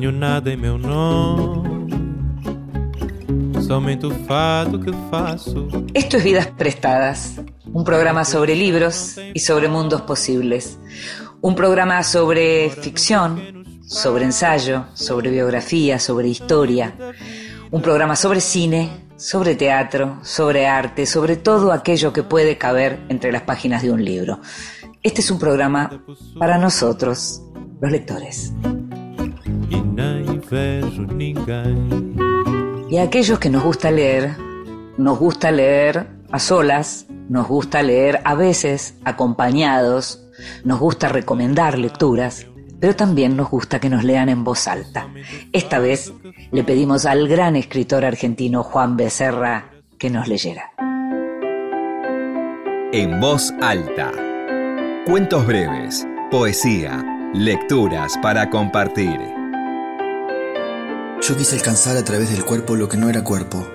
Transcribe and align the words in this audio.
Nada 0.00 0.52
somente. 3.60 4.06
Esto 5.94 6.16
es 6.16 6.24
Vidas 6.24 6.46
Prestadas, 6.56 7.40
un 7.72 7.82
programa 7.82 8.24
sobre 8.24 8.54
libros 8.54 9.16
y 9.34 9.40
sobre 9.40 9.66
mundos 9.68 10.02
posibles. 10.02 10.78
Un 11.40 11.56
programa 11.56 12.04
sobre 12.04 12.70
ficción, 12.70 13.64
sobre 13.84 14.24
ensayo, 14.24 14.84
sobre 14.94 15.32
biografía, 15.32 15.98
sobre 15.98 16.28
historia. 16.28 16.94
Un 17.72 17.82
programa 17.82 18.14
sobre 18.14 18.40
cine, 18.40 19.08
sobre 19.16 19.56
teatro, 19.56 20.20
sobre 20.22 20.68
arte, 20.68 21.06
sobre 21.06 21.36
todo 21.36 21.72
aquello 21.72 22.12
que 22.12 22.22
puede 22.22 22.56
caber 22.56 23.00
entre 23.08 23.32
las 23.32 23.42
páginas 23.42 23.82
de 23.82 23.90
un 23.90 24.04
libro. 24.04 24.40
Este 25.02 25.22
es 25.22 25.30
un 25.32 25.40
programa 25.40 26.04
para 26.38 26.56
nosotros, 26.56 27.42
los 27.80 27.90
lectores. 27.90 28.52
Y 32.90 32.96
a 32.96 33.02
aquellos 33.02 33.38
que 33.38 33.50
nos 33.50 33.62
gusta 33.62 33.90
leer, 33.90 34.36
nos 34.96 35.18
gusta 35.18 35.50
leer 35.50 36.06
a 36.30 36.38
solas, 36.38 37.06
nos 37.28 37.46
gusta 37.46 37.82
leer 37.82 38.20
a 38.24 38.34
veces 38.34 38.94
acompañados, 39.04 40.24
nos 40.64 40.80
gusta 40.80 41.08
recomendar 41.08 41.78
lecturas, 41.78 42.46
pero 42.80 42.96
también 42.96 43.36
nos 43.36 43.50
gusta 43.50 43.80
que 43.80 43.90
nos 43.90 44.04
lean 44.04 44.28
en 44.28 44.44
voz 44.44 44.68
alta. 44.68 45.08
Esta 45.52 45.78
vez 45.78 46.12
le 46.50 46.64
pedimos 46.64 47.06
al 47.06 47.28
gran 47.28 47.56
escritor 47.56 48.04
argentino 48.04 48.62
Juan 48.62 48.96
Becerra 48.96 49.70
que 49.98 50.10
nos 50.10 50.28
leyera. 50.28 50.72
En 52.92 53.20
voz 53.20 53.52
alta. 53.60 54.12
Cuentos 55.06 55.46
breves, 55.46 56.06
poesía, 56.30 57.30
lecturas 57.34 58.16
para 58.22 58.48
compartir. 58.48 59.37
Yo 61.28 61.36
quise 61.36 61.56
alcanzar 61.56 61.98
a 61.98 62.04
través 62.04 62.30
del 62.30 62.42
cuerpo 62.42 62.74
lo 62.74 62.88
que 62.88 62.96
no 62.96 63.10
era 63.10 63.22
cuerpo, 63.22 63.68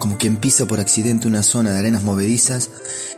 como 0.00 0.18
quien 0.18 0.38
pisa 0.38 0.66
por 0.66 0.80
accidente 0.80 1.28
una 1.28 1.44
zona 1.44 1.70
de 1.70 1.78
arenas 1.78 2.02
movedizas 2.02 2.68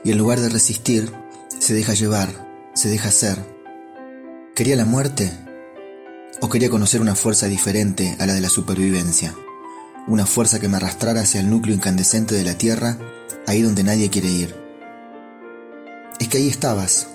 y 0.04 0.10
en 0.10 0.18
lugar 0.18 0.40
de 0.40 0.50
resistir, 0.50 1.10
se 1.58 1.72
deja 1.72 1.94
llevar, 1.94 2.28
se 2.74 2.90
deja 2.90 3.10
ser. 3.10 3.38
¿Quería 4.54 4.76
la 4.76 4.84
muerte? 4.84 5.32
¿O 6.42 6.50
quería 6.50 6.68
conocer 6.68 7.00
una 7.00 7.14
fuerza 7.14 7.46
diferente 7.46 8.14
a 8.20 8.26
la 8.26 8.34
de 8.34 8.42
la 8.42 8.50
supervivencia? 8.50 9.34
Una 10.06 10.26
fuerza 10.26 10.60
que 10.60 10.68
me 10.68 10.76
arrastrara 10.76 11.22
hacia 11.22 11.40
el 11.40 11.48
núcleo 11.48 11.74
incandescente 11.74 12.34
de 12.34 12.44
la 12.44 12.58
Tierra, 12.58 12.98
ahí 13.46 13.62
donde 13.62 13.84
nadie 13.84 14.10
quiere 14.10 14.28
ir. 14.28 14.54
Es 16.20 16.28
que 16.28 16.36
ahí 16.36 16.48
estabas. 16.50 17.06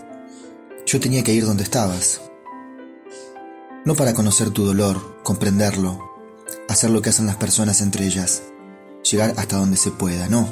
Yo 0.87 0.99
tenía 0.99 1.23
que 1.23 1.33
ir 1.33 1.45
donde 1.45 1.61
estabas. 1.61 2.19
No 3.85 3.93
para 3.93 4.15
conocer 4.15 4.49
tu 4.49 4.65
dolor, 4.65 5.21
comprenderlo, 5.21 6.06
hacer 6.67 6.89
lo 6.89 7.01
que 7.01 7.09
hacen 7.09 7.25
las 7.25 7.35
personas 7.35 7.81
entre 7.81 8.05
ellas, 8.05 8.43
llegar 9.09 9.33
hasta 9.37 9.57
donde 9.57 9.77
se 9.77 9.91
pueda, 9.91 10.27
no. 10.27 10.47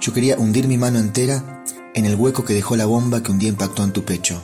Yo 0.00 0.12
quería 0.12 0.38
hundir 0.38 0.68
mi 0.68 0.76
mano 0.76 0.98
entera 0.98 1.64
en 1.94 2.06
el 2.06 2.16
hueco 2.16 2.44
que 2.44 2.54
dejó 2.54 2.76
la 2.76 2.86
bomba 2.86 3.22
que 3.22 3.30
un 3.30 3.38
día 3.38 3.48
impactó 3.48 3.84
en 3.84 3.92
tu 3.92 4.04
pecho. 4.04 4.42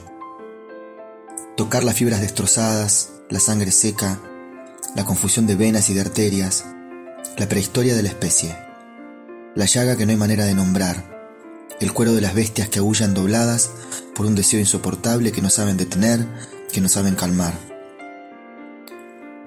Tocar 1.57 1.83
las 1.83 1.95
fibras 1.95 2.21
destrozadas, 2.21 3.09
la 3.29 3.39
sangre 3.39 3.71
seca, 3.71 4.19
la 4.95 5.05
confusión 5.05 5.45
de 5.45 5.55
venas 5.55 5.89
y 5.89 5.93
de 5.93 6.01
arterias, 6.01 6.65
la 7.37 7.47
prehistoria 7.47 7.95
de 7.95 8.03
la 8.03 8.09
especie, 8.09 8.55
la 9.55 9.65
llaga 9.65 9.95
que 9.95 10.05
no 10.05 10.11
hay 10.11 10.17
manera 10.17 10.45
de 10.45 10.55
nombrar, 10.55 11.19
el 11.79 11.93
cuero 11.93 12.13
de 12.13 12.21
las 12.21 12.33
bestias 12.33 12.69
que 12.69 12.79
aullan 12.79 13.13
dobladas 13.13 13.71
por 14.15 14.25
un 14.25 14.35
deseo 14.35 14.59
insoportable 14.59 15.31
que 15.31 15.41
no 15.41 15.49
saben 15.49 15.77
detener, 15.77 16.25
que 16.71 16.81
no 16.81 16.89
saben 16.89 17.15
calmar. 17.15 17.68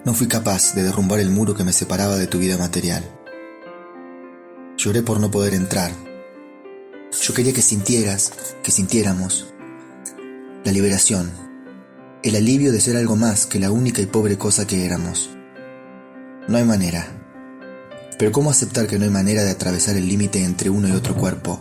No 0.04 0.14
fui 0.14 0.26
capaz 0.26 0.74
de 0.74 0.82
derrumbar 0.82 1.20
el 1.20 1.30
muro 1.30 1.54
que 1.54 1.62
me 1.62 1.72
separaba 1.72 2.16
de 2.16 2.26
tu 2.26 2.38
vida 2.38 2.58
material. 2.58 3.04
Lloré 4.76 5.00
por 5.02 5.20
no 5.20 5.30
poder 5.30 5.54
entrar. 5.54 5.92
Yo 7.22 7.34
quería 7.34 7.52
que 7.52 7.62
sintieras, 7.62 8.32
que 8.64 8.72
sintiéramos 8.72 9.46
la 10.64 10.72
liberación, 10.72 11.30
el 12.24 12.34
alivio 12.34 12.72
de 12.72 12.80
ser 12.80 12.96
algo 12.96 13.14
más 13.14 13.46
que 13.46 13.60
la 13.60 13.70
única 13.70 14.02
y 14.02 14.06
pobre 14.06 14.38
cosa 14.38 14.66
que 14.66 14.84
éramos. 14.84 15.30
No 16.48 16.56
hay 16.56 16.64
manera. 16.64 17.06
Pero 18.18 18.32
¿cómo 18.32 18.50
aceptar 18.50 18.88
que 18.88 18.98
no 18.98 19.04
hay 19.04 19.10
manera 19.10 19.44
de 19.44 19.50
atravesar 19.50 19.96
el 19.96 20.08
límite 20.08 20.42
entre 20.42 20.68
uno 20.68 20.88
y 20.88 20.92
otro 20.92 21.14
cuerpo? 21.14 21.60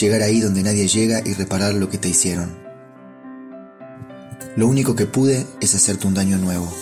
Llegar 0.00 0.22
ahí 0.22 0.40
donde 0.40 0.62
nadie 0.62 0.88
llega 0.88 1.20
y 1.24 1.34
reparar 1.34 1.74
lo 1.74 1.90
que 1.90 1.98
te 1.98 2.08
hicieron. 2.08 2.56
Lo 4.56 4.66
único 4.66 4.94
que 4.94 5.04
pude 5.04 5.46
es 5.60 5.74
hacerte 5.74 6.06
un 6.06 6.14
daño 6.14 6.38
nuevo. 6.38 6.72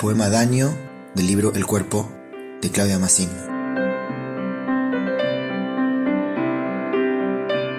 Poema 0.00 0.30
Daño 0.30 0.74
del 1.14 1.26
libro 1.26 1.52
El 1.54 1.66
cuerpo 1.66 2.10
de 2.62 2.70
Claudia 2.70 2.98
Massín. 2.98 3.28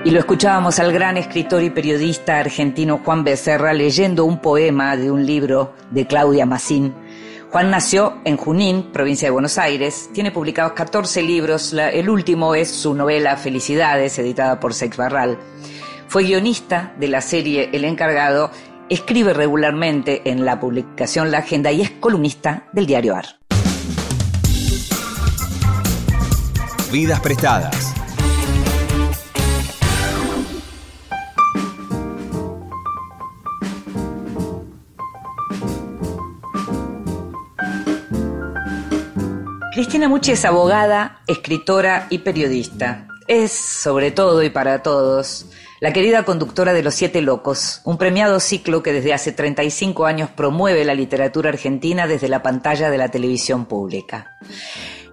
Y 0.06 0.12
lo 0.12 0.20
escuchábamos 0.20 0.78
al 0.78 0.94
gran 0.94 1.18
escritor 1.18 1.64
y 1.64 1.72
periodista 1.72 2.38
argentino 2.38 3.02
Juan 3.04 3.24
Becerra 3.24 3.74
leyendo 3.74 4.26
un 4.26 4.40
poema 4.40 4.96
de 4.98 5.10
un 5.10 5.26
libro 5.26 5.74
de 5.90 6.06
Claudia 6.06 6.46
Massín. 6.46 6.94
Juan 7.50 7.72
nació 7.72 8.20
en 8.24 8.38
Junín, 8.38 8.92
provincia 8.92 9.26
de 9.28 9.32
Buenos 9.32 9.58
Aires. 9.58 10.12
Tiene 10.14 10.30
publicados 10.30 10.74
14 10.74 11.24
libros. 11.24 11.74
El 11.74 12.08
último 12.08 12.54
es 12.54 12.70
su 12.70 12.94
novela 12.94 13.36
Felicidades, 13.36 14.20
editada 14.20 14.60
por 14.60 14.76
Sex 14.76 14.96
Barral. 14.96 15.40
Fue 16.08 16.24
guionista 16.24 16.94
de 17.00 17.08
la 17.08 17.22
serie 17.22 17.72
El 17.74 17.84
Encargado. 17.84 18.52
Escribe 18.92 19.34
regularmente 19.34 20.30
en 20.30 20.44
la 20.44 20.60
publicación 20.60 21.32
La 21.32 21.38
Agenda 21.38 21.72
y 21.72 21.80
es 21.80 21.92
columnista 21.92 22.68
del 22.74 22.86
diario 22.86 23.16
AR. 23.16 23.26
Vidas 26.92 27.22
prestadas. 27.22 27.94
Cristina 39.74 40.10
Mucci 40.10 40.34
es 40.34 40.44
abogada, 40.44 41.22
escritora 41.28 42.08
y 42.10 42.18
periodista. 42.18 43.08
Es, 43.28 43.52
sobre 43.52 44.12
todo 44.12 44.44
y 44.44 44.50
para 44.50 44.82
todos, 44.84 45.46
la 45.80 45.94
querida 45.94 46.26
conductora 46.26 46.74
de 46.74 46.84
Los 46.84 46.96
Siete 46.96 47.22
Locos, 47.22 47.82
un 47.86 47.98
premiado 47.98 48.40
ciclo 48.40 48.84
que 48.84 48.94
desde 48.94 49.14
hace 49.14 49.32
35 49.32 50.06
años 50.06 50.30
promueve 50.30 50.86
la 50.86 50.96
literatura 50.96 51.50
argentina 51.50 52.08
desde 52.08 52.30
la 52.30 52.44
pantalla 52.44 52.90
de 52.90 52.98
la 52.98 53.10
televisión 53.10 53.66
pública. 53.66 54.38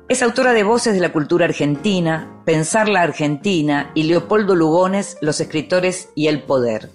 Es 0.09 0.23
autora 0.23 0.55
de 0.55 0.65
Voces 0.65 0.95
de 0.95 1.01
la 1.01 1.13
Cultura 1.13 1.45
Argentina, 1.45 2.41
Pensar 2.45 2.89
la 2.89 3.03
Argentina 3.03 3.91
y 3.95 4.05
Leopoldo 4.05 4.55
Lugones, 4.55 5.19
Los 5.21 5.41
Escritores 5.41 6.09
y 6.15 6.29
el 6.29 6.43
Poder. 6.43 6.91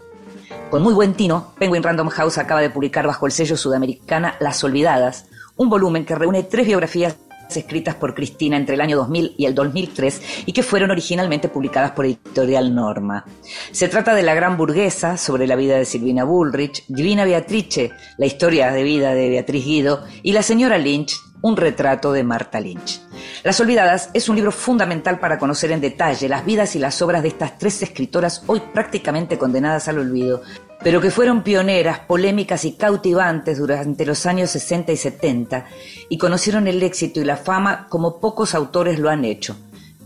Con 0.72 0.82
muy 0.82 0.96
buen 0.96 1.14
tino, 1.14 1.54
Penguin 1.60 1.84
Random 1.84 2.10
House 2.10 2.40
acaba 2.40 2.62
de 2.62 2.72
publicar 2.72 3.06
bajo 3.06 3.28
el 3.28 3.32
sello 3.32 3.56
sudamericana 3.56 4.36
Las 4.40 4.64
Olvidadas, 4.64 5.28
un 5.56 5.70
volumen 5.70 6.06
que 6.06 6.16
reúne 6.16 6.42
tres 6.42 6.66
biografías 6.66 7.16
escritas 7.50 7.96
por 7.96 8.16
Cristina 8.16 8.58
entre 8.58 8.76
el 8.76 8.82
año 8.82 8.98
2000 8.98 9.36
y 9.38 9.46
el 9.46 9.56
2003 9.56 10.22
y 10.46 10.54
que 10.54 10.64
fueron 10.64 10.92
originalmente 10.92 11.50
publicadas 11.50 11.92
por 11.92 12.06
Editorial 12.06 12.74
Norma. 12.74 13.26
Se 13.72 13.88
trata 13.88 14.16
de 14.16 14.24
La 14.24 14.34
Gran 14.34 14.58
Burguesa, 14.58 15.18
sobre 15.18 15.48
la 15.48 15.56
vida 15.56 15.78
de 15.78 15.86
Silvina 15.86 16.24
Bullrich, 16.24 16.84
Divina 16.88 17.26
Beatrice, 17.26 17.92
la 18.18 18.26
historia 18.26 18.72
de 18.72 18.84
vida 18.84 19.14
de 19.14 19.30
Beatriz 19.30 19.66
Guido, 19.66 20.04
y 20.22 20.32
La 20.34 20.44
Señora 20.44 20.78
Lynch, 20.78 21.16
un 21.44 21.58
retrato 21.58 22.14
de 22.14 22.24
Marta 22.24 22.60
Lynch. 22.60 23.02
Las 23.44 23.60
Olvidadas 23.60 24.10
es 24.14 24.30
un 24.30 24.38
libro 24.38 24.52
fundamental 24.52 25.20
para 25.20 25.38
conocer 25.38 25.72
en 25.72 25.82
detalle 25.82 26.30
las 26.30 26.46
vidas 26.46 26.76
y 26.76 26.80
las 26.80 27.02
obras 27.02 27.22
de 27.22 27.28
estas 27.28 27.58
tres 27.58 27.84
escritoras 27.84 28.44
hoy 28.48 28.62
prácticamente 28.74 29.38
condenadas 29.38 29.90
al 29.90 30.00
olvido, 30.00 30.42
pero 30.82 31.02
que 31.02 31.12
fueron 31.12 31.44
pioneras, 31.44 32.00
polémicas 32.00 32.64
y 32.64 32.74
cautivantes 32.74 33.58
durante 33.58 34.06
los 34.06 34.26
años 34.26 34.52
60 34.52 34.94
y 34.94 34.98
70 34.98 35.66
y 36.08 36.18
conocieron 36.18 36.66
el 36.68 36.82
éxito 36.82 37.20
y 37.20 37.26
la 37.26 37.36
fama 37.36 37.88
como 37.90 38.22
pocos 38.22 38.56
autores 38.56 38.98
lo 38.98 39.10
han 39.10 39.26
hecho. 39.26 39.58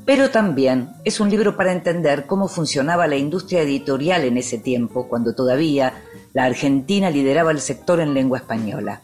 Pero 0.05 0.31
también 0.31 0.89
es 1.03 1.19
un 1.19 1.29
libro 1.29 1.55
para 1.55 1.71
entender 1.71 2.25
cómo 2.25 2.47
funcionaba 2.47 3.05
la 3.05 3.17
industria 3.17 3.61
editorial 3.61 4.23
en 4.23 4.37
ese 4.37 4.57
tiempo, 4.57 5.07
cuando 5.07 5.35
todavía 5.35 5.93
la 6.33 6.45
Argentina 6.45 7.11
lideraba 7.11 7.51
el 7.51 7.59
sector 7.59 7.99
en 7.99 8.15
lengua 8.15 8.39
española. 8.39 9.01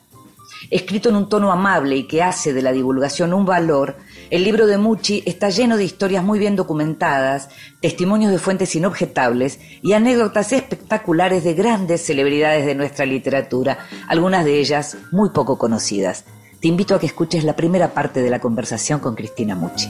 Escrito 0.70 1.10
en 1.10 1.16
un 1.16 1.30
tono 1.30 1.52
amable 1.52 1.96
y 1.98 2.04
que 2.08 2.24
hace 2.24 2.54
de 2.54 2.62
la 2.62 2.72
divulgación 2.72 3.34
un 3.34 3.46
valor, 3.46 3.98
el 4.30 4.44
libro 4.44 4.68
de 4.68 4.78
Mucci 4.78 5.24
está 5.26 5.50
lleno 5.50 5.78
de 5.78 5.84
historias 5.84 6.24
muy 6.24 6.40
bien 6.40 6.56
documentadas, 6.56 7.50
testimonios 7.82 8.32
de 8.32 8.40
fuentes 8.40 8.76
inobjetables 8.76 9.60
y 9.82 9.94
anécdotas 9.94 10.54
espectaculares 10.54 11.44
de 11.44 11.54
grandes 11.54 12.06
celebridades 12.06 12.66
de 12.66 12.76
nuestra 12.76 13.06
literatura, 13.06 13.80
algunas 14.08 14.46
de 14.46 14.60
ellas 14.60 14.98
muy 15.12 15.30
poco 15.30 15.58
conocidas. 15.58 16.26
Te 16.60 16.68
invito 16.70 16.96
a 16.96 17.00
que 17.00 17.08
escuches 17.08 17.44
la 17.44 17.56
primera 17.56 17.94
parte 17.94 18.22
de 18.22 18.30
la 18.30 18.40
conversación 18.40 19.00
con 19.00 19.16
Cristina 19.16 19.56
Mucci. 19.56 19.90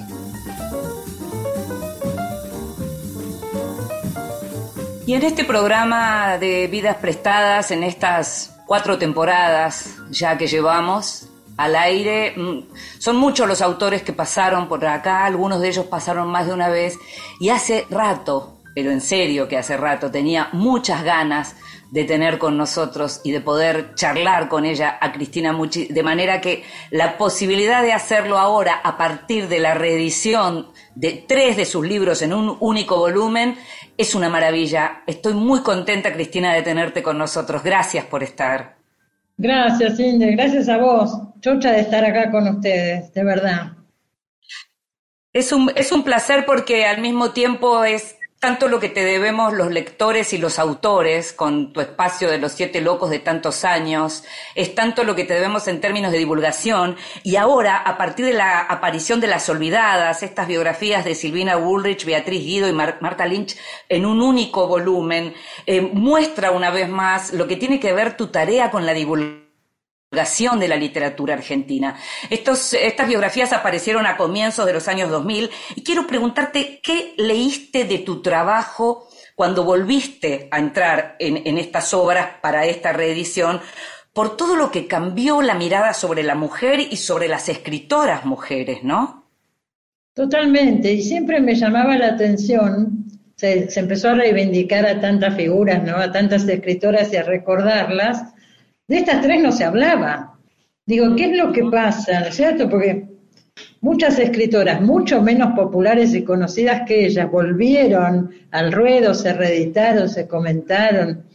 Y 5.05 5.15
en 5.15 5.23
este 5.23 5.43
programa 5.43 6.37
de 6.37 6.67
vidas 6.67 6.95
prestadas, 6.95 7.71
en 7.71 7.83
estas 7.83 8.52
cuatro 8.73 8.97
temporadas 8.97 9.99
ya 10.09 10.35
que 10.35 10.47
llevamos 10.47 11.27
al 11.57 11.75
aire. 11.75 12.33
Mm, 12.35 12.61
son 12.97 13.17
muchos 13.17 13.47
los 13.47 13.61
autores 13.61 14.01
que 14.01 14.13
pasaron 14.13 14.67
por 14.67 14.83
acá, 14.83 15.25
algunos 15.25 15.61
de 15.61 15.67
ellos 15.67 15.85
pasaron 15.85 16.27
más 16.31 16.47
de 16.47 16.53
una 16.55 16.69
vez 16.69 16.97
y 17.39 17.49
hace 17.49 17.85
rato, 17.91 18.57
pero 18.73 18.89
en 18.89 18.99
serio 18.99 19.47
que 19.47 19.59
hace 19.59 19.77
rato, 19.77 20.09
tenía 20.09 20.49
muchas 20.53 21.03
ganas 21.03 21.55
de 21.91 22.05
tener 22.05 22.39
con 22.39 22.57
nosotros 22.57 23.21
y 23.23 23.29
de 23.29 23.41
poder 23.41 23.93
charlar 23.93 24.49
con 24.49 24.65
ella 24.65 24.97
a 24.99 25.11
Cristina 25.11 25.53
Mucci, 25.53 25.85
de 25.85 26.01
manera 26.01 26.41
que 26.41 26.63
la 26.89 27.19
posibilidad 27.19 27.83
de 27.83 27.93
hacerlo 27.93 28.39
ahora 28.39 28.81
a 28.83 28.97
partir 28.97 29.49
de 29.49 29.59
la 29.59 29.75
reedición 29.75 30.69
de 30.95 31.23
tres 31.27 31.57
de 31.57 31.65
sus 31.65 31.85
libros 31.85 32.23
en 32.23 32.33
un 32.33 32.57
único 32.59 32.97
volumen 32.97 33.55
es 33.97 34.15
una 34.15 34.29
maravilla. 34.29 35.03
Estoy 35.07 35.33
muy 35.33 35.61
contenta, 35.61 36.13
Cristina, 36.13 36.53
de 36.53 36.61
tenerte 36.61 37.03
con 37.03 37.17
nosotros. 37.17 37.63
Gracias 37.63 38.05
por 38.05 38.23
estar. 38.23 38.77
Gracias, 39.37 39.99
Inde. 39.99 40.31
Gracias 40.31 40.69
a 40.69 40.77
vos. 40.77 41.11
Chocha 41.41 41.71
de 41.71 41.81
estar 41.81 42.03
acá 42.05 42.31
con 42.31 42.47
ustedes, 42.47 43.13
de 43.13 43.23
verdad. 43.23 43.73
Es 45.33 45.51
un, 45.51 45.71
es 45.75 45.91
un 45.91 46.03
placer 46.03 46.45
porque 46.45 46.85
al 46.85 47.01
mismo 47.01 47.31
tiempo 47.31 47.83
es 47.83 48.17
tanto 48.43 48.67
lo 48.67 48.81
que 48.81 48.89
te 48.89 49.05
debemos 49.05 49.53
los 49.53 49.71
lectores 49.71 50.33
y 50.33 50.37
los 50.37 50.59
autores 50.59 51.31
con 51.31 51.71
tu 51.71 51.79
espacio 51.79 52.29
de 52.29 52.39
los 52.39 52.51
siete 52.51 52.81
locos 52.81 53.09
de 53.09 53.19
tantos 53.19 53.63
años, 53.63 54.25
es 54.53 54.75
tanto 54.75 55.05
lo 55.05 55.15
que 55.15 55.23
te 55.23 55.33
debemos 55.33 55.69
en 55.69 55.79
términos 55.79 56.11
de 56.11 56.17
divulgación. 56.17 56.97
Y 57.23 57.37
ahora 57.37 57.77
a 57.77 57.97
partir 57.97 58.25
de 58.25 58.33
la 58.33 58.59
aparición 58.59 59.21
de 59.21 59.27
Las 59.27 59.47
Olvidadas, 59.47 60.23
estas 60.23 60.45
biografías 60.45 61.05
de 61.05 61.15
Silvina 61.15 61.55
Woolrich, 61.55 62.03
Beatriz 62.03 62.43
Guido 62.43 62.67
y 62.67 62.73
Marta 62.73 63.25
Lynch 63.25 63.55
en 63.87 64.05
un 64.05 64.21
único 64.21 64.67
volumen, 64.67 65.33
eh, 65.65 65.79
muestra 65.79 66.51
una 66.51 66.69
vez 66.69 66.89
más 66.89 67.31
lo 67.31 67.47
que 67.47 67.55
tiene 67.55 67.79
que 67.79 67.93
ver 67.93 68.17
tu 68.17 68.27
tarea 68.27 68.69
con 68.71 68.85
la 68.85 68.93
divulgación 68.93 69.42
de 70.13 70.67
la 70.67 70.75
literatura 70.75 71.33
argentina. 71.33 71.95
Estos, 72.29 72.73
estas 72.73 73.07
biografías 73.07 73.51
aparecieron 73.51 74.05
a 74.05 74.15
comienzos 74.15 74.65
de 74.65 74.73
los 74.73 74.87
años 74.87 75.09
2000 75.09 75.49
y 75.75 75.83
quiero 75.83 76.05
preguntarte 76.05 76.79
qué 76.83 77.13
leíste 77.17 77.85
de 77.85 77.97
tu 77.99 78.21
trabajo 78.21 79.09
cuando 79.35 79.63
volviste 79.63 80.47
a 80.51 80.59
entrar 80.59 81.15
en, 81.17 81.57
estas 81.57 81.93
obras 81.95 82.27
para 82.41 82.65
esta 82.65 82.93
reedición, 82.93 83.59
por 84.13 84.37
todo 84.37 84.55
lo 84.55 84.69
que 84.69 84.85
cambió 84.85 85.41
la 85.41 85.55
mirada 85.55 85.93
sobre 85.93 86.21
la 86.21 86.35
mujer 86.35 86.79
y 86.79 86.97
sobre 86.97 87.27
las 87.27 87.49
escritoras 87.49 88.23
mujeres, 88.25 88.83
¿no? 88.83 89.25
Totalmente, 90.13 90.93
y 90.93 91.01
siempre 91.01 91.39
me 91.41 91.55
llamaba 91.55 91.97
la 91.97 92.09
atención, 92.09 93.05
se, 93.35 93.71
se 93.71 93.79
empezó 93.79 94.09
a 94.09 94.13
reivindicar 94.13 94.85
a 94.85 95.01
tantas 95.01 95.35
figuras, 95.35 95.83
¿no? 95.83 95.97
A 95.97 96.11
tantas 96.11 96.47
escritoras 96.47 97.11
y 97.11 97.17
a 97.17 97.23
recordarlas, 97.23 98.33
de 98.87 98.97
estas 98.97 99.21
tres 99.21 99.41
no 99.41 99.51
se 99.51 99.63
hablaba. 99.63 100.37
Digo, 100.85 101.15
¿qué 101.15 101.25
es 101.31 101.37
lo 101.37 101.51
que 101.51 101.63
pasa? 101.65 102.19
¿No 102.19 102.27
es 102.27 102.35
cierto? 102.35 102.69
Porque 102.69 103.07
muchas 103.81 104.19
escritoras, 104.19 104.81
mucho 104.81 105.21
menos 105.21 105.53
populares 105.55 106.13
y 106.13 106.23
conocidas 106.23 106.81
que 106.87 107.05
ellas, 107.05 107.29
volvieron 107.31 108.31
al 108.51 108.71
ruedo, 108.71 109.13
se 109.13 109.33
reeditaron, 109.33 110.09
se 110.09 110.27
comentaron, 110.27 111.25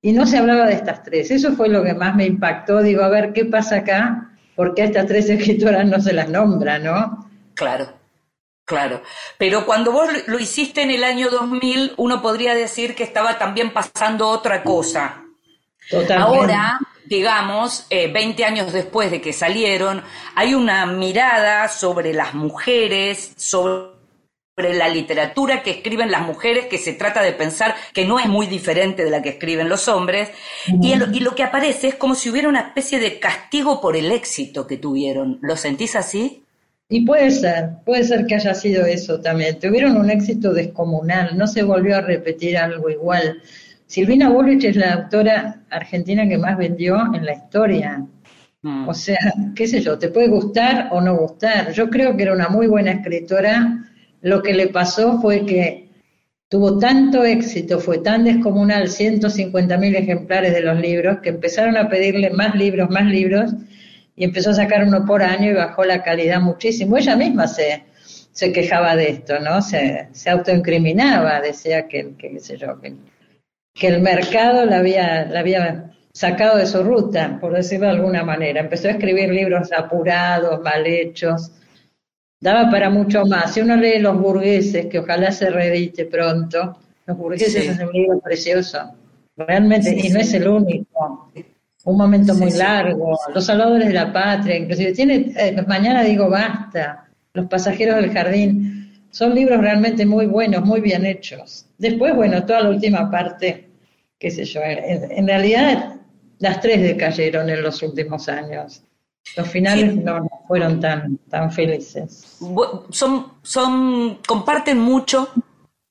y 0.00 0.12
no 0.12 0.26
se 0.26 0.38
hablaba 0.38 0.66
de 0.66 0.74
estas 0.74 1.02
tres. 1.02 1.30
Eso 1.30 1.52
fue 1.52 1.68
lo 1.68 1.82
que 1.82 1.94
más 1.94 2.14
me 2.14 2.26
impactó. 2.26 2.82
Digo, 2.82 3.02
a 3.02 3.08
ver, 3.08 3.32
¿qué 3.32 3.44
pasa 3.44 3.76
acá? 3.76 4.30
Porque 4.54 4.82
a 4.82 4.84
estas 4.86 5.06
tres 5.06 5.28
escritoras 5.30 5.86
no 5.86 6.00
se 6.00 6.12
las 6.12 6.28
nombra, 6.28 6.78
¿no? 6.78 7.28
Claro. 7.54 7.98
Claro, 8.64 9.00
pero 9.38 9.64
cuando 9.64 9.92
vos 9.92 10.10
lo 10.26 10.38
hiciste 10.38 10.82
en 10.82 10.90
el 10.90 11.02
año 11.02 11.30
2000, 11.30 11.94
uno 11.96 12.20
podría 12.20 12.54
decir 12.54 12.94
que 12.94 13.02
estaba 13.02 13.38
también 13.38 13.72
pasando 13.72 14.28
otra 14.28 14.62
cosa. 14.62 15.24
Ahora, 16.16 16.78
digamos, 17.06 17.86
eh, 17.90 18.10
20 18.12 18.44
años 18.44 18.72
después 18.72 19.10
de 19.10 19.20
que 19.20 19.32
salieron, 19.32 20.02
hay 20.34 20.54
una 20.54 20.84
mirada 20.86 21.68
sobre 21.68 22.12
las 22.12 22.34
mujeres, 22.34 23.32
sobre 23.36 23.88
la 24.56 24.88
literatura 24.88 25.62
que 25.62 25.70
escriben 25.70 26.10
las 26.10 26.22
mujeres, 26.22 26.66
que 26.66 26.78
se 26.78 26.92
trata 26.92 27.22
de 27.22 27.32
pensar 27.32 27.74
que 27.94 28.04
no 28.04 28.18
es 28.18 28.26
muy 28.26 28.46
diferente 28.46 29.04
de 29.04 29.10
la 29.10 29.22
que 29.22 29.30
escriben 29.30 29.68
los 29.68 29.88
hombres, 29.88 30.30
y, 30.66 30.92
y, 30.92 31.20
lo 31.20 31.34
que 31.34 31.44
aparece 31.44 31.88
es 31.88 31.94
como 31.94 32.14
si 32.14 32.28
hubiera 32.28 32.48
una 32.48 32.60
especie 32.60 32.98
de 32.98 33.18
castigo 33.18 33.80
por 33.80 33.96
el 33.96 34.10
éxito 34.12 34.66
que 34.66 34.76
tuvieron. 34.76 35.38
¿Lo 35.40 35.56
sentís 35.56 35.96
así? 35.96 36.44
Y 36.90 37.04
puede 37.04 37.30
ser, 37.30 37.70
puede 37.84 38.02
ser 38.04 38.24
que 38.26 38.34
haya 38.34 38.54
sido 38.54 38.86
eso 38.86 39.20
también. 39.20 39.58
Tuvieron 39.58 39.96
un 39.96 40.10
éxito 40.10 40.54
descomunal, 40.54 41.36
no 41.36 41.46
se 41.46 41.62
volvió 41.62 41.96
a 41.96 42.00
repetir 42.00 42.56
algo 42.56 42.88
igual. 42.88 43.42
Silvina 43.88 44.28
Bullrich 44.28 44.64
es 44.64 44.76
la 44.76 44.92
autora 44.92 45.62
argentina 45.70 46.28
que 46.28 46.36
más 46.36 46.58
vendió 46.58 46.98
en 47.14 47.24
la 47.24 47.32
historia. 47.32 48.06
Mm. 48.60 48.86
O 48.86 48.92
sea, 48.92 49.16
qué 49.56 49.66
sé 49.66 49.80
yo, 49.80 49.98
te 49.98 50.08
puede 50.08 50.28
gustar 50.28 50.88
o 50.90 51.00
no 51.00 51.16
gustar. 51.16 51.72
Yo 51.72 51.88
creo 51.88 52.14
que 52.14 52.24
era 52.24 52.34
una 52.34 52.50
muy 52.50 52.66
buena 52.66 52.90
escritora. 52.90 53.86
Lo 54.20 54.42
que 54.42 54.52
le 54.52 54.66
pasó 54.68 55.18
fue 55.22 55.46
que 55.46 55.88
tuvo 56.50 56.78
tanto 56.78 57.24
éxito, 57.24 57.80
fue 57.80 57.98
tan 57.98 58.24
descomunal, 58.24 58.90
150 58.90 59.78
mil 59.78 59.96
ejemplares 59.96 60.52
de 60.52 60.60
los 60.60 60.78
libros, 60.78 61.20
que 61.22 61.30
empezaron 61.30 61.78
a 61.78 61.88
pedirle 61.88 62.28
más 62.28 62.54
libros, 62.54 62.90
más 62.90 63.06
libros, 63.06 63.54
y 64.16 64.24
empezó 64.24 64.50
a 64.50 64.54
sacar 64.54 64.84
uno 64.86 65.06
por 65.06 65.22
año 65.22 65.50
y 65.50 65.54
bajó 65.54 65.84
la 65.86 66.02
calidad 66.02 66.42
muchísimo. 66.42 66.98
Ella 66.98 67.16
misma 67.16 67.46
se, 67.48 67.84
se 68.32 68.52
quejaba 68.52 68.96
de 68.96 69.08
esto, 69.12 69.40
¿no? 69.40 69.62
Se, 69.62 70.08
se 70.12 70.28
autoincriminaba, 70.28 71.40
decía 71.40 71.88
que, 71.88 72.14
que 72.18 72.32
qué 72.32 72.40
sé 72.40 72.58
yo, 72.58 72.78
que 72.82 72.92
que 73.78 73.88
el 73.88 74.02
mercado 74.02 74.64
la 74.66 74.78
había, 74.78 75.26
la 75.26 75.40
había 75.40 75.92
sacado 76.12 76.58
de 76.58 76.66
su 76.66 76.82
ruta, 76.82 77.38
por 77.40 77.54
decirlo 77.54 77.86
de 77.86 77.92
alguna 77.92 78.24
manera. 78.24 78.60
Empezó 78.60 78.88
a 78.88 78.92
escribir 78.92 79.30
libros 79.30 79.70
apurados, 79.72 80.60
mal 80.62 80.84
hechos. 80.86 81.52
Daba 82.40 82.70
para 82.70 82.90
mucho 82.90 83.24
más. 83.24 83.54
Si 83.54 83.60
uno 83.60 83.76
lee 83.76 84.00
Los 84.00 84.18
burgueses, 84.18 84.86
que 84.86 84.98
ojalá 84.98 85.30
se 85.30 85.50
reedite 85.50 86.06
pronto, 86.06 86.78
Los 87.06 87.16
burgueses 87.16 87.68
es 87.68 87.78
un 87.78 87.92
libro 87.92 88.18
precioso. 88.20 88.78
Realmente, 89.36 89.96
y 89.96 90.08
no 90.08 90.18
es 90.18 90.34
el 90.34 90.48
único. 90.48 91.30
Un 91.84 91.96
momento 91.96 92.34
muy 92.34 92.50
largo. 92.50 93.16
Los 93.32 93.46
salvadores 93.46 93.86
de 93.86 93.94
la 93.94 94.12
patria, 94.12 94.56
inclusive. 94.56 94.92
Tiene, 94.92 95.32
eh, 95.36 95.64
mañana 95.66 96.02
digo 96.02 96.28
basta. 96.28 97.08
Los 97.32 97.46
pasajeros 97.46 97.96
del 97.96 98.12
jardín. 98.12 99.06
Son 99.10 99.34
libros 99.34 99.60
realmente 99.60 100.04
muy 100.04 100.26
buenos, 100.26 100.64
muy 100.64 100.80
bien 100.80 101.06
hechos. 101.06 101.66
Después, 101.78 102.14
bueno, 102.14 102.44
toda 102.44 102.62
la 102.62 102.70
última 102.70 103.10
parte 103.10 103.67
qué 104.18 104.30
sé 104.30 104.44
yo, 104.44 104.60
en, 104.62 105.26
realidad 105.26 105.96
las 106.38 106.60
tres 106.60 106.82
decayeron 106.82 107.48
en 107.50 107.62
los 107.62 107.82
últimos 107.82 108.28
años. 108.28 108.82
Los 109.36 109.48
finales 109.48 109.94
no, 109.96 110.26
fueron 110.46 110.80
tan, 110.80 111.18
tan 111.28 111.52
felices. 111.52 112.38
Son, 112.90 113.32
son, 113.42 114.18
comparten 114.26 114.78
mucho 114.78 115.28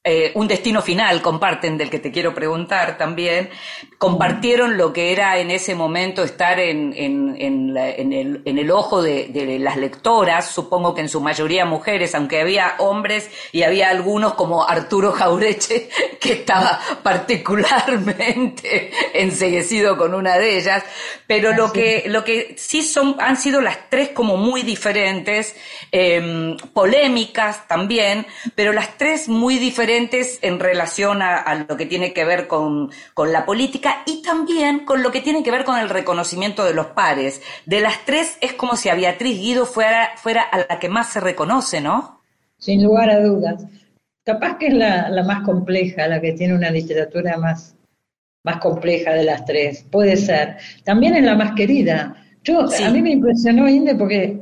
eh, 0.09 0.31
un 0.35 0.47
destino 0.47 0.81
final 0.81 1.21
comparten, 1.21 1.77
del 1.77 1.89
que 1.89 1.99
te 1.99 2.13
quiero 2.13 2.33
preguntar 2.33 2.97
también, 2.97 3.49
compartieron 3.97 4.77
lo 4.77 4.93
que 4.93 5.11
era 5.11 5.37
en 5.37 5.51
ese 5.51 5.75
momento 5.75 6.23
estar 6.23 6.61
en, 6.61 6.93
en, 6.95 7.35
en, 7.37 8.13
el, 8.13 8.41
en 8.45 8.57
el, 8.57 8.71
ojo 8.71 9.01
de, 9.01 9.27
de, 9.27 9.59
las 9.59 9.75
lectoras, 9.75 10.49
supongo 10.49 10.95
que 10.95 11.01
en 11.01 11.09
su 11.09 11.19
mayoría 11.19 11.65
mujeres, 11.65 12.15
aunque 12.15 12.39
había 12.39 12.75
hombres 12.77 13.29
y 13.51 13.63
había 13.63 13.89
algunos 13.89 14.35
como 14.35 14.63
Arturo 14.65 15.11
Jaureche, 15.11 15.89
que 16.21 16.31
estaba 16.31 16.79
particularmente 17.03 18.91
enseguecido 19.13 19.97
con 19.97 20.13
una 20.13 20.37
de 20.37 20.57
ellas, 20.57 20.85
pero 21.27 21.51
lo 21.51 21.73
que, 21.73 22.05
lo 22.07 22.23
que 22.23 22.55
sí 22.57 22.81
son, 22.81 23.17
han 23.19 23.35
sido 23.35 23.59
las 23.59 23.89
tres 23.89 24.09
como 24.09 24.37
muy 24.37 24.61
diferentes, 24.61 25.53
eh, 25.91 26.55
polémicas 26.73 27.67
también, 27.67 28.25
pero 28.55 28.71
las 28.71 28.97
tres 28.97 29.27
muy 29.27 29.57
diferentes 29.57 29.96
en 30.41 30.59
relación 30.59 31.21
a, 31.21 31.65
lo 31.67 31.77
que 31.77 31.85
tiene 31.85 32.13
que 32.13 32.25
ver 32.25 32.47
con, 32.47 32.89
la 33.31 33.45
política 33.45 34.03
y 34.05 34.21
también 34.21 34.85
con 34.85 35.03
lo 35.03 35.11
que 35.11 35.21
tiene 35.21 35.43
que 35.43 35.51
ver 35.51 35.63
con 35.63 35.79
el 35.79 35.89
reconocimiento 35.89 36.63
de 36.63 36.73
los 36.73 36.87
pares. 36.87 37.41
De 37.65 37.81
las 37.81 38.05
tres 38.05 38.37
es 38.41 38.53
como 38.53 38.75
si 38.75 38.89
a 38.89 38.95
Beatriz 38.95 39.39
Guido 39.39 39.65
fuera, 39.65 40.11
fuera 40.17 40.41
a 40.41 40.59
la 40.59 40.79
que 40.79 40.89
más 40.89 41.09
se 41.09 41.19
reconoce, 41.19 41.81
¿no? 41.81 42.21
Sin 42.57 42.83
lugar 42.83 43.09
a 43.09 43.19
dudas. 43.19 43.65
Capaz 44.23 44.57
que 44.57 44.67
es 44.67 44.73
la, 44.73 45.23
más 45.25 45.43
compleja, 45.43 46.07
la 46.07 46.19
que 46.19 46.33
tiene 46.33 46.53
una 46.53 46.69
literatura 46.69 47.37
más, 47.37 47.75
más 48.43 48.57
compleja 48.57 49.13
de 49.13 49.23
las 49.23 49.45
tres. 49.45 49.85
Puede 49.89 50.17
ser. 50.17 50.57
También 50.83 51.15
es 51.15 51.23
la 51.23 51.35
más 51.35 51.53
querida. 51.53 52.15
Yo, 52.43 52.61
A 52.61 52.89
mí 52.91 53.01
me 53.01 53.11
impresionó, 53.11 53.67
Inde, 53.67 53.95
porque 53.95 54.41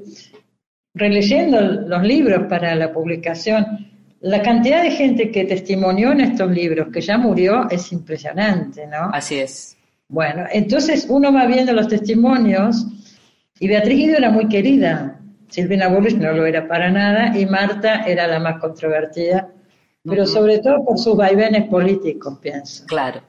releyendo 0.94 1.62
los 1.62 2.04
libros 2.04 2.48
para 2.48 2.74
la 2.76 2.92
publicación, 2.92 3.95
la 4.26 4.42
cantidad 4.42 4.82
de 4.82 4.90
gente 4.90 5.30
que 5.30 5.46
testimonió 5.46 6.12
en 6.12 6.20
estos 6.22 6.50
libros, 6.50 6.88
que 6.92 7.00
ya 7.00 7.16
murió, 7.16 7.70
es 7.70 7.92
impresionante, 7.92 8.88
¿no? 8.88 9.12
Así 9.14 9.36
es. 9.36 9.78
Bueno, 10.08 10.46
entonces 10.52 11.06
uno 11.08 11.32
va 11.32 11.46
viendo 11.46 11.74
los 11.74 11.88
testimonios 11.88 12.88
y 13.60 13.68
Beatriz 13.68 13.98
Guido 14.00 14.18
era 14.18 14.32
muy 14.32 14.48
querida, 14.48 15.20
Silvina 15.50 15.90
Bullis 15.90 16.18
no 16.18 16.34
lo 16.34 16.44
era 16.48 16.68
para 16.68 16.90
nada 16.90 17.38
y 17.38 17.46
Marta 17.46 18.02
era 18.02 18.26
la 18.26 18.40
más 18.40 18.60
controvertida, 18.60 19.48
pero 20.04 20.26
sobre 20.26 20.58
todo 20.58 20.84
por 20.84 20.98
sus 20.98 21.16
vaivenes 21.16 21.68
políticos, 21.70 22.40
pienso. 22.42 22.84
Claro, 22.88 23.22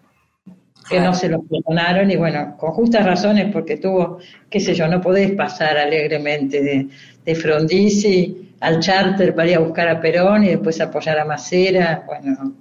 que 0.88 0.98
no 0.98 1.12
se 1.12 1.28
lo 1.28 1.42
perdonaron 1.42 2.10
y 2.10 2.16
bueno, 2.16 2.56
con 2.56 2.72
justas 2.72 3.04
razones 3.04 3.52
porque 3.52 3.76
tuvo, 3.76 4.18
qué 4.48 4.60
sé 4.60 4.72
yo, 4.72 4.88
no 4.88 5.02
podés 5.02 5.32
pasar 5.32 5.76
alegremente 5.76 6.62
de, 6.62 6.88
de 7.22 7.34
Frondizi 7.34 8.45
al 8.60 8.80
charter 8.80 9.34
para 9.34 9.50
ir 9.50 9.56
a 9.56 9.60
buscar 9.60 9.88
a 9.88 10.00
Perón 10.00 10.44
y 10.44 10.48
después 10.48 10.80
apoyar 10.80 11.18
a 11.18 11.24
Macera, 11.24 12.04
bueno, 12.06 12.54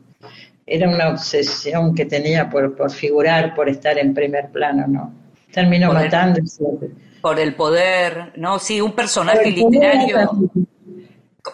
era 0.65 0.89
una 0.89 1.09
obsesión 1.09 1.93
que 1.93 2.05
tenía 2.05 2.49
por, 2.49 2.75
por 2.75 2.91
figurar, 2.91 3.53
por 3.53 3.69
estar 3.69 3.97
en 3.97 4.13
primer 4.13 4.49
plano, 4.49 4.85
¿no? 4.87 5.13
Terminó 5.51 5.93
matando. 5.93 6.41
por 7.21 7.39
el 7.39 7.55
poder, 7.55 8.33
¿no? 8.35 8.59
Sí, 8.59 8.81
un 8.81 8.93
personaje 8.93 9.51
literario. 9.51 10.49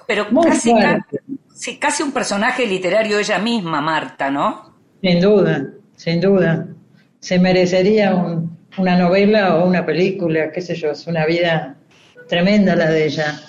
pero 0.07 0.27
casi, 0.41 0.74
sí, 1.53 1.77
casi 1.77 2.03
un 2.03 2.12
personaje 2.12 2.65
literario 2.65 3.19
ella 3.19 3.38
misma, 3.38 3.81
Marta, 3.81 4.31
¿no? 4.31 4.74
Sin 5.01 5.19
duda, 5.19 5.67
sin 5.95 6.21
duda. 6.21 6.67
Se 7.19 7.38
merecería 7.38 8.15
una 8.77 8.98
novela 8.98 9.57
o 9.57 9.67
una 9.67 9.86
película, 9.86 10.51
qué 10.51 10.62
sé 10.62 10.75
yo, 10.75 10.91
es 10.91 11.05
una 11.05 11.25
vida 11.25 11.75
tremenda 12.27 12.75
la 12.75 12.89
de 12.89 13.05
ella. 13.05 13.39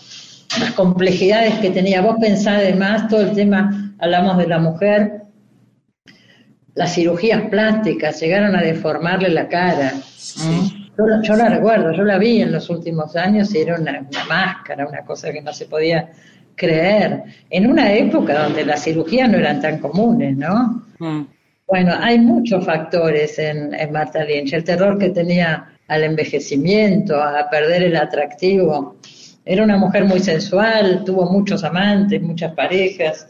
Las 0.60 0.72
complejidades 0.72 1.54
que 1.54 1.70
tenía. 1.70 2.02
Vos 2.02 2.16
pensás 2.20 2.58
además 2.58 3.08
todo 3.08 3.22
el 3.22 3.32
tema, 3.32 3.94
hablamos 3.98 4.38
de 4.38 4.46
la 4.46 4.58
mujer, 4.58 5.22
las 6.74 6.94
cirugías 6.94 7.42
plásticas 7.50 8.20
llegaron 8.20 8.56
a 8.56 8.62
deformarle 8.62 9.28
la 9.28 9.48
cara. 9.48 9.92
Yo, 11.22 11.36
la 11.36 11.48
recuerdo, 11.48 11.92
yo 11.92 12.04
la 12.04 12.18
vi 12.18 12.42
en 12.42 12.52
los 12.52 12.70
últimos 12.70 13.16
años 13.16 13.54
y 13.54 13.58
era 13.58 13.76
una, 13.78 14.06
máscara, 14.28 14.86
una 14.86 15.04
cosa 15.04 15.32
que 15.32 15.42
no 15.42 15.52
se 15.52 15.66
podía 15.66 16.10
creer. 16.54 17.24
En 17.50 17.70
una 17.70 17.92
época 17.92 18.42
donde 18.42 18.64
las 18.64 18.84
cirugías 18.84 19.28
no 19.28 19.38
eran 19.38 19.60
tan 19.60 19.78
comunes, 19.78 20.36
¿no? 20.36 20.82
Mm. 20.98 21.22
Bueno, 21.66 21.94
hay 21.98 22.18
muchos 22.18 22.64
factores 22.64 23.38
en, 23.38 23.74
en 23.74 23.92
Marta 23.92 24.24
Lynch. 24.24 24.52
El 24.52 24.64
terror 24.64 24.98
que 24.98 25.10
tenía 25.10 25.72
al 25.88 26.04
envejecimiento, 26.04 27.22
a 27.22 27.48
perder 27.50 27.82
el 27.82 27.96
atractivo. 27.96 28.96
Era 29.44 29.64
una 29.64 29.76
mujer 29.76 30.04
muy 30.04 30.20
sensual, 30.20 31.02
tuvo 31.04 31.30
muchos 31.30 31.64
amantes, 31.64 32.22
muchas 32.22 32.54
parejas 32.54 33.28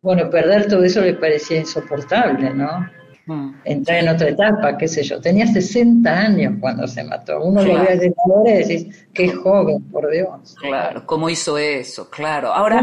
bueno, 0.00 0.30
perder 0.30 0.68
todo 0.68 0.84
eso 0.84 1.00
le 1.00 1.14
parecía 1.14 1.58
insoportable, 1.58 2.54
¿no? 2.54 2.88
Mm. 3.26 3.60
Entrar 3.64 3.98
en 3.98 4.08
otra 4.08 4.28
etapa, 4.28 4.78
qué 4.78 4.88
sé 4.88 5.02
yo. 5.02 5.20
Tenía 5.20 5.46
60 5.46 6.10
años 6.10 6.54
cuando 6.60 6.86
se 6.86 7.04
mató. 7.04 7.42
Uno 7.42 7.62
lo 7.62 7.74
ve 7.74 7.96
desde 7.96 8.14
ahora 8.24 8.50
y 8.54 8.58
decís, 8.58 9.06
qué 9.12 9.28
joven, 9.28 9.82
por 9.90 10.10
Dios. 10.10 10.54
Claro, 10.60 11.04
¿cómo 11.04 11.28
hizo 11.28 11.58
eso? 11.58 12.08
Claro. 12.08 12.52
Ahora, 12.52 12.82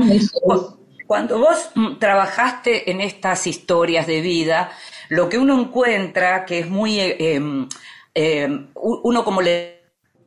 cuando 1.07 1.39
vos 1.39 1.72
mm, 1.74 1.98
trabajaste 2.00 2.91
en 2.91 3.01
estas 3.01 3.48
historias 3.48 4.05
de 4.07 4.22
vida, 4.22 4.69
lo 5.10 5.29
que 5.29 5.38
uno 5.38 5.60
encuentra 5.60 6.45
que 6.45 6.60
es 6.60 6.69
muy... 6.69 7.00
Eh, 7.00 7.36
em, 7.36 7.67
em, 8.13 8.67
uno 8.75 9.24
como 9.24 9.41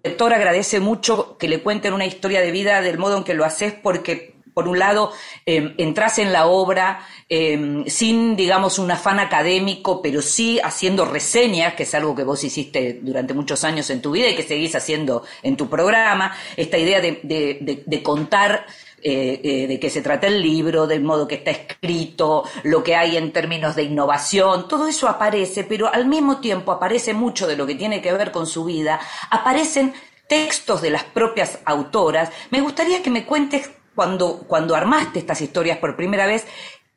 lector 0.02 0.32
agradece 0.32 0.80
mucho 0.80 1.36
que 1.38 1.48
le 1.48 1.62
cuenten 1.62 1.92
una 1.92 2.06
historia 2.06 2.40
de 2.40 2.50
vida 2.50 2.80
del 2.80 2.98
modo 2.98 3.16
en 3.16 3.24
que 3.24 3.34
lo 3.34 3.44
haces 3.44 3.74
porque 3.74 4.38
por 4.58 4.66
un 4.66 4.80
lado, 4.80 5.12
eh, 5.46 5.72
entras 5.78 6.18
en 6.18 6.32
la 6.32 6.46
obra 6.48 7.06
em, 7.28 7.84
sin, 7.86 8.34
digamos, 8.34 8.80
un 8.80 8.90
afán 8.90 9.20
académico, 9.20 10.02
pero 10.02 10.20
sí 10.20 10.58
haciendo 10.64 11.04
reseñas, 11.04 11.74
que 11.74 11.84
es 11.84 11.94
algo 11.94 12.16
que 12.16 12.24
vos 12.24 12.42
hiciste 12.42 12.98
durante 13.00 13.34
muchos 13.34 13.62
años 13.62 13.88
en 13.90 14.02
tu 14.02 14.10
vida 14.10 14.28
y 14.28 14.34
que 14.34 14.42
seguís 14.42 14.74
haciendo 14.74 15.22
en 15.44 15.56
tu 15.56 15.68
programa, 15.68 16.34
esta 16.56 16.76
idea 16.76 17.00
de, 17.00 18.02
contar 18.02 18.66
eh, 19.02 19.40
eh, 19.42 19.66
de 19.66 19.78
qué 19.78 19.90
se 19.90 20.02
trata 20.02 20.26
el 20.26 20.42
libro, 20.42 20.86
del 20.86 21.02
modo 21.02 21.28
que 21.28 21.36
está 21.36 21.50
escrito, 21.50 22.44
lo 22.64 22.82
que 22.82 22.96
hay 22.96 23.16
en 23.16 23.32
términos 23.32 23.76
de 23.76 23.84
innovación, 23.84 24.68
todo 24.68 24.88
eso 24.88 25.08
aparece, 25.08 25.64
pero 25.64 25.92
al 25.92 26.06
mismo 26.06 26.40
tiempo 26.40 26.72
aparece 26.72 27.14
mucho 27.14 27.46
de 27.46 27.56
lo 27.56 27.66
que 27.66 27.74
tiene 27.74 28.02
que 28.02 28.12
ver 28.12 28.32
con 28.32 28.46
su 28.46 28.64
vida, 28.64 29.00
aparecen 29.30 29.92
textos 30.28 30.82
de 30.82 30.90
las 30.90 31.04
propias 31.04 31.58
autoras. 31.64 32.30
Me 32.50 32.60
gustaría 32.60 33.02
que 33.02 33.10
me 33.10 33.24
cuentes 33.24 33.70
cuando, 33.94 34.44
cuando 34.46 34.74
armaste 34.76 35.18
estas 35.18 35.40
historias 35.40 35.78
por 35.78 35.96
primera 35.96 36.26
vez, 36.26 36.46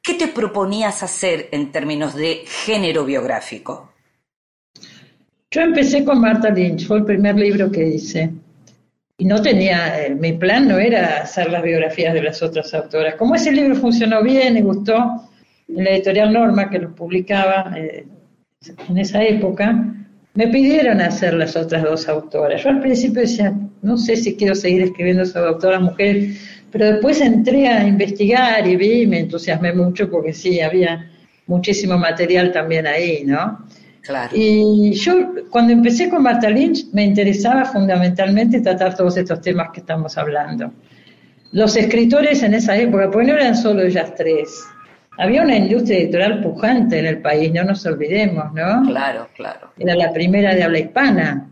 ¿qué 0.04 0.14
te 0.14 0.28
proponías 0.28 1.04
hacer 1.04 1.50
en 1.52 1.72
términos 1.72 2.16
de 2.16 2.44
género 2.46 3.06
biográfico? 3.06 3.94
Yo 5.50 5.62
empecé 5.62 6.06
con 6.06 6.22
Marta 6.22 6.50
Lynch, 6.50 6.88
fue 6.88 7.00
el 7.00 7.06
primer 7.06 7.36
libro 7.36 7.72
que 7.72 7.86
hice. 7.86 8.32
Y 9.22 9.26
no 9.26 9.40
tenía, 9.40 10.04
eh, 10.04 10.16
mi 10.16 10.34
plan 10.34 10.68
no 10.68 10.80
era 10.80 11.22
hacer 11.22 11.52
las 11.52 11.62
biografías 11.62 12.12
de 12.16 12.24
las 12.24 12.42
otras 12.42 12.74
autoras. 12.74 13.14
Como 13.18 13.36
ese 13.36 13.52
libro 13.52 13.76
funcionó 13.76 14.24
bien 14.24 14.58
y 14.58 14.62
gustó 14.62 14.98
en 15.68 15.84
la 15.84 15.92
editorial 15.92 16.34
Norma, 16.34 16.72
que 16.72 16.80
lo 16.80 16.96
publicaba 16.96 17.72
eh, 17.78 18.08
en 18.90 18.98
esa 18.98 19.24
época, 19.24 19.94
me 20.34 20.48
pidieron 20.48 21.02
hacer 21.02 21.36
las 21.36 21.56
otras 21.56 21.84
dos 21.84 22.10
autoras. 22.10 22.64
Yo 22.64 22.72
al 22.72 22.80
principio 22.80 23.22
decía, 23.22 23.54
no 23.84 23.96
sé 23.96 24.16
si 24.16 24.36
quiero 24.36 24.56
seguir 24.56 24.82
escribiendo 24.82 25.24
sobre 25.24 25.50
autoras 25.50 25.82
mujeres, 25.84 26.42
pero 26.72 26.86
después 26.88 27.22
entré 27.22 27.68
a 27.68 27.88
investigar 27.88 28.68
y 28.68 28.76
vi 28.76 29.06
me 29.06 29.20
entusiasmé 29.20 29.72
mucho 29.72 30.10
porque 30.10 30.34
sí, 30.34 30.62
había 30.62 31.12
muchísimo 31.46 31.96
material 31.96 32.52
también 32.52 32.88
ahí, 32.88 33.22
¿no? 33.24 33.68
Claro. 34.02 34.32
Y 34.36 34.94
yo 34.94 35.34
cuando 35.50 35.74
empecé 35.74 36.10
con 36.10 36.24
Marta 36.24 36.50
Lynch 36.50 36.88
me 36.92 37.04
interesaba 37.04 37.66
fundamentalmente 37.66 38.62
tratar 38.62 38.96
todos 38.96 39.18
estos 39.18 39.42
temas 39.42 39.70
que 39.72 39.82
estamos 39.82 40.18
hablando. 40.18 40.72
Los 41.52 41.76
escritores 41.76 42.42
en 42.44 42.54
esa 42.54 42.76
época, 42.78 43.12
porque 43.12 43.28
no 43.28 43.34
eran 43.36 43.56
solo 43.56 43.84
ellas 43.84 44.14
tres, 44.16 44.50
había 45.18 45.44
una 45.44 45.58
industria 45.58 46.00
editorial 46.00 46.42
pujante 46.42 46.98
en 46.98 47.06
el 47.06 47.22
país, 47.22 47.52
no 47.54 47.64
nos 47.64 47.86
olvidemos, 47.86 48.54
¿no? 48.54 48.84
Claro, 48.88 49.28
claro. 49.36 49.72
Era 49.78 49.96
la 49.96 50.14
primera 50.14 50.56
de 50.56 50.64
habla 50.64 50.80
hispana. 50.80 51.48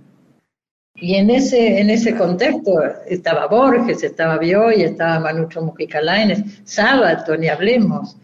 Y 0.95 1.15
en 1.15 1.29
ese, 1.29 1.79
en 1.79 1.89
ese 1.89 2.15
contexto 2.15 2.81
estaba 3.07 3.47
Borges, 3.47 4.03
estaba 4.03 4.37
Bioy, 4.37 4.81
estaba 4.81 5.19
Manucho 5.19 5.61
Mujica 5.61 6.01
Lainez, 6.01 6.61
Sábato, 6.63 7.37
ni 7.37 7.47
hablemos. 7.47 8.17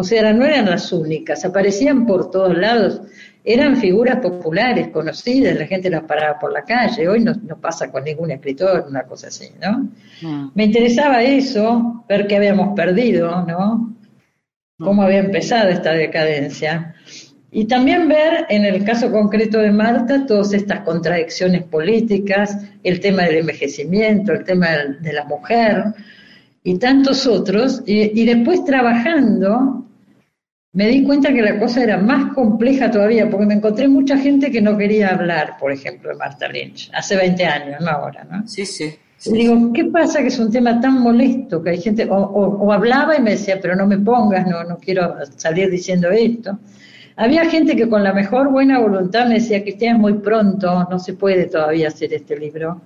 O 0.00 0.02
sea, 0.02 0.32
no 0.32 0.46
eran 0.46 0.64
las 0.64 0.94
únicas, 0.94 1.44
aparecían 1.44 2.06
por 2.06 2.30
todos 2.30 2.56
lados. 2.56 3.02
Eran 3.44 3.76
figuras 3.76 4.16
populares, 4.16 4.88
conocidas, 4.88 5.58
la 5.58 5.66
gente 5.66 5.90
las 5.90 6.04
paraba 6.04 6.38
por 6.38 6.54
la 6.54 6.64
calle. 6.64 7.06
Hoy 7.06 7.20
no, 7.20 7.34
no 7.34 7.60
pasa 7.60 7.92
con 7.92 8.04
ningún 8.04 8.30
escritor, 8.30 8.86
una 8.88 9.02
cosa 9.02 9.26
así, 9.28 9.50
¿no? 9.60 9.90
Mm. 10.22 10.52
Me 10.54 10.64
interesaba 10.64 11.22
eso, 11.22 12.02
ver 12.08 12.26
qué 12.26 12.36
habíamos 12.36 12.74
perdido, 12.74 13.44
¿no? 13.46 13.94
Cómo 14.78 15.02
había 15.02 15.18
empezado 15.18 15.68
esta 15.68 15.92
decadencia. 15.92 16.94
Y 17.50 17.66
también 17.66 18.08
ver 18.08 18.46
en 18.48 18.64
el 18.64 18.82
caso 18.84 19.12
concreto 19.12 19.58
de 19.58 19.70
Marta 19.70 20.24
todas 20.24 20.54
estas 20.54 20.80
contradicciones 20.80 21.64
políticas, 21.64 22.56
el 22.82 23.00
tema 23.00 23.24
del 23.24 23.36
envejecimiento, 23.36 24.32
el 24.32 24.44
tema 24.44 24.68
de 24.98 25.12
la 25.12 25.24
mujer 25.24 25.92
y 26.62 26.78
tantos 26.78 27.26
otros. 27.26 27.82
Y, 27.86 28.24
después 28.24 28.64
trabajando 28.64 29.86
me 30.72 30.86
di 30.86 31.02
cuenta 31.02 31.32
que 31.32 31.42
la 31.42 31.58
cosa 31.58 31.82
era 31.82 31.98
más 31.98 32.32
compleja 32.32 32.90
todavía, 32.90 33.28
porque 33.28 33.46
me 33.46 33.54
encontré 33.54 33.88
mucha 33.88 34.16
gente 34.16 34.50
que 34.50 34.62
no 34.62 34.78
quería 34.78 35.08
hablar, 35.08 35.56
por 35.58 35.72
ejemplo, 35.72 36.10
de 36.10 36.16
Marta 36.16 36.48
Lynch, 36.48 36.90
hace 36.94 37.16
20 37.16 37.44
años, 37.44 37.80
no 37.80 37.90
ahora, 37.90 38.24
¿no? 38.24 38.46
Sí, 38.46 38.64
sí. 38.64 38.94
y 39.26 39.32
digo, 39.32 39.72
¿qué 39.72 39.86
pasa 39.86 40.20
que 40.20 40.28
es 40.28 40.38
un 40.38 40.52
tema 40.52 40.80
tan 40.80 41.00
molesto 41.00 41.62
que 41.62 41.70
hay 41.70 41.80
gente, 41.80 42.06
o, 42.08 42.16
o, 42.16 42.72
hablaba 42.72 43.16
y 43.16 43.20
me 43.20 43.32
decía, 43.32 43.58
pero 43.60 43.74
no 43.74 43.86
me 43.86 43.98
pongas, 43.98 44.46
no, 44.46 44.62
no 44.62 44.78
quiero 44.78 45.16
salir 45.36 45.70
diciendo 45.70 46.08
esto. 46.10 46.58
Había 47.16 47.44
gente 47.50 47.74
que 47.74 47.88
con 47.88 48.04
la 48.04 48.14
mejor 48.14 48.50
buena 48.50 48.78
voluntad 48.78 49.26
me 49.26 49.34
decía, 49.34 49.64
que 49.64 49.76
es 49.78 49.98
muy 49.98 50.14
pronto, 50.14 50.86
no 50.88 50.98
se 51.00 51.14
puede 51.14 51.46
todavía 51.46 51.88
hacer 51.88 52.14
este 52.14 52.38
libro. 52.38 52.80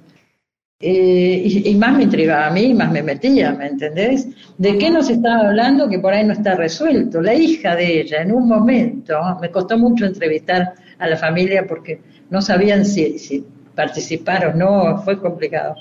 Eh, 0.86 1.62
y, 1.64 1.74
más 1.76 1.96
me 1.96 2.02
intrigaba 2.02 2.48
a 2.48 2.50
mí, 2.50 2.74
más 2.74 2.92
me 2.92 3.02
metía, 3.02 3.52
¿me 3.52 3.68
entendés? 3.68 4.28
¿De 4.58 4.76
qué 4.76 4.90
nos 4.90 5.08
estaba 5.08 5.48
hablando 5.48 5.88
que 5.88 5.98
por 5.98 6.12
ahí 6.12 6.26
no 6.26 6.34
está 6.34 6.56
resuelto? 6.56 7.22
La 7.22 7.32
hija 7.32 7.74
de 7.74 8.02
ella, 8.02 8.20
en 8.20 8.32
un 8.32 8.46
momento, 8.46 9.18
me 9.40 9.50
costó 9.50 9.78
mucho 9.78 10.04
entrevistar 10.04 10.74
a 10.98 11.08
la 11.08 11.16
familia 11.16 11.64
porque 11.66 12.02
no 12.28 12.42
sabían 12.42 12.84
si, 12.84 13.18
si 13.18 13.46
participar 13.74 14.48
o 14.48 14.52
no, 14.52 14.98
fue 14.98 15.18
complicado. 15.18 15.74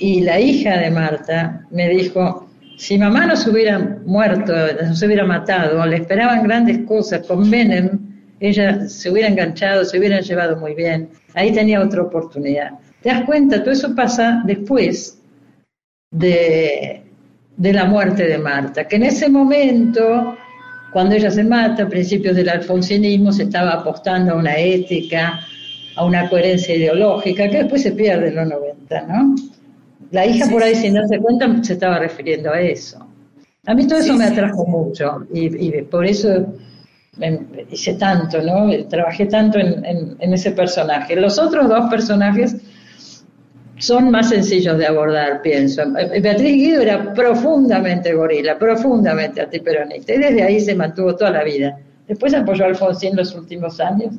Y 0.00 0.22
la 0.22 0.40
hija 0.40 0.78
de 0.78 0.90
Marta 0.90 1.64
me 1.70 1.88
dijo, 1.88 2.48
si 2.76 2.98
mamá 2.98 3.24
no 3.24 3.36
se 3.36 3.50
hubiera 3.50 3.78
muerto, 4.04 4.52
no 4.84 4.96
se 4.96 5.06
hubiera 5.06 5.26
matado, 5.26 5.86
le 5.86 5.94
esperaban 5.94 6.42
grandes 6.42 6.78
cosas 6.88 7.24
con 7.24 7.48
Menem, 7.48 7.90
ella 8.40 8.88
se 8.88 9.12
hubiera 9.12 9.28
enganchado, 9.28 9.84
se 9.84 9.96
hubieran 9.96 10.22
llevado 10.22 10.56
muy 10.56 10.74
bien. 10.74 11.08
Ahí 11.34 11.52
tenía 11.52 11.80
otra 11.80 12.02
oportunidad. 12.02 12.72
¿Te 13.08 13.14
das 13.14 13.24
cuenta? 13.24 13.62
Todo 13.62 13.70
eso 13.70 13.94
pasa 13.94 14.42
después 14.44 15.18
de, 16.10 17.00
de 17.56 17.72
la 17.72 17.86
muerte 17.86 18.24
de 18.24 18.36
Marta, 18.36 18.86
que 18.86 18.96
en 18.96 19.04
ese 19.04 19.30
momento, 19.30 20.36
cuando 20.92 21.14
ella 21.14 21.30
se 21.30 21.42
mata, 21.42 21.84
a 21.84 21.88
principios 21.88 22.36
del 22.36 22.50
alfonsinismo, 22.50 23.32
se 23.32 23.44
estaba 23.44 23.70
apostando 23.70 24.34
a 24.34 24.36
una 24.36 24.58
ética, 24.58 25.40
a 25.96 26.04
una 26.04 26.28
coherencia 26.28 26.76
ideológica, 26.76 27.48
que 27.48 27.56
después 27.56 27.80
se 27.80 27.92
pierde 27.92 28.28
en 28.28 28.34
los 28.34 28.46
90, 28.46 29.02
¿no? 29.06 29.34
La 30.10 30.26
hija 30.26 30.46
por 30.50 30.62
ahí, 30.62 30.74
sin 30.74 30.92
darse 30.92 31.18
cuenta, 31.18 31.64
se 31.64 31.72
estaba 31.72 32.00
refiriendo 32.00 32.52
a 32.52 32.60
eso. 32.60 33.06
A 33.64 33.74
mí 33.74 33.86
todo 33.86 34.00
eso 34.00 34.16
me 34.16 34.24
atrajo 34.24 34.66
mucho 34.66 35.26
y, 35.32 35.80
por 35.80 36.04
eso 36.04 36.52
hice 37.70 37.94
tanto, 37.94 38.42
¿no? 38.42 38.68
Trabajé 38.86 39.24
tanto 39.24 39.58
en, 39.58 40.34
ese 40.34 40.50
personaje. 40.50 41.16
Los 41.16 41.38
otros 41.38 41.70
dos 41.70 41.88
personajes 41.88 42.54
son 43.78 44.10
más 44.10 44.28
sencillos 44.28 44.76
de 44.78 44.86
abordar, 44.86 45.42
pienso. 45.42 45.82
Beatriz 45.92 46.54
Guido 46.54 46.82
era 46.82 47.14
profundamente 47.14 48.12
gorila, 48.12 48.58
profundamente 48.58 49.40
antiperonista, 49.40 50.14
y 50.14 50.18
desde 50.18 50.42
ahí 50.42 50.60
se 50.60 50.74
mantuvo 50.74 51.14
toda 51.16 51.30
la 51.30 51.44
vida. 51.44 51.78
Después 52.06 52.34
apoyó 52.34 52.64
a 52.64 52.68
Alfonsín 52.68 53.16
los 53.16 53.34
últimos 53.34 53.80
años, 53.80 54.14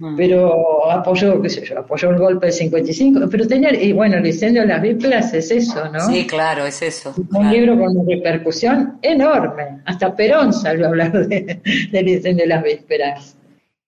Mm. 0.00 0.16
pero 0.16 0.90
apoyó, 0.90 1.42
qué 1.42 1.50
sé 1.50 1.62
yo, 1.66 1.78
apoyó 1.78 2.08
el 2.08 2.16
golpe 2.16 2.46
del 2.46 2.54
55, 2.54 3.28
pero 3.30 3.46
tenía, 3.46 3.70
y 3.74 3.92
bueno, 3.92 4.16
el 4.16 4.26
incendio 4.26 4.62
de 4.62 4.68
las 4.68 4.80
vísperas 4.80 5.34
es 5.34 5.50
eso, 5.50 5.90
¿no? 5.92 6.00
Sí, 6.00 6.26
claro, 6.26 6.64
es 6.64 6.80
eso. 6.80 7.14
Un 7.34 7.50
libro 7.50 7.78
con 7.78 7.94
una 7.94 8.14
repercusión 8.14 8.98
enorme, 9.02 9.82
hasta 9.84 10.16
Perón 10.16 10.54
salió 10.54 10.86
a 10.86 10.88
hablar 10.88 11.12
del 11.28 12.08
incendio 12.08 12.44
de 12.44 12.48
las 12.48 12.64
vísperas. 12.64 13.36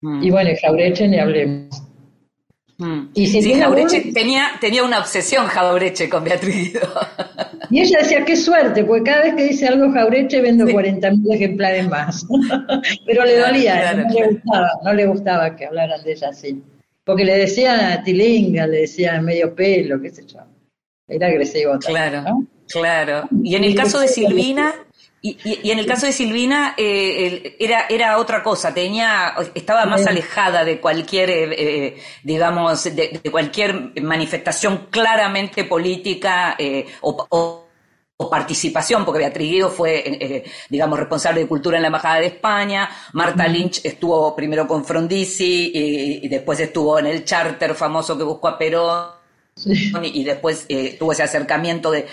Mm. 0.01 0.25
Y 0.25 0.31
bueno, 0.33 0.51
y 0.51 0.57
Jaureche 0.57 1.07
ni 1.07 1.21
hablemos. 1.21 1.85
Mm. 2.79 3.09
Y 3.15 3.27
sí, 3.27 3.55
Jaureche 3.55 4.13
tenía, 4.13 4.53
tenía 4.61 4.83
una 4.83 4.99
obsesión 5.01 5.47
Jaureche 5.47 6.09
con 6.09 6.25
Beatriz 6.25 6.73
Y 7.71 7.81
ella 7.81 7.99
decía, 8.01 8.25
qué 8.25 8.37
suerte, 8.37 8.85
porque 8.85 9.11
cada 9.11 9.23
vez 9.25 9.35
que 9.35 9.45
dice 9.45 9.69
algo 9.69 9.93
Jaureche 9.93 10.41
vendo 10.41 10.65
40.000 10.65 11.35
ejemplares 11.35 11.89
más. 11.89 12.27
Pero 13.07 13.25
le 13.25 13.39
dolía, 13.39 13.95
no, 13.95 14.09
le 14.09 14.29
gustaba, 14.29 14.71
no 14.85 14.93
le 14.93 15.07
gustaba 15.07 15.57
que 15.57 15.67
hablaran 15.67 16.03
de 16.03 16.13
ella 16.13 16.29
así. 16.31 16.63
Porque 17.05 17.25
le 17.25 17.37
decía 17.37 18.01
tilinga, 18.05 18.67
le 18.67 18.83
decía 18.83 19.21
medio 19.21 19.55
pelo, 19.55 20.01
qué 20.01 20.11
sé 20.11 20.25
yo. 20.27 20.41
Era 21.09 21.27
agresivo. 21.27 21.79
claro, 21.79 22.47
claro. 22.69 23.29
Y 23.43 23.57
en 23.57 23.65
el 23.65 23.75
caso 23.75 24.01
de 24.01 24.09
Silvina, 24.09 24.73
y, 25.25 25.71
en 25.71 25.79
el 25.79 25.87
caso 25.87 26.07
de 26.07 26.13
Silvina 26.13 26.75
eh, 26.77 27.55
era, 27.61 27.87
era 27.89 28.19
otra 28.19 28.43
cosa, 28.43 28.75
tenía, 28.75 29.35
estaba 29.55 29.87
más 29.87 30.05
alejada 30.05 30.65
de 30.65 30.81
cualquier, 30.81 31.31
eh, 31.31 31.55
eh, 31.57 32.03
digamos, 32.25 32.83
de, 32.85 33.21
cualquier 33.31 33.93
manifestación 34.03 34.89
claramente 34.91 35.63
política 35.63 36.57
o, 37.03 37.69
participación, 38.31 39.05
porque 39.05 39.19
Beatriz 39.19 39.51
Guido 39.51 39.69
fue, 39.69 40.45
digamos, 40.69 40.99
responsable 40.99 41.41
de 41.41 41.49
cultura 41.49 41.77
en 41.77 41.83
la 41.83 41.89
Embajada 41.89 42.21
de 42.21 42.27
España, 42.27 42.89
Marta 43.13 43.49
Lynch 43.49 43.81
estuvo 43.85 44.35
primero 44.35 44.67
con 44.67 44.85
Frondizi 44.85 45.73
y, 45.75 46.27
y 46.27 46.29
después 46.29 46.61
estuvo 46.61 47.01
en 47.01 47.07
el 47.07 47.25
charter 47.25 47.75
famoso 47.75 48.17
que 48.17 48.23
buscó 48.23 48.49
a 48.49 48.59
Perón 48.59 49.22
y, 49.57 50.25
después 50.25 50.65
eh, 50.69 50.97
tuvo 50.99 51.13
ese 51.13 51.23
acercamiento 51.23 51.91
de, 51.91 52.07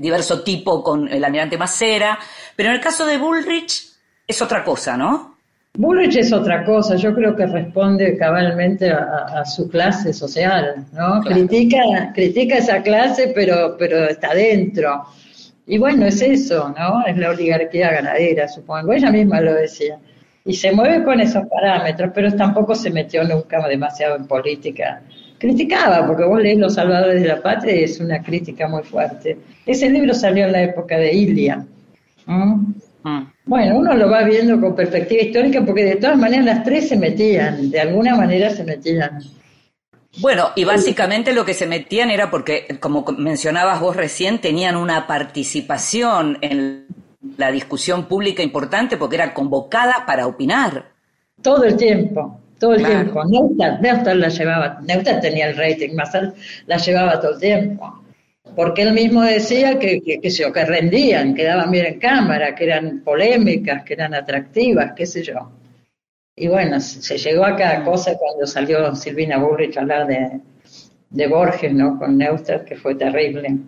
diverso 0.00 0.42
tipo 0.42 0.82
con 0.82 1.08
el 1.08 1.24
almirante 1.24 1.58
Macera. 1.58 2.18
Pero 2.54 2.70
en 2.70 2.76
el 2.76 2.80
caso 2.80 3.06
de 3.06 3.18
Bullrich 3.18 3.92
es 4.26 4.42
otra 4.42 4.64
cosa, 4.64 4.96
¿no? 4.96 5.36
Bullrich 5.74 6.16
es 6.16 6.32
otra 6.32 6.64
cosa, 6.64 6.96
yo 6.96 7.14
creo 7.14 7.36
que 7.36 7.46
responde 7.46 8.16
cabalmente 8.16 8.90
a, 8.90 9.44
su 9.44 9.68
clase 9.68 10.14
social, 10.14 10.86
¿no? 10.94 11.20
Critica, 11.20 12.12
critica 12.14 12.56
esa 12.56 12.82
clase, 12.82 13.32
pero, 13.34 13.76
pero 13.78 14.08
está 14.08 14.32
dentro. 14.32 15.04
Y 15.66 15.76
bueno, 15.76 16.06
es 16.06 16.22
eso, 16.22 16.74
¿no? 16.78 17.04
Es 17.04 17.18
la 17.18 17.30
oligarquía 17.30 17.90
ganadera, 17.90 18.48
supongo. 18.48 18.92
Ella 18.94 19.10
misma 19.10 19.42
lo 19.42 19.52
decía. 19.52 19.98
Y 20.46 20.54
se 20.54 20.72
mueve 20.72 21.04
con 21.04 21.20
esos 21.20 21.44
parámetros, 21.48 22.12
pero 22.14 22.32
tampoco 22.34 22.74
se 22.74 22.88
metió 22.88 23.24
nunca 23.24 23.66
demasiado 23.68 24.16
en 24.16 24.26
política 24.26 25.02
criticaba, 25.38 26.06
porque 26.06 26.24
vos 26.24 26.40
lees 26.40 26.58
Los 26.58 26.74
Salvadores 26.74 27.22
de 27.22 27.28
la 27.28 27.42
Patria 27.42 27.76
y 27.76 27.84
es 27.84 28.00
una 28.00 28.22
crítica 28.22 28.68
muy 28.68 28.82
fuerte. 28.82 29.36
Ese 29.64 29.90
libro 29.90 30.14
salió 30.14 30.46
en 30.46 30.52
la 30.52 30.62
época 30.62 30.96
de 30.96 31.14
Ilia. 31.14 31.64
Mm. 32.26 32.72
Bueno, 33.44 33.76
uno 33.76 33.94
lo 33.94 34.10
va 34.10 34.24
viendo 34.24 34.60
con 34.60 34.74
perspectiva 34.74 35.22
histórica 35.22 35.64
porque 35.64 35.84
de 35.84 35.96
todas 35.96 36.18
maneras 36.18 36.44
las 36.44 36.64
tres 36.64 36.88
se 36.88 36.96
metían, 36.96 37.70
de 37.70 37.80
alguna 37.80 38.16
manera 38.16 38.50
se 38.50 38.64
metían. 38.64 39.22
Bueno, 40.18 40.50
y 40.56 40.64
básicamente 40.64 41.32
lo 41.32 41.44
que 41.44 41.54
se 41.54 41.66
metían 41.66 42.10
era 42.10 42.30
porque, 42.30 42.66
como 42.80 43.04
mencionabas 43.16 43.80
vos 43.80 43.94
recién, 43.94 44.40
tenían 44.40 44.74
una 44.74 45.06
participación 45.06 46.38
en 46.40 46.86
la 47.36 47.52
discusión 47.52 48.06
pública 48.06 48.42
importante 48.42 48.96
porque 48.96 49.16
era 49.16 49.34
convocada 49.34 50.04
para 50.06 50.26
opinar. 50.26 50.86
Todo 51.42 51.64
el 51.64 51.76
tiempo 51.76 52.40
todo 52.58 52.74
el 52.74 52.84
tiempo. 52.84 53.24
Neustadt, 53.24 54.14
la 54.14 54.28
llevaba, 54.28 54.80
Neustadt 54.82 55.20
tenía 55.20 55.48
el 55.48 55.56
rating 55.56 55.94
más 55.94 56.14
alto, 56.14 56.36
la 56.66 56.76
llevaba 56.76 57.20
todo 57.20 57.34
el 57.34 57.40
tiempo. 57.40 58.02
Porque 58.54 58.82
él 58.82 58.92
mismo 58.92 59.22
decía 59.22 59.78
que, 59.78 60.00
que, 60.00 60.20
que, 60.20 60.30
que 60.30 60.64
rendían, 60.64 61.34
que 61.34 61.44
daban 61.44 61.70
bien 61.70 61.86
en 61.86 61.98
cámara, 61.98 62.54
que 62.54 62.64
eran 62.64 63.00
polémicas, 63.00 63.82
que 63.84 63.94
eran 63.94 64.14
atractivas, 64.14 64.92
qué 64.94 65.04
sé 65.04 65.22
yo. 65.22 65.50
Y 66.34 66.48
bueno, 66.48 66.80
se 66.80 67.18
llegó 67.18 67.44
a 67.44 67.56
cada 67.56 67.82
cosa 67.82 68.16
cuando 68.18 68.46
salió 68.46 68.94
Silvina 68.94 69.38
Burrich 69.38 69.76
a 69.76 69.80
hablar 69.80 70.06
de, 70.06 70.40
de 71.10 71.26
Borges, 71.26 71.72
¿no? 71.72 71.98
Con 71.98 72.18
Neustadt, 72.18 72.64
que 72.64 72.76
fue 72.76 72.94
terrible. 72.94 73.58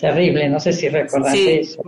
Terrible, 0.00 0.48
no 0.48 0.58
sé 0.58 0.72
si 0.72 0.88
recordás 0.88 1.34
eso. 1.36 1.82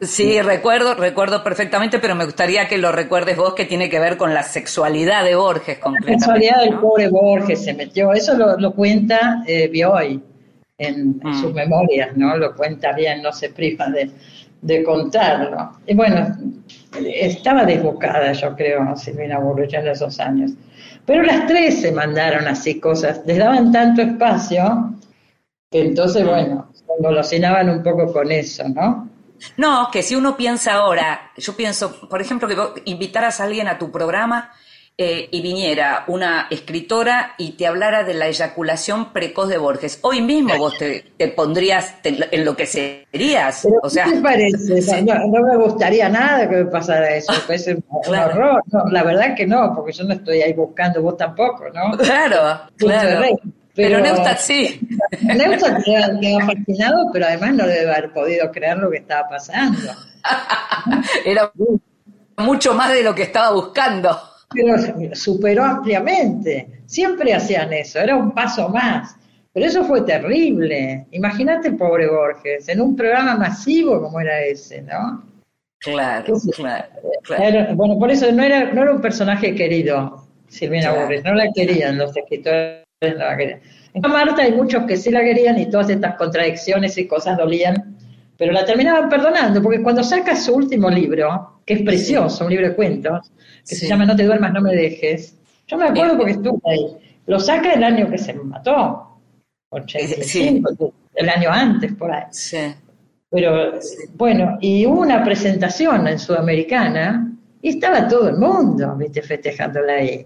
sí, 0.00 0.40
recuerdo, 0.40 0.94
recuerdo 0.94 1.44
perfectamente, 1.44 1.98
pero 1.98 2.14
me 2.14 2.24
gustaría 2.24 2.66
que 2.66 2.78
lo 2.78 2.90
recuerdes 2.90 3.36
vos, 3.36 3.52
que 3.52 3.66
tiene 3.66 3.90
que 3.90 4.00
ver 4.00 4.16
con 4.16 4.32
la 4.32 4.42
sexualidad 4.42 5.24
de 5.24 5.34
Borges 5.34 5.78
concretamente. 5.78 6.12
La 6.12 6.18
sexualidad 6.20 6.62
del 6.62 6.80
pobre 6.80 7.08
Borges 7.08 7.62
se 7.62 7.74
metió, 7.74 8.14
eso 8.14 8.34
lo, 8.34 8.72
cuenta 8.72 9.42
eh, 9.46 9.68
Bioy 9.68 10.22
en, 10.78 11.20
mm. 11.22 11.42
sus 11.42 11.52
memorias, 11.52 12.16
¿no? 12.16 12.34
Lo 12.38 12.56
cuenta 12.56 12.92
bien, 12.92 13.20
no 13.20 13.30
se 13.30 13.50
priva 13.50 13.88
de, 13.88 14.10
de 14.62 14.82
contarlo. 14.82 15.72
Y 15.86 15.94
bueno, 15.94 16.34
estaba 16.98 17.66
desbocada, 17.66 18.32
yo 18.32 18.56
creo, 18.56 18.96
Silvina 18.96 19.38
Burrich 19.38 19.74
en 19.74 19.88
esos 19.88 20.18
años. 20.18 20.52
Pero 21.04 21.22
las 21.22 21.46
tres 21.46 21.82
se 21.82 21.92
mandaron 21.92 22.48
así 22.48 22.80
cosas, 22.80 23.20
les 23.26 23.36
daban 23.36 23.70
tanto 23.70 24.00
espacio 24.00 24.94
que 25.70 25.82
entonces, 25.82 26.24
mm. 26.24 26.26
bueno, 26.26 26.63
golosinaban 26.98 27.68
un 27.70 27.82
poco 27.82 28.12
con 28.12 28.30
eso, 28.30 28.68
¿no? 28.68 29.08
No, 29.56 29.88
que 29.92 30.02
si 30.02 30.14
uno 30.14 30.36
piensa 30.36 30.74
ahora, 30.74 31.32
yo 31.36 31.54
pienso, 31.54 32.08
por 32.08 32.20
ejemplo, 32.20 32.48
que 32.48 32.54
vos 32.54 32.72
invitaras 32.84 33.40
a 33.40 33.44
alguien 33.44 33.68
a 33.68 33.78
tu 33.78 33.90
programa 33.90 34.52
eh, 34.96 35.28
y 35.32 35.42
viniera 35.42 36.04
una 36.06 36.46
escritora 36.50 37.34
y 37.36 37.52
te 37.52 37.66
hablara 37.66 38.04
de 38.04 38.14
la 38.14 38.28
eyaculación 38.28 39.12
precoz 39.12 39.48
de 39.48 39.58
Borges. 39.58 39.98
Hoy 40.02 40.22
mismo 40.22 40.56
vos 40.56 40.78
te, 40.78 41.04
pondrías, 41.34 42.00
te 42.00 42.16
enloquecerías. 42.30 43.66
o 43.82 43.90
sea, 43.90 44.04
¿Qué 44.04 44.12
te 44.12 44.20
parece? 44.20 45.02
No, 45.02 45.42
me 45.42 45.56
gustaría 45.56 46.08
nada 46.08 46.48
que 46.48 46.56
me 46.56 46.66
pasara 46.66 47.16
eso. 47.16 47.32
Es 47.48 47.66
un, 47.66 47.84
horror. 47.90 48.62
la 48.90 49.02
verdad 49.02 49.34
que 49.36 49.46
no, 49.46 49.74
porque 49.74 49.92
yo 49.92 50.04
no 50.04 50.14
estoy 50.14 50.42
ahí 50.42 50.52
buscando, 50.52 51.02
vos 51.02 51.16
tampoco, 51.16 51.64
¿no? 51.74 51.96
Claro, 51.98 52.60
claro. 52.76 53.36
Pero, 53.74 54.00
Neustadt 54.00 54.38
sí. 54.38 54.80
Neustadt 55.22 55.82
quedó, 55.84 56.40
fascinado, 56.40 57.10
pero 57.12 57.26
además 57.26 57.54
no 57.54 57.66
debe 57.66 57.90
haber 57.90 58.12
podido 58.12 58.50
creer 58.50 58.78
lo 58.78 58.90
que 58.90 58.98
estaba 58.98 59.28
pasando. 59.28 59.92
Era 61.24 61.50
mucho 62.38 62.74
más 62.74 62.92
de 62.92 63.02
lo 63.02 63.14
que 63.14 63.24
estaba 63.24 63.52
buscando. 63.52 64.18
Pero 64.50 64.76
superó 65.14 65.64
ampliamente. 65.64 66.82
Siempre 66.86 67.34
hacían 67.34 67.72
eso, 67.72 67.98
era 67.98 68.14
un 68.14 68.32
paso 68.32 68.68
más. 68.68 69.16
Pero 69.52 69.66
eso 69.66 69.84
fue 69.84 70.02
terrible. 70.02 71.06
Imagínate 71.12 71.72
pobre 71.72 72.08
Borges, 72.08 72.68
en 72.68 72.80
un 72.80 72.94
programa 72.94 73.36
masivo 73.36 74.00
como 74.00 74.20
era 74.20 74.40
ese, 74.42 74.82
¿no? 74.82 75.24
Claro, 75.78 76.34
claro, 77.22 77.74
bueno, 77.74 77.98
por 77.98 78.10
eso 78.10 78.30
no 78.32 78.42
era, 78.42 78.72
no 78.72 78.82
era 78.82 78.92
un 78.92 79.02
personaje 79.02 79.54
querido, 79.54 80.26
Silvina 80.48 80.92
Borges, 80.92 81.22
no 81.24 81.34
la 81.34 81.46
querían 81.54 81.98
los 81.98 82.16
escritores 82.16 82.83
en 83.06 84.00
Marta 84.02 84.42
hay 84.42 84.52
muchos 84.52 84.84
que 84.84 84.96
sí 84.96 85.10
la 85.10 85.20
querían 85.20 85.58
y 85.58 85.70
todas 85.70 85.88
estas 85.90 86.16
contradicciones 86.16 86.98
y 86.98 87.06
cosas 87.06 87.38
dolían, 87.38 87.96
pero 88.36 88.52
la 88.52 88.64
terminaban 88.64 89.08
perdonando, 89.08 89.62
porque 89.62 89.82
cuando 89.82 90.02
saca 90.02 90.34
su 90.34 90.54
último 90.54 90.90
libro, 90.90 91.60
que 91.64 91.74
es 91.74 91.82
precioso, 91.82 92.44
un 92.44 92.50
libro 92.50 92.68
de 92.68 92.74
cuentos, 92.74 93.32
que 93.66 93.74
se 93.74 93.86
llama 93.86 94.04
No 94.04 94.16
te 94.16 94.24
duermas, 94.24 94.52
no 94.52 94.60
me 94.60 94.74
dejes, 94.74 95.36
yo 95.66 95.78
me 95.78 95.84
acuerdo 95.84 96.16
porque 96.16 96.32
estuve 96.32 96.60
ahí, 96.64 96.96
lo 97.26 97.38
saca 97.38 97.72
el 97.72 97.84
año 97.84 98.10
que 98.10 98.18
se 98.18 98.34
mató, 98.34 99.20
85, 99.70 100.92
el 101.14 101.28
año 101.28 101.50
antes, 101.50 101.92
por 101.94 102.12
ahí. 102.12 102.24
Pero 103.30 103.78
bueno, 104.14 104.58
y 104.60 104.86
hubo 104.86 105.00
una 105.00 105.24
presentación 105.24 106.06
en 106.06 106.18
Sudamericana 106.18 107.32
y 107.62 107.70
estaba 107.70 108.06
todo 108.06 108.28
el 108.28 108.36
mundo, 108.36 108.94
viste, 108.96 109.22
festejándola 109.22 109.94
ahí. 109.94 110.24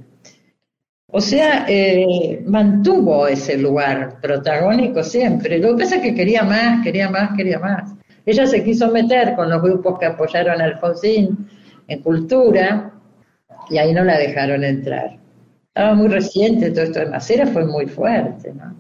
O 1.11 1.21
sea, 1.23 1.65
eh, 1.69 2.43
mantuvo 2.45 3.27
ese 3.27 3.57
lugar 3.57 4.21
protagónico 4.21 5.03
siempre. 5.03 5.59
Lo 5.59 5.75
que 5.75 5.85
pasa 5.85 5.97
es 5.97 6.03
que 6.03 6.15
quería 6.15 6.43
más, 6.43 6.83
quería 6.85 7.09
más, 7.09 7.31
quería 7.35 7.59
más. 7.59 7.95
Ella 8.27 8.47
se 8.47 8.63
quiso 8.63 8.91
meter 8.91 9.35
con 9.35 9.49
los 9.49 9.63
grupos 9.63 9.99
que 9.99 10.05
apoyaron 10.05 10.61
a 10.61 10.65
Alfonsín 10.65 11.49
en 11.87 12.03
cultura 12.03 12.93
y 13.71 13.79
ahí 13.79 13.95
no 13.95 14.05
la 14.05 14.19
dejaron 14.19 14.65
entrar. 14.65 15.19
Estaba 15.69 15.95
muy 15.95 16.09
reciente 16.09 16.71
todo 16.71 16.85
esto 16.85 16.99
de 16.99 17.07
Macera, 17.07 17.47
fue 17.47 17.65
muy 17.65 17.87
fuerte, 17.87 18.53
¿no? 18.53 18.77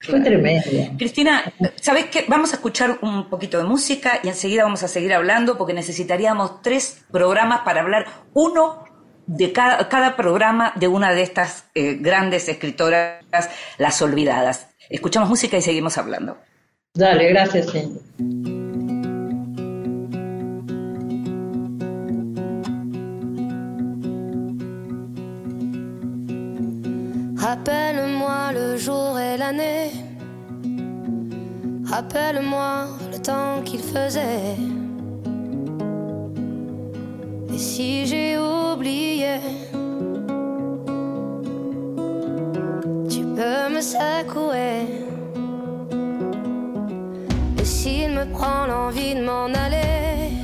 Fue 0.00 0.20
tremendo. 0.20 0.96
Cristina, 0.96 1.42
¿sabes 1.80 2.06
qué? 2.06 2.24
Vamos 2.28 2.52
a 2.52 2.56
escuchar 2.56 2.98
un 3.02 3.28
poquito 3.28 3.58
de 3.58 3.64
música 3.64 4.20
y 4.22 4.28
enseguida 4.28 4.62
vamos 4.62 4.82
a 4.82 4.88
seguir 4.88 5.12
hablando 5.12 5.58
porque 5.58 5.74
necesitaríamos 5.74 6.62
tres 6.62 7.04
programas 7.10 7.60
para 7.60 7.80
hablar 7.80 8.06
uno 8.32 8.85
de 9.26 9.52
cada, 9.52 9.88
cada 9.88 10.16
programa 10.16 10.72
de 10.76 10.88
una 10.88 11.12
de 11.12 11.22
estas 11.22 11.64
eh, 11.74 11.98
grandes 12.00 12.48
escritoras, 12.48 13.20
las 13.78 14.02
olvidadas. 14.02 14.68
Escuchamos 14.88 15.28
música 15.28 15.56
y 15.56 15.62
seguimos 15.62 15.98
hablando. 15.98 16.38
Dale, 16.94 17.28
gracias. 17.28 17.66
Rappelle-moi 27.36 28.52
le 28.52 28.76
jour 28.78 29.18
et 29.18 29.36
l'année. 29.36 29.90
Rappelle-moi 31.84 32.88
le 33.12 33.18
temps 33.18 33.62
qu'il 33.62 33.80
faisait. 33.80 34.56
Et 37.56 37.58
si 37.58 38.04
j'ai 38.04 38.36
oublié, 38.36 39.40
tu 43.08 43.22
peux 43.34 43.74
me 43.74 43.80
secouer. 43.80 44.84
Et 47.58 47.64
s'il 47.64 48.10
me 48.10 48.30
prend 48.30 48.66
l'envie 48.66 49.14
de 49.14 49.24
m'en 49.24 49.46
aller, 49.46 50.34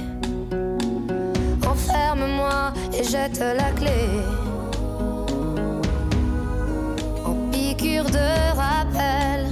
enferme-moi 1.66 2.72
et 2.98 3.04
jette 3.04 3.40
la 3.40 3.70
clé. 3.72 4.08
En 7.26 7.34
piqûre 7.50 8.06
de 8.06 8.56
rappel, 8.56 9.48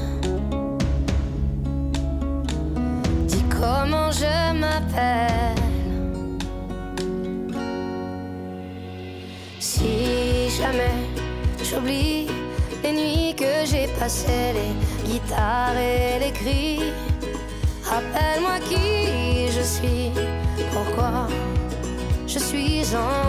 dis 3.29 3.44
comment 3.51 4.11
je 4.11 4.59
m'appelle. 4.59 5.60
Jamais. 10.61 10.99
J'oublie 11.62 12.27
les 12.83 12.92
nuits 12.92 13.35
que 13.37 13.53
j'ai 13.64 13.87
passées, 13.99 14.53
les 14.59 14.73
guitares 15.09 15.77
et 15.77 16.18
les 16.23 16.33
cris, 16.33 16.81
rappelle-moi 17.85 18.59
qui 18.68 19.49
je 19.57 19.62
suis, 19.62 20.11
pourquoi 20.73 21.29
je 22.27 22.38
suis 22.38 22.85
en 22.94 23.19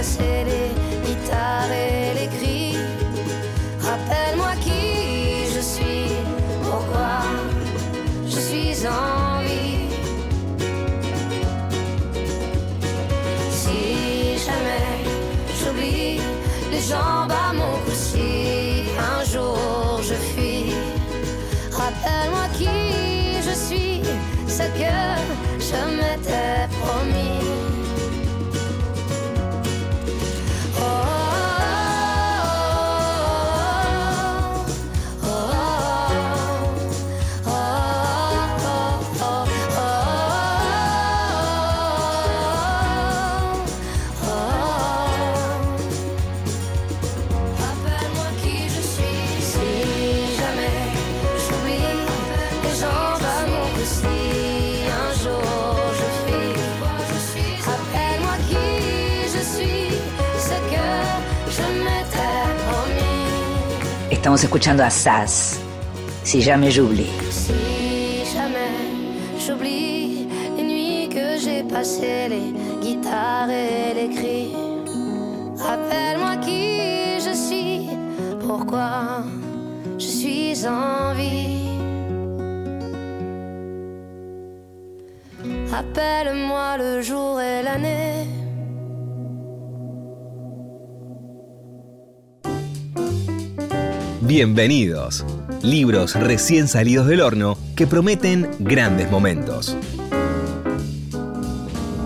les 0.00 0.70
guitares 1.04 1.72
et 1.72 2.14
les 2.14 2.28
cris, 2.28 2.76
rappelle-moi 3.80 4.52
qui 4.62 5.52
je 5.52 5.60
suis, 5.60 6.12
pourquoi 6.62 7.22
je 8.24 8.38
suis 8.38 8.86
en 8.86 9.42
vie. 9.42 9.88
Si 13.50 14.38
jamais 14.46 15.02
j'oublie 15.58 16.20
les 16.70 16.80
jambes 16.80 17.32
à 17.32 17.52
mon 17.52 17.77
Estamos 64.28 64.44
escuchando 64.44 64.82
a 64.82 64.90
Sass, 64.90 65.58
Si 66.22 66.42
jamais 66.42 66.70
j'oublie. 66.70 67.08
Si 67.30 68.26
jamais 68.34 68.76
j'oublie 69.40 70.28
les 70.54 70.62
nuits 70.64 71.08
que 71.08 71.38
j'ai 71.38 71.62
passées, 71.62 72.28
les 72.28 72.52
guitares 72.82 73.48
et 73.48 73.94
les 73.94 74.10
cris, 74.14 74.54
rappelle-moi 75.56 76.36
qui 76.44 77.18
je 77.26 77.34
suis, 77.34 77.88
pourquoi 78.46 79.24
je 79.96 80.06
suis 80.06 80.66
en 80.66 81.14
vie. 81.14 81.70
Rappelle-moi 85.70 86.76
le 86.76 87.00
jour 87.00 87.40
et 87.40 87.62
l'année. 87.62 88.37
Bienvenidos. 94.28 95.24
Libros 95.62 96.14
recién 96.14 96.68
salidos 96.68 97.06
del 97.06 97.22
horno 97.22 97.56
que 97.74 97.86
prometen 97.86 98.50
grandes 98.58 99.10
momentos. 99.10 99.74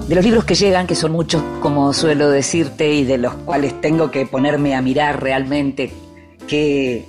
De 0.06 0.14
los 0.14 0.24
libros 0.24 0.44
que 0.44 0.54
llegan, 0.54 0.86
que 0.86 0.94
son 0.94 1.10
muchos, 1.10 1.42
como 1.60 1.92
suelo 1.92 2.30
decirte, 2.30 2.92
y 2.94 3.02
de 3.02 3.18
los 3.18 3.34
cuales 3.34 3.80
tengo 3.80 4.12
que 4.12 4.24
ponerme 4.24 4.76
a 4.76 4.82
mirar 4.82 5.20
realmente 5.20 5.92
qué 6.46 7.06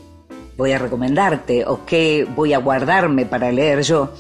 voy 0.57 0.71
a 0.71 0.79
recomendarte 0.79 1.63
o 1.67 1.85
qué 1.85 2.27
voy 2.35 2.53
a 2.53 2.57
guardarme 2.57 3.27
para 3.27 3.51
leer 3.51 3.83
yo. 3.83 4.13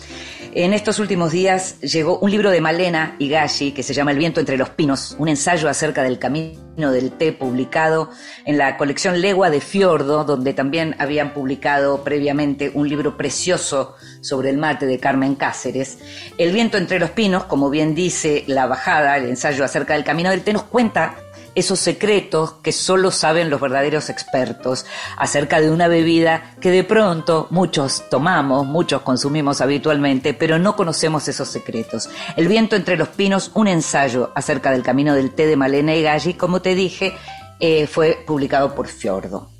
En 0.51 0.73
estos 0.73 0.99
últimos 0.99 1.31
días 1.31 1.79
llegó 1.81 2.19
un 2.19 2.29
libro 2.29 2.51
de 2.51 2.61
Malena 2.61 3.15
Higashi 3.17 3.71
que 3.71 3.83
se 3.83 3.93
llama 3.93 4.11
El 4.11 4.17
viento 4.17 4.39
entre 4.39 4.57
los 4.57 4.69
pinos, 4.69 5.15
un 5.17 5.29
ensayo 5.29 5.69
acerca 5.69 6.03
del 6.03 6.19
camino 6.19 6.91
del 6.91 7.11
té 7.11 7.31
publicado 7.31 8.09
en 8.45 8.57
la 8.57 8.77
colección 8.77 9.21
Legua 9.21 9.49
de 9.49 9.61
Fiordo, 9.61 10.23
donde 10.23 10.53
también 10.53 10.95
habían 10.99 11.33
publicado 11.33 12.03
previamente 12.03 12.71
un 12.73 12.89
libro 12.89 13.15
precioso 13.17 13.95
sobre 14.21 14.49
el 14.49 14.57
mate 14.57 14.85
de 14.85 14.99
Carmen 14.99 15.35
Cáceres. 15.35 15.99
El 16.37 16.51
viento 16.51 16.77
entre 16.77 16.99
los 16.99 17.11
pinos, 17.11 17.45
como 17.45 17.69
bien 17.69 17.95
dice 17.95 18.43
la 18.47 18.67
bajada, 18.67 19.17
el 19.17 19.29
ensayo 19.29 19.63
acerca 19.63 19.93
del 19.93 20.03
camino 20.03 20.29
del 20.29 20.41
té, 20.41 20.53
nos 20.53 20.63
cuenta 20.63 21.15
esos 21.55 21.79
secretos 21.79 22.53
que 22.63 22.71
solo 22.71 23.11
saben 23.11 23.49
los 23.49 23.61
verdaderos 23.61 24.09
expertos 24.09 24.85
acerca 25.17 25.61
de 25.61 25.71
una 25.71 25.87
bebida 25.87 26.55
que 26.59 26.71
de 26.71 26.83
pronto 26.83 27.47
muchos 27.49 28.09
tomamos, 28.09 28.65
muchos 28.65 29.01
consumimos 29.01 29.61
habitualmente, 29.61 30.33
pero 30.33 30.59
no 30.59 30.75
conocemos 30.75 31.27
esos 31.27 31.47
secretos. 31.47 32.09
El 32.35 32.47
viento 32.47 32.75
entre 32.75 32.97
los 32.97 33.09
pinos, 33.09 33.51
un 33.53 33.67
ensayo 33.67 34.31
acerca 34.35 34.71
del 34.71 34.83
camino 34.83 35.13
del 35.13 35.31
té 35.31 35.45
de 35.45 35.55
Malena 35.55 35.95
y 35.95 36.03
Galli, 36.03 36.33
como 36.33 36.61
te 36.61 36.75
dije, 36.75 37.13
eh, 37.59 37.87
fue 37.87 38.23
publicado 38.25 38.75
por 38.75 38.87
Fiordo. 38.87 39.52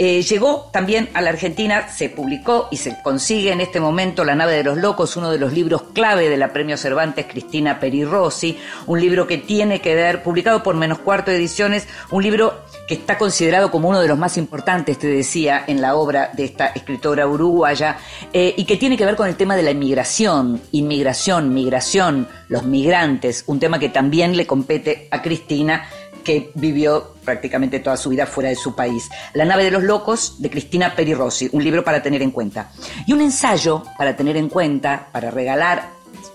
Eh, 0.00 0.22
llegó 0.22 0.70
también 0.72 1.08
a 1.12 1.20
la 1.20 1.30
Argentina, 1.30 1.88
se 1.88 2.08
publicó 2.08 2.68
y 2.70 2.76
se 2.76 3.02
consigue 3.02 3.50
en 3.50 3.60
este 3.60 3.80
momento 3.80 4.24
La 4.24 4.36
nave 4.36 4.52
de 4.52 4.62
los 4.62 4.78
locos, 4.78 5.16
uno 5.16 5.28
de 5.28 5.40
los 5.40 5.52
libros 5.52 5.82
clave 5.92 6.28
de 6.28 6.36
la 6.36 6.52
Premio 6.52 6.76
Cervantes 6.76 7.26
Cristina 7.26 7.80
Perirossi, 7.80 8.56
un 8.86 9.00
libro 9.00 9.26
que 9.26 9.38
tiene 9.38 9.80
que 9.80 9.96
ver, 9.96 10.22
publicado 10.22 10.62
por 10.62 10.76
Menos 10.76 11.00
Cuarto 11.00 11.32
Ediciones, 11.32 11.88
un 12.12 12.22
libro 12.22 12.62
que 12.86 12.94
está 12.94 13.18
considerado 13.18 13.72
como 13.72 13.88
uno 13.88 14.00
de 14.00 14.06
los 14.06 14.16
más 14.16 14.36
importantes, 14.36 15.00
te 15.00 15.08
decía, 15.08 15.64
en 15.66 15.80
la 15.80 15.96
obra 15.96 16.30
de 16.32 16.44
esta 16.44 16.68
escritora 16.68 17.26
uruguaya, 17.26 17.98
eh, 18.32 18.54
y 18.56 18.66
que 18.66 18.76
tiene 18.76 18.96
que 18.96 19.04
ver 19.04 19.16
con 19.16 19.26
el 19.26 19.34
tema 19.34 19.56
de 19.56 19.64
la 19.64 19.72
inmigración, 19.72 20.60
inmigración, 20.70 21.52
migración, 21.52 22.28
los 22.46 22.62
migrantes, 22.62 23.42
un 23.48 23.58
tema 23.58 23.80
que 23.80 23.88
también 23.88 24.36
le 24.36 24.46
compete 24.46 25.08
a 25.10 25.20
Cristina, 25.22 25.88
que 26.22 26.52
vivió 26.54 27.14
prácticamente 27.28 27.80
toda 27.80 27.98
su 27.98 28.08
vida 28.08 28.24
fuera 28.24 28.48
de 28.48 28.56
su 28.56 28.74
país. 28.74 29.10
La 29.34 29.44
nave 29.44 29.62
de 29.62 29.70
los 29.70 29.82
locos 29.82 30.40
de 30.40 30.48
Cristina 30.48 30.96
Perirossi, 30.96 31.50
un 31.52 31.62
libro 31.62 31.84
para 31.84 32.02
tener 32.02 32.22
en 32.22 32.30
cuenta. 32.30 32.70
Y 33.06 33.12
un 33.12 33.20
ensayo 33.20 33.82
para 33.98 34.16
tener 34.16 34.38
en 34.38 34.48
cuenta, 34.48 35.08
para 35.12 35.30
regalar 35.30 35.90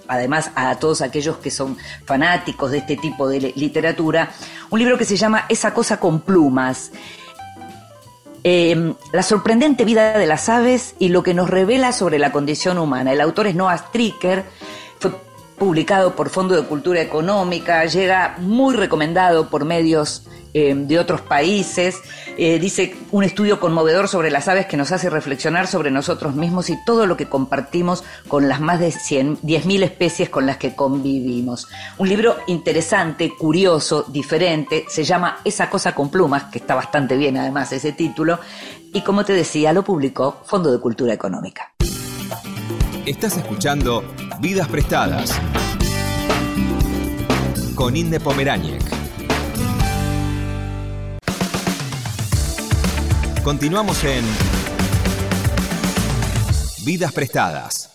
además 0.08 0.52
a 0.54 0.76
todos 0.76 1.02
aquellos 1.02 1.38
que 1.38 1.50
son 1.50 1.78
fanáticos 2.06 2.70
de 2.70 2.78
este 2.78 2.96
tipo 2.96 3.28
de 3.28 3.40
literatura, 3.56 4.30
un 4.70 4.78
libro 4.78 5.00
que 5.00 5.06
se 5.06 5.16
llama 5.16 5.46
Esa 5.50 5.74
cosa 5.74 6.00
con 6.00 6.22
plumas. 6.22 6.92
Eh, 8.44 8.94
la 9.12 9.24
sorprendente 9.24 9.86
vida 9.86 10.16
de 10.20 10.28
las 10.28 10.48
aves 10.48 10.94
y 11.00 11.10
lo 11.10 11.24
que 11.24 11.34
nos 11.34 11.50
revela 11.50 11.92
sobre 11.92 12.20
la 12.20 12.32
condición 12.32 12.78
humana. 12.78 13.14
El 13.14 13.22
autor 13.22 13.48
es 13.48 13.56
Noah 13.56 13.80
Stricker, 13.80 14.46
publicado 15.64 16.14
por 16.14 16.30
Fondo 16.30 16.56
de 16.56 16.68
Cultura 16.68 17.00
Económica, 17.00 17.86
llega 17.86 18.36
muy 18.40 18.76
recomendado 18.76 19.50
por 19.50 19.64
medios 19.64 20.24
eh, 20.54 20.74
de 20.76 21.00
otros 21.00 21.22
países. 21.22 22.02
Eh, 22.38 22.60
dice 22.60 22.98
un 23.12 23.24
estudio 23.24 23.62
conmovedor 23.62 24.10
sobre 24.10 24.30
las 24.30 24.50
aves 24.50 24.66
que 24.66 24.76
nos 24.76 24.92
hace 24.92 25.10
reflexionar 25.10 25.68
sobre 25.68 25.90
nosotros 25.90 26.36
mismos 26.36 26.70
y 26.70 26.78
todo 26.86 27.06
lo 27.06 27.16
que 27.16 27.30
compartimos 27.30 28.04
con 28.28 28.50
las 28.50 28.60
más 28.60 28.82
de 28.82 28.90
10.000 28.90 29.84
especies 29.84 30.28
con 30.28 30.46
las 30.46 30.58
que 30.58 30.76
convivimos. 30.76 31.70
Un 31.98 32.10
libro 32.10 32.36
interesante, 32.48 33.32
curioso, 33.40 34.04
diferente, 34.10 34.84
se 34.90 35.06
llama 35.06 35.38
Esa 35.46 35.70
cosa 35.70 35.96
con 35.96 36.10
plumas, 36.10 36.44
que 36.52 36.58
está 36.58 36.76
bastante 36.76 37.16
bien 37.16 37.38
además 37.38 37.72
ese 37.72 37.94
título, 37.94 38.38
y 38.92 39.00
como 39.00 39.24
te 39.24 39.32
decía, 39.32 39.72
lo 39.72 39.84
publicó 39.84 40.42
Fondo 40.44 40.74
de 40.74 40.80
Cultura 40.82 41.14
Económica. 41.14 41.72
Estás 43.06 43.38
escuchando 43.38 44.04
Vidas 44.44 44.68
Prestadas 44.68 45.40
con 47.76 47.96
Inde 47.96 48.20
Pomeráñez. 48.20 48.84
Continuamos 53.42 54.04
en 54.04 54.26
Vidas 56.84 57.14
Prestadas. 57.14 57.90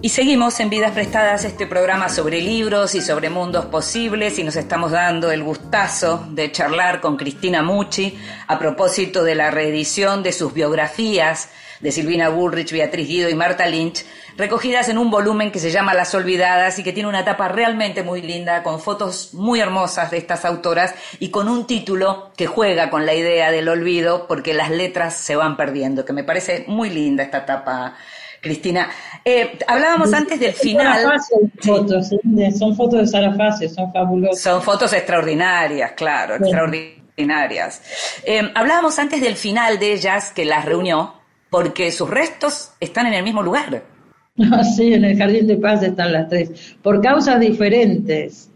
Y 0.00 0.08
seguimos 0.10 0.60
en 0.60 0.70
Vidas 0.70 0.92
Prestadas, 0.92 1.44
este 1.44 1.66
programa 1.66 2.08
sobre 2.08 2.40
libros 2.40 2.94
y 2.94 3.00
sobre 3.00 3.30
mundos 3.30 3.64
posibles, 3.64 4.38
y 4.38 4.44
nos 4.44 4.54
estamos 4.54 4.92
dando 4.92 5.32
el 5.32 5.42
gustazo 5.42 6.24
de 6.30 6.52
charlar 6.52 7.00
con 7.00 7.16
Cristina 7.16 7.64
Mucci 7.64 8.16
a 8.46 8.60
propósito 8.60 9.24
de 9.24 9.34
la 9.34 9.50
reedición 9.50 10.22
de 10.22 10.30
sus 10.30 10.54
biografías 10.54 11.48
de 11.80 11.92
Silvina 11.92 12.28
Bullrich, 12.28 12.72
Beatriz 12.72 13.08
Guido 13.08 13.28
y 13.28 13.34
Marta 13.34 13.66
Lynch, 13.66 14.04
recogidas 14.36 14.88
en 14.88 14.98
un 14.98 15.10
volumen 15.10 15.50
que 15.50 15.58
se 15.58 15.70
llama 15.70 15.94
Las 15.94 16.14
Olvidadas 16.14 16.78
y 16.78 16.82
que 16.82 16.92
tiene 16.92 17.08
una 17.08 17.24
tapa 17.24 17.48
realmente 17.48 18.02
muy 18.02 18.22
linda, 18.22 18.62
con 18.62 18.80
fotos 18.80 19.34
muy 19.34 19.60
hermosas 19.60 20.10
de 20.10 20.18
estas 20.18 20.44
autoras 20.44 20.94
y 21.18 21.30
con 21.30 21.48
un 21.48 21.66
título 21.66 22.30
que 22.36 22.46
juega 22.46 22.90
con 22.90 23.06
la 23.06 23.14
idea 23.14 23.50
del 23.50 23.68
olvido 23.68 24.26
porque 24.26 24.54
las 24.54 24.70
letras 24.70 25.14
se 25.14 25.36
van 25.36 25.56
perdiendo, 25.56 26.04
que 26.04 26.12
me 26.12 26.24
parece 26.24 26.64
muy 26.68 26.90
linda 26.90 27.22
esta 27.22 27.44
tapa. 27.44 27.94
Cristina, 28.40 28.88
eh, 29.24 29.58
hablábamos 29.66 30.12
antes 30.12 30.38
del 30.38 30.52
final. 30.52 31.20
Fotos, 31.60 32.10
son 32.56 32.76
fotos 32.76 33.00
de 33.00 33.06
Sara 33.06 33.34
Fase, 33.34 33.68
son 33.68 33.92
fabulosas. 33.92 34.40
Son 34.40 34.62
fotos 34.62 34.92
extraordinarias, 34.92 35.92
claro, 35.92 36.36
extraordinarias. 36.36 37.82
Eh, 38.24 38.52
hablábamos 38.54 38.98
antes 39.00 39.20
del 39.20 39.36
final 39.36 39.80
de 39.80 39.94
ellas 39.94 40.32
que 40.32 40.44
las 40.44 40.64
reunió, 40.64 41.15
porque 41.50 41.90
sus 41.90 42.08
restos 42.08 42.72
están 42.80 43.06
en 43.06 43.14
el 43.14 43.24
mismo 43.24 43.42
lugar. 43.42 43.82
sí, 44.76 44.92
en 44.92 45.04
el 45.04 45.16
Jardín 45.16 45.46
de 45.46 45.56
Paz 45.56 45.82
están 45.82 46.12
las 46.12 46.28
tres, 46.28 46.76
por 46.82 47.00
causas 47.00 47.40
diferentes. 47.40 48.50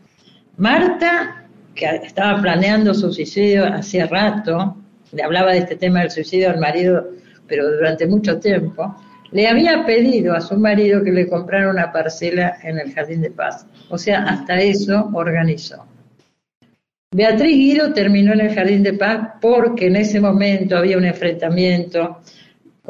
Marta, 0.56 1.46
que 1.74 1.86
estaba 1.86 2.40
planeando 2.40 2.92
su 2.92 3.12
suicidio 3.12 3.66
hacía 3.66 4.06
rato, 4.06 4.76
le 5.12 5.22
hablaba 5.22 5.52
de 5.52 5.58
este 5.58 5.76
tema 5.76 6.00
del 6.00 6.10
suicidio 6.10 6.50
al 6.50 6.58
marido, 6.58 7.08
pero 7.46 7.70
durante 7.70 8.06
mucho 8.06 8.38
tiempo, 8.38 8.94
le 9.32 9.48
había 9.48 9.84
pedido 9.86 10.34
a 10.34 10.40
su 10.40 10.56
marido 10.56 11.02
que 11.02 11.12
le 11.12 11.28
comprara 11.28 11.70
una 11.70 11.92
parcela 11.92 12.58
en 12.62 12.78
el 12.78 12.92
Jardín 12.92 13.22
de 13.22 13.30
Paz. 13.30 13.66
O 13.88 13.96
sea, 13.96 14.24
hasta 14.24 14.60
eso 14.60 15.08
organizó. 15.12 15.86
Beatriz 17.12 17.56
Guido 17.56 17.92
terminó 17.92 18.32
en 18.32 18.40
el 18.40 18.54
Jardín 18.54 18.82
de 18.82 18.92
Paz 18.92 19.30
porque 19.40 19.86
en 19.86 19.96
ese 19.96 20.20
momento 20.20 20.76
había 20.76 20.96
un 20.96 21.04
enfrentamiento 21.04 22.20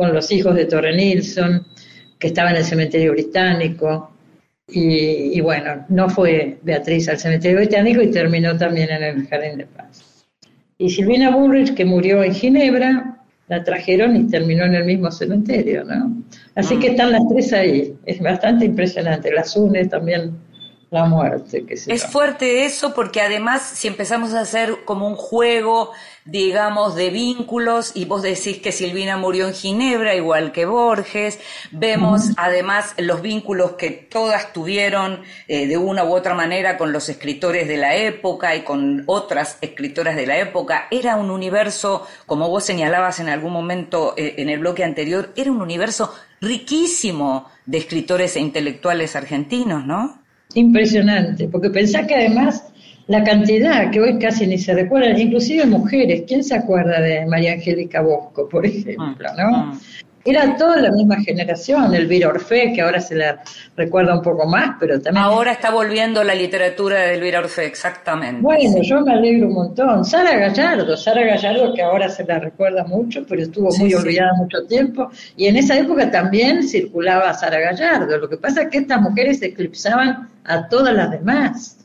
con 0.00 0.14
los 0.14 0.32
hijos 0.32 0.54
de 0.54 0.64
Torre 0.64 0.96
Nilsson, 0.96 1.66
que 2.18 2.28
estaba 2.28 2.52
en 2.52 2.56
el 2.56 2.64
cementerio 2.64 3.12
británico. 3.12 4.10
Y, 4.66 5.38
bueno, 5.42 5.84
no 5.90 6.08
fue 6.08 6.56
Beatriz 6.62 7.06
al 7.10 7.18
cementerio 7.18 7.58
británico 7.58 8.00
y 8.00 8.10
terminó 8.10 8.56
también 8.56 8.88
en 8.90 9.02
el 9.02 9.26
Jardín 9.26 9.58
de 9.58 9.66
Paz. 9.66 10.24
Y 10.78 10.88
Silvina 10.88 11.28
Bullrich, 11.36 11.74
que 11.74 11.84
murió 11.84 12.22
en 12.22 12.32
Ginebra, 12.32 13.18
la 13.48 13.62
trajeron 13.62 14.16
y 14.16 14.26
terminó 14.26 14.64
en 14.64 14.76
el 14.76 14.86
mismo 14.86 15.10
cementerio, 15.10 15.84
¿no? 15.84 16.24
Así 16.54 16.78
que 16.78 16.92
están 16.92 17.12
las 17.12 17.28
tres 17.28 17.52
ahí. 17.52 17.94
Es 18.06 18.20
bastante 18.20 18.64
impresionante. 18.64 19.30
Las 19.30 19.54
une 19.54 19.84
también 19.84 20.32
la 20.90 21.04
muerte. 21.04 21.64
Que 21.64 21.74
es 21.74 22.06
fuerte 22.06 22.64
eso 22.64 22.94
porque 22.94 23.20
además 23.20 23.62
si 23.62 23.86
empezamos 23.86 24.34
a 24.34 24.40
hacer 24.40 24.84
como 24.84 25.06
un 25.06 25.14
juego, 25.14 25.92
digamos, 26.24 26.96
de 26.96 27.10
vínculos, 27.10 27.92
y 27.94 28.06
vos 28.06 28.22
decís 28.22 28.58
que 28.58 28.72
Silvina 28.72 29.16
murió 29.16 29.46
en 29.46 29.54
Ginebra, 29.54 30.16
igual 30.16 30.50
que 30.50 30.66
Borges, 30.66 31.38
vemos 31.70 32.30
además 32.36 32.94
los 32.98 33.22
vínculos 33.22 33.72
que 33.72 33.90
todas 33.90 34.52
tuvieron 34.52 35.22
eh, 35.46 35.68
de 35.68 35.76
una 35.78 36.02
u 36.02 36.12
otra 36.12 36.34
manera 36.34 36.76
con 36.76 36.92
los 36.92 37.08
escritores 37.08 37.68
de 37.68 37.76
la 37.76 37.94
época 37.94 38.56
y 38.56 38.62
con 38.62 39.04
otras 39.06 39.58
escritoras 39.60 40.16
de 40.16 40.26
la 40.26 40.38
época. 40.38 40.88
Era 40.90 41.14
un 41.16 41.30
universo, 41.30 42.04
como 42.26 42.48
vos 42.48 42.64
señalabas 42.64 43.20
en 43.20 43.28
algún 43.28 43.52
momento 43.52 44.14
eh, 44.16 44.34
en 44.38 44.48
el 44.48 44.58
bloque 44.58 44.82
anterior, 44.82 45.32
era 45.36 45.52
un 45.52 45.62
universo 45.62 46.12
riquísimo 46.40 47.48
de 47.66 47.78
escritores 47.78 48.34
e 48.34 48.40
intelectuales 48.40 49.14
argentinos, 49.14 49.86
¿no? 49.86 50.20
Impresionante, 50.54 51.48
porque 51.48 51.70
pensá 51.70 52.06
que 52.06 52.14
además 52.14 52.64
la 53.06 53.24
cantidad 53.24 53.90
que 53.90 54.00
hoy 54.00 54.18
casi 54.18 54.46
ni 54.46 54.58
se 54.58 54.74
recuerda, 54.74 55.18
inclusive 55.18 55.66
mujeres, 55.66 56.24
¿quién 56.26 56.44
se 56.44 56.54
acuerda 56.54 57.00
de 57.00 57.26
María 57.26 57.54
Angélica 57.54 58.02
Bosco, 58.02 58.48
por 58.48 58.64
ejemplo, 58.66 59.28
ah, 59.30 59.34
no? 59.36 59.80
Era 60.22 60.54
toda 60.56 60.76
la 60.82 60.90
misma 60.92 61.16
generación, 61.20 61.94
Elvira 61.94 62.28
Orfe, 62.28 62.72
que 62.74 62.82
ahora 62.82 63.00
se 63.00 63.14
la 63.14 63.42
recuerda 63.74 64.14
un 64.14 64.22
poco 64.22 64.46
más, 64.46 64.76
pero 64.78 65.00
también... 65.00 65.24
Ahora 65.24 65.52
está 65.52 65.70
volviendo 65.70 66.22
la 66.22 66.34
literatura 66.34 67.00
de 67.00 67.14
Elvira 67.14 67.38
Orfe, 67.38 67.64
exactamente. 67.64 68.42
Bueno, 68.42 68.82
yo 68.82 69.00
me 69.00 69.14
alegro 69.14 69.48
un 69.48 69.54
montón. 69.54 70.04
Sara 70.04 70.36
Gallardo, 70.36 70.94
Sara 70.94 71.24
Gallardo 71.24 71.72
que 71.72 71.82
ahora 71.82 72.10
se 72.10 72.24
la 72.24 72.38
recuerda 72.38 72.84
mucho, 72.84 73.24
pero 73.26 73.40
estuvo 73.40 73.70
muy 73.78 73.94
olvidada 73.94 74.34
mucho 74.34 74.66
tiempo, 74.66 75.10
y 75.36 75.46
en 75.46 75.56
esa 75.56 75.78
época 75.78 76.10
también 76.10 76.68
circulaba 76.68 77.32
Sara 77.32 77.58
Gallardo. 77.58 78.18
Lo 78.18 78.28
que 78.28 78.36
pasa 78.36 78.62
es 78.62 78.68
que 78.68 78.78
estas 78.78 79.00
mujeres 79.00 79.40
eclipsaban 79.40 80.28
a 80.44 80.68
todas 80.68 80.94
las 80.94 81.10
demás 81.10 81.78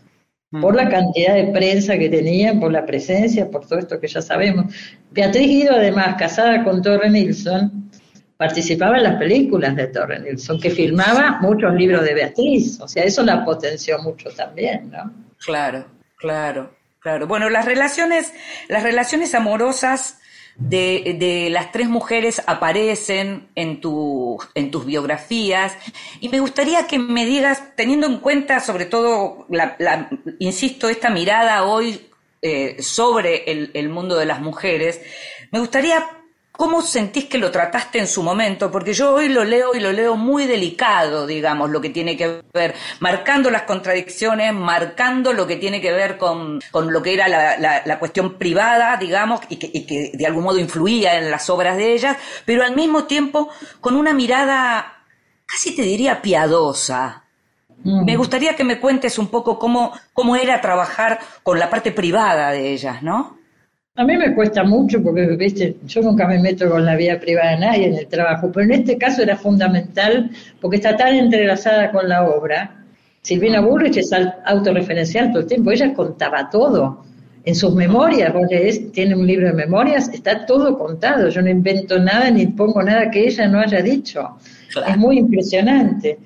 por 0.61 0.75
la 0.75 0.89
cantidad 0.89 1.35
de 1.35 1.45
prensa 1.45 1.97
que 1.97 2.09
tenían, 2.09 2.59
por 2.59 2.71
la 2.71 2.85
presencia, 2.85 3.49
por 3.49 3.65
todo 3.65 3.79
esto 3.79 3.99
que 3.99 4.07
ya 4.07 4.21
sabemos. 4.21 4.73
Beatriz 5.11 5.47
Guido, 5.47 5.75
además, 5.75 6.15
casada 6.17 6.63
con 6.63 6.81
Torre 6.81 7.09
Nilsson, 7.09 7.89
participaba 8.37 8.97
en 8.97 9.03
las 9.03 9.15
películas 9.15 9.75
de 9.75 9.87
Torre 9.87 10.19
Nilsson, 10.19 10.59
que 10.59 10.69
filmaba 10.69 11.39
muchos 11.41 11.73
libros 11.73 12.03
de 12.03 12.13
Beatriz, 12.13 12.79
o 12.81 12.87
sea, 12.87 13.03
eso 13.03 13.23
la 13.23 13.45
potenció 13.45 13.99
mucho 13.99 14.29
también, 14.29 14.91
¿no? 14.91 15.13
Claro, 15.37 15.85
claro, 16.17 16.75
claro. 16.99 17.27
Bueno, 17.27 17.49
las 17.49 17.65
relaciones, 17.65 18.33
las 18.67 18.83
relaciones 18.83 19.33
amorosas 19.35 20.19
de, 20.57 21.15
de, 21.19 21.49
las 21.49 21.71
tres 21.71 21.87
mujeres 21.87 22.41
aparecen 22.45 23.49
en, 23.55 23.81
tu, 23.81 24.37
en 24.53 24.71
tus 24.71 24.85
biografías 24.85 25.73
y 26.21 26.29
me 26.29 26.39
gustaría 26.39 26.87
que 26.87 26.97
me 26.97 27.25
digas, 27.25 27.75
teniendo 27.75 28.07
en 28.07 28.19
cuenta 28.19 28.59
sobre 28.59 28.85
todo, 28.85 29.45
la, 29.49 29.75
la 29.79 30.09
insisto, 30.39 30.89
esta 30.89 31.09
mirada 31.09 31.63
hoy 31.65 32.09
eh, 32.41 32.81
sobre 32.81 33.51
el, 33.51 33.71
el 33.73 33.89
mundo 33.89 34.15
de 34.17 34.25
las 34.25 34.41
mujeres, 34.41 35.01
me 35.51 35.59
gustaría 35.59 36.05
¿Cómo 36.57 36.81
sentís 36.81 37.25
que 37.25 37.37
lo 37.37 37.51
trataste 37.51 37.99
en 37.99 38.07
su 38.07 38.23
momento? 38.23 38.71
Porque 38.71 38.93
yo 38.93 39.13
hoy 39.13 39.27
lo 39.27 39.43
leo 39.43 39.75
y 39.75 39.79
lo 39.81 39.91
leo 39.91 40.15
muy 40.15 40.45
delicado, 40.47 41.27
digamos, 41.27 41.69
lo 41.69 41.81
que 41.81 41.89
tiene 41.89 42.15
que 42.15 42.43
ver, 42.53 42.73
marcando 43.01 43.49
las 43.51 43.63
contradicciones, 43.63 44.53
marcando 44.53 45.33
lo 45.33 45.45
que 45.47 45.57
tiene 45.57 45.81
que 45.81 45.91
ver 45.91 46.17
con, 46.17 46.61
con 46.71 46.93
lo 46.93 47.01
que 47.01 47.13
era 47.13 47.27
la, 47.27 47.57
la- 47.57 47.81
la 47.85 47.99
cuestión 47.99 48.37
privada, 48.37 48.95
digamos, 48.97 49.41
y 49.49 49.57
que, 49.57 49.69
y 49.73 49.85
que 49.85 50.11
de 50.13 50.25
algún 50.25 50.45
modo 50.45 50.57
influía 50.57 51.17
en 51.17 51.29
las 51.29 51.49
obras 51.49 51.75
de 51.75 51.93
ellas, 51.93 52.15
pero 52.45 52.63
al 52.63 52.73
mismo 52.75 53.03
tiempo 53.03 53.49
con 53.81 53.95
una 53.97 54.13
mirada, 54.13 55.03
casi 55.45 55.75
te 55.75 55.81
diría 55.81 56.21
piadosa. 56.21 57.23
Mm. 57.83 58.05
Me 58.05 58.15
gustaría 58.15 58.55
que 58.55 58.63
me 58.63 58.79
cuentes 58.79 59.19
un 59.19 59.27
poco 59.27 59.59
cómo, 59.59 59.91
cómo 60.13 60.35
era 60.37 60.61
trabajar 60.61 61.19
con 61.43 61.59
la 61.59 61.69
parte 61.69 61.91
privada 61.91 62.51
de 62.51 62.71
ellas, 62.71 63.03
¿no? 63.03 63.37
A 63.97 64.03
mí 64.03 64.17
me 64.17 64.35
cuesta 64.35 64.63
mucho 64.63 65.01
porque, 65.01 65.25
viste, 65.37 65.77
yo 65.87 66.01
nunca 66.01 66.27
me 66.27 66.37
meto 66.39 66.69
con 66.69 66.83
la 66.85 66.95
vida 66.97 67.17
privada 67.19 67.51
de 67.51 67.57
nadie 67.59 67.87
en 67.87 67.95
el 67.95 68.07
trabajo, 68.07 68.51
pero 68.51 68.65
en 68.65 68.73
este 68.81 68.97
caso 68.97 69.21
era 69.21 69.37
fundamental 69.37 70.29
porque 70.59 70.77
está 70.77 70.97
tan 70.97 71.15
entrelazada 71.15 71.91
con 71.91 72.09
la 72.09 72.25
obra. 72.27 72.83
Silvina 73.21 73.61
Bullrich 73.61 73.97
es 73.97 74.11
al- 74.11 74.35
autorreferencial 74.45 75.31
todo 75.31 75.43
el 75.43 75.47
tiempo, 75.47 75.71
ella 75.71 75.93
contaba 75.93 76.49
todo. 76.49 77.03
En 77.45 77.55
sus 77.55 77.73
memorias, 77.73 78.33
vos 78.33 78.47
leés, 78.49 78.91
tiene 78.91 79.15
un 79.15 79.25
libro 79.27 79.47
de 79.47 79.53
memorias, 79.53 80.09
está 80.09 80.45
todo 80.45 80.77
contado. 80.77 81.29
Yo 81.29 81.41
no 81.41 81.49
invento 81.49 81.97
nada 81.99 82.29
ni 82.31 82.47
pongo 82.47 82.81
nada 82.83 83.09
que 83.09 83.27
ella 83.27 83.47
no 83.47 83.59
haya 83.59 83.81
dicho. 83.81 84.35
Claro. 84.73 84.87
Es 84.91 84.97
muy 84.97 85.19
impresionante. 85.19 86.17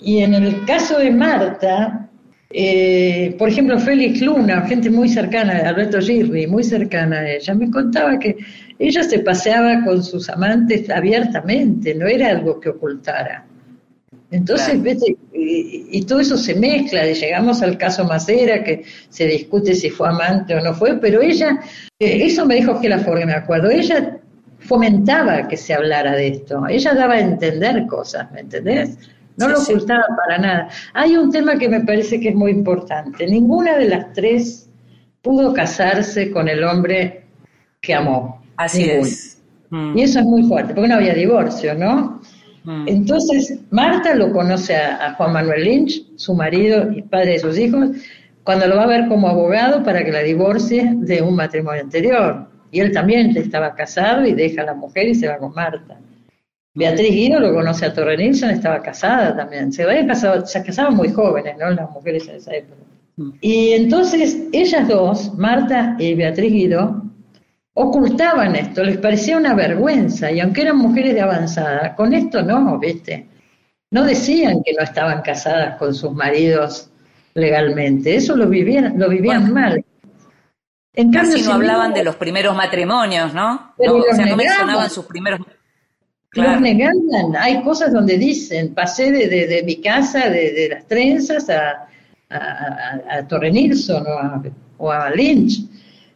Y 0.00 0.18
en 0.22 0.34
el 0.34 0.64
caso 0.64 0.98
de 0.98 1.10
Marta, 1.10 2.08
eh, 2.56 3.34
por 3.36 3.48
ejemplo, 3.48 3.76
Félix 3.80 4.20
Luna, 4.20 4.62
gente 4.68 4.88
muy 4.88 5.08
cercana, 5.08 5.68
Alberto 5.68 6.00
Girri, 6.00 6.46
muy 6.46 6.62
cercana 6.62 7.18
a 7.18 7.30
ella, 7.32 7.52
me 7.52 7.68
contaba 7.68 8.16
que 8.18 8.36
ella 8.78 9.02
se 9.02 9.18
paseaba 9.18 9.84
con 9.84 10.04
sus 10.04 10.28
amantes 10.30 10.88
abiertamente, 10.88 11.96
no 11.96 12.06
era 12.06 12.30
algo 12.30 12.60
que 12.60 12.68
ocultara. 12.68 13.44
Entonces, 14.30 14.80
Claro. 14.80 14.98
y, 15.32 15.86
y 15.90 16.02
todo 16.04 16.20
eso 16.20 16.36
se 16.36 16.54
mezcla, 16.54 17.08
y 17.08 17.14
llegamos 17.14 17.60
al 17.60 17.76
caso 17.76 18.04
Macera, 18.04 18.62
que 18.62 18.84
se 19.08 19.26
discute 19.26 19.74
si 19.74 19.90
fue 19.90 20.08
amante 20.08 20.54
o 20.54 20.60
no 20.60 20.74
fue, 20.74 21.00
pero 21.00 21.20
ella, 21.22 21.58
eh, 21.98 22.24
eso 22.24 22.46
me 22.46 22.54
dijo 22.54 22.80
que 22.80 22.88
la 22.88 23.00
Forgue, 23.00 23.26
me 23.26 23.34
acuerdo, 23.34 23.68
ella 23.68 24.18
fomentaba 24.60 25.46
que 25.48 25.56
se 25.56 25.74
hablara 25.74 26.12
de 26.12 26.28
esto, 26.28 26.66
ella 26.68 26.94
daba 26.94 27.14
a 27.14 27.20
entender 27.20 27.86
cosas, 27.86 28.30
¿me 28.32 28.40
entendés? 28.40 28.96
No 29.36 29.46
Sí, 29.46 29.52
lo 29.52 29.60
sí. 29.60 29.72
ocultaba 29.72 30.04
para 30.16 30.38
nada. 30.38 30.68
Hay 30.94 31.16
un 31.16 31.30
tema 31.30 31.58
que 31.58 31.68
me 31.68 31.80
parece 31.80 32.20
que 32.20 32.28
es 32.30 32.34
muy 32.34 32.52
importante, 32.52 33.26
ninguna 33.26 33.76
de 33.78 33.88
las 33.88 34.12
tres 34.12 34.70
pudo 35.22 35.52
casarse 35.54 36.30
con 36.30 36.48
el 36.48 36.62
hombre 36.64 37.24
que 37.80 37.94
amó. 37.94 38.42
Así 38.56 38.86
Ninguna. 38.86 39.08
es. 39.08 39.42
Mm, 39.70 39.98
Y 39.98 40.02
eso 40.02 40.20
es 40.20 40.24
muy 40.26 40.42
fuerte, 40.44 40.74
porque 40.74 40.88
no 40.88 40.96
había 40.96 41.14
divorcio, 41.14 41.74
¿no? 41.74 42.20
mm. 42.64 42.88
Entonces, 42.88 43.60
Marta 43.70 44.14
lo 44.14 44.32
conoce 44.32 44.76
a, 44.76 45.06
a 45.06 45.14
Juan 45.14 45.32
Manuel 45.32 45.64
Lynch, 45.64 46.04
su 46.16 46.34
marido 46.34 46.90
y 46.92 47.02
padre 47.02 47.32
de 47.32 47.38
sus 47.40 47.58
hijos, 47.58 47.90
cuando 48.44 48.66
lo 48.66 48.76
va 48.76 48.84
a 48.84 48.86
ver 48.86 49.08
como 49.08 49.28
abogado 49.28 49.82
para 49.82 50.04
que 50.04 50.12
la 50.12 50.20
divorcie 50.20 50.92
de 50.96 51.22
un 51.22 51.36
matrimonio 51.36 51.82
anterior. 51.82 52.48
Y 52.70 52.80
él 52.80 52.92
también 52.92 53.36
estaba 53.36 53.74
casado 53.74 54.26
y 54.26 54.34
deja 54.34 54.62
a 54.62 54.66
la 54.66 54.74
mujer 54.74 55.08
y 55.08 55.14
se 55.14 55.28
va 55.28 55.38
con 55.38 55.54
Marta. 55.54 55.98
Beatriz 56.74 57.10
Guido 57.10 57.38
lo 57.38 57.54
conoce 57.54 57.86
a 57.86 57.94
Torre 57.94 58.16
Nilsson, 58.16 58.50
estaba 58.50 58.82
casada 58.82 59.36
también. 59.36 59.72
Se 59.72 59.84
habían 59.84 60.08
casado, 60.08 60.44
se 60.44 60.62
casaban 60.62 60.94
muy 60.96 61.12
jóvenes, 61.12 61.56
¿no? 61.58 61.70
Las 61.70 61.90
mujeres 61.90 62.26
en 62.28 62.36
esa 62.36 62.54
época. 62.54 62.82
Y 63.40 63.72
entonces 63.72 64.38
ellas 64.52 64.88
dos, 64.88 65.32
Marta 65.34 65.94
y 66.00 66.14
Beatriz 66.14 66.52
Guido, 66.52 67.00
ocultaban 67.74 68.56
esto, 68.56 68.82
les 68.82 68.98
parecía 68.98 69.36
una 69.36 69.54
vergüenza, 69.54 70.32
y 70.32 70.40
aunque 70.40 70.62
eran 70.62 70.78
mujeres 70.78 71.14
de 71.14 71.20
avanzada, 71.20 71.94
con 71.94 72.12
esto 72.12 72.42
no, 72.42 72.78
¿viste? 72.78 73.28
No 73.92 74.04
decían 74.04 74.62
que 74.64 74.72
no 74.72 74.82
estaban 74.82 75.22
casadas 75.22 75.76
con 75.76 75.94
sus 75.94 76.12
maridos 76.12 76.90
legalmente, 77.34 78.16
eso 78.16 78.36
lo 78.36 78.48
vivían, 78.48 78.98
lo 78.98 79.08
vivían 79.08 79.42
Bueno. 79.42 79.54
mal. 79.54 79.84
En 80.96 81.12
Casi 81.12 81.42
no 81.42 81.54
hablaban 81.54 81.92
de 81.92 82.04
los 82.04 82.14
primeros 82.16 82.56
matrimonios, 82.56 83.34
¿no? 83.34 83.74
No, 83.78 83.92
o 83.94 83.98
no 84.00 84.36
mencionaban 84.36 84.90
sus 84.90 85.04
primeros. 85.06 85.40
Los 86.34 86.60
negaban, 86.60 87.36
hay 87.38 87.62
cosas 87.62 87.92
donde 87.92 88.18
dicen, 88.18 88.74
pasé 88.74 89.10
de, 89.12 89.28
de- 89.28 89.46
de 89.46 89.62
mi 89.62 89.76
casa, 89.76 90.28
de, 90.28 90.52
de 90.52 90.68
las 90.70 90.86
trenzas, 90.86 91.48
a, 91.50 91.86
a, 92.30 92.36
a- 92.36 93.18
a 93.18 93.28
Torre 93.28 93.50
Nilsson 93.50 94.04
o 94.06 94.18
a, 94.18 94.42
o 94.78 94.90
a 94.90 95.10
Lynch. 95.10 95.60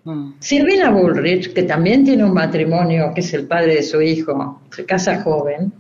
Mm. 0.05 0.33
Silvina 0.41 0.91
Bullrich, 0.91 1.53
que 1.53 1.63
también 1.65 2.05
tiene 2.05 2.25
un 2.25 2.33
matrimonio, 2.33 3.13
que 3.15 3.21
es 3.21 3.33
el 3.35 3.47
padre 3.47 3.77
de 3.77 3.83
su 3.83 4.01
hijo, 4.01 4.61
se 4.75 4.85
casa 4.85 5.23
joven, 5.23 5.73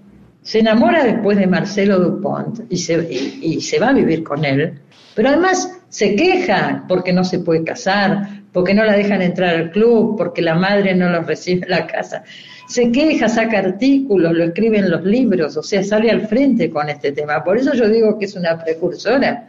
se 0.42 0.60
enamora 0.60 1.04
después 1.04 1.36
de 1.38 1.46
Marcelo 1.46 1.98
Dupont 1.98 2.60
y 2.70 2.76
se, 2.76 2.94
y- 3.12 3.38
y 3.56 3.60
se 3.60 3.78
va 3.78 3.88
a 3.88 3.92
vivir 3.92 4.22
con 4.22 4.44
él, 4.44 4.78
pero 5.14 5.30
además 5.30 5.80
se 5.88 6.14
queja 6.14 6.84
porque 6.86 7.12
no 7.12 7.24
se 7.24 7.38
puede 7.40 7.64
casar, 7.64 8.37
porque 8.58 8.74
no 8.74 8.82
la 8.82 8.96
dejan 8.96 9.22
entrar 9.22 9.54
al 9.54 9.70
club, 9.70 10.16
porque 10.16 10.42
la 10.42 10.56
madre 10.56 10.92
no 10.92 11.08
los 11.08 11.24
recibe 11.24 11.62
en 11.62 11.70
la 11.70 11.86
casa. 11.86 12.24
Se 12.66 12.90
queja, 12.90 13.28
saca 13.28 13.60
artículos, 13.60 14.32
lo 14.32 14.42
escribe 14.42 14.78
en 14.78 14.90
los 14.90 15.04
libros, 15.04 15.56
o 15.56 15.62
sea, 15.62 15.84
sale 15.84 16.10
al 16.10 16.26
frente 16.26 16.68
con 16.68 16.88
este 16.88 17.12
tema. 17.12 17.44
Por 17.44 17.56
eso 17.56 17.72
yo 17.74 17.88
digo 17.88 18.18
que 18.18 18.24
es 18.24 18.34
una 18.34 18.58
precursora 18.58 19.46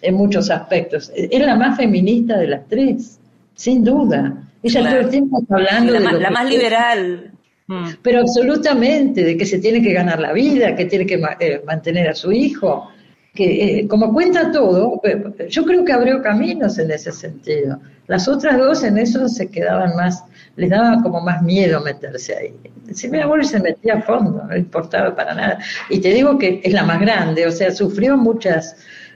en 0.00 0.14
muchos 0.14 0.48
aspectos. 0.48 1.12
Es 1.14 1.42
la 1.42 1.56
más 1.56 1.76
feminista 1.76 2.38
de 2.38 2.46
las 2.46 2.66
tres, 2.66 3.20
sin 3.54 3.84
duda. 3.84 4.48
Ella 4.62 4.80
Claro. 4.80 4.96
todo 4.96 5.04
el 5.04 5.10
tiempo 5.10 5.42
está 5.42 5.54
hablando 5.56 5.92
la, 5.92 5.98
de 5.98 6.04
más, 6.06 6.14
la 6.14 6.30
más 6.30 6.48
liberal. 6.48 7.32
Pero 8.00 8.20
absolutamente, 8.20 9.24
de 9.24 9.36
que 9.36 9.44
se 9.44 9.58
tiene 9.58 9.82
que 9.82 9.92
ganar 9.92 10.20
la 10.20 10.32
vida, 10.32 10.74
que 10.74 10.86
tiene 10.86 11.04
que 11.04 11.20
eh, 11.38 11.60
mantener 11.66 12.08
a 12.08 12.14
su 12.14 12.32
hijo, 12.32 12.88
que 13.38 13.78
eh, 13.78 13.86
como 13.86 14.12
cuenta 14.12 14.50
todo, 14.50 15.00
yo 15.48 15.64
creo 15.64 15.84
que 15.84 15.92
abrió 15.92 16.20
caminos 16.20 16.76
en 16.80 16.90
ese 16.90 17.12
sentido. 17.12 17.78
Las 18.08 18.26
otras 18.26 18.58
dos 18.58 18.82
en 18.82 18.98
eso 18.98 19.28
se 19.28 19.48
quedaban 19.48 19.94
más, 19.94 20.24
les 20.56 20.70
daba 20.70 21.00
como 21.04 21.20
más 21.20 21.40
miedo 21.40 21.80
meterse 21.80 22.36
ahí. 22.36 22.54
Silvia 22.92 23.26
Boll 23.26 23.44
se 23.44 23.60
metía 23.60 23.94
a 23.94 24.02
fondo, 24.02 24.42
no 24.42 24.56
importaba 24.56 25.14
para 25.14 25.34
nada. 25.34 25.60
Y 25.88 26.00
te 26.00 26.08
digo 26.14 26.36
que 26.36 26.60
es 26.64 26.72
la 26.72 26.82
más 26.82 27.00
grande, 27.00 27.46
o 27.46 27.52
sea, 27.52 27.70
sufrió 27.70 28.16
muchas 28.16 28.74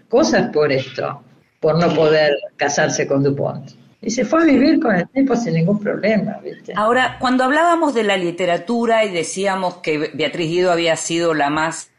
cosas 0.09 0.53
por 0.53 0.71
esto, 0.71 1.21
por 1.59 1.77
no 1.81 1.93
poder 1.93 2.33
casarse 2.57 3.09
con 3.09 3.25
Dupont. 3.25 3.73
Y 4.01 4.11
se 4.11 4.25
fue 4.25 4.43
a 4.43 4.45
vivir 4.45 4.79
con 4.79 4.95
el 4.95 5.09
tiempo 5.09 5.35
sin 5.35 5.55
ningún 5.55 5.81
problema, 5.81 6.39
¿viste? 6.45 6.75
Ahora, 6.77 7.17
cuando 7.19 7.43
hablábamos 7.43 7.93
de 7.93 8.05
la 8.05 8.17
literatura 8.17 9.05
y 9.05 9.11
decíamos 9.11 9.79
que 9.79 10.13
Beatriz 10.15 10.49
Guido 10.49 10.71
había 10.71 10.95
sido 10.95 11.35
la 11.35 11.51
más, 11.51 11.92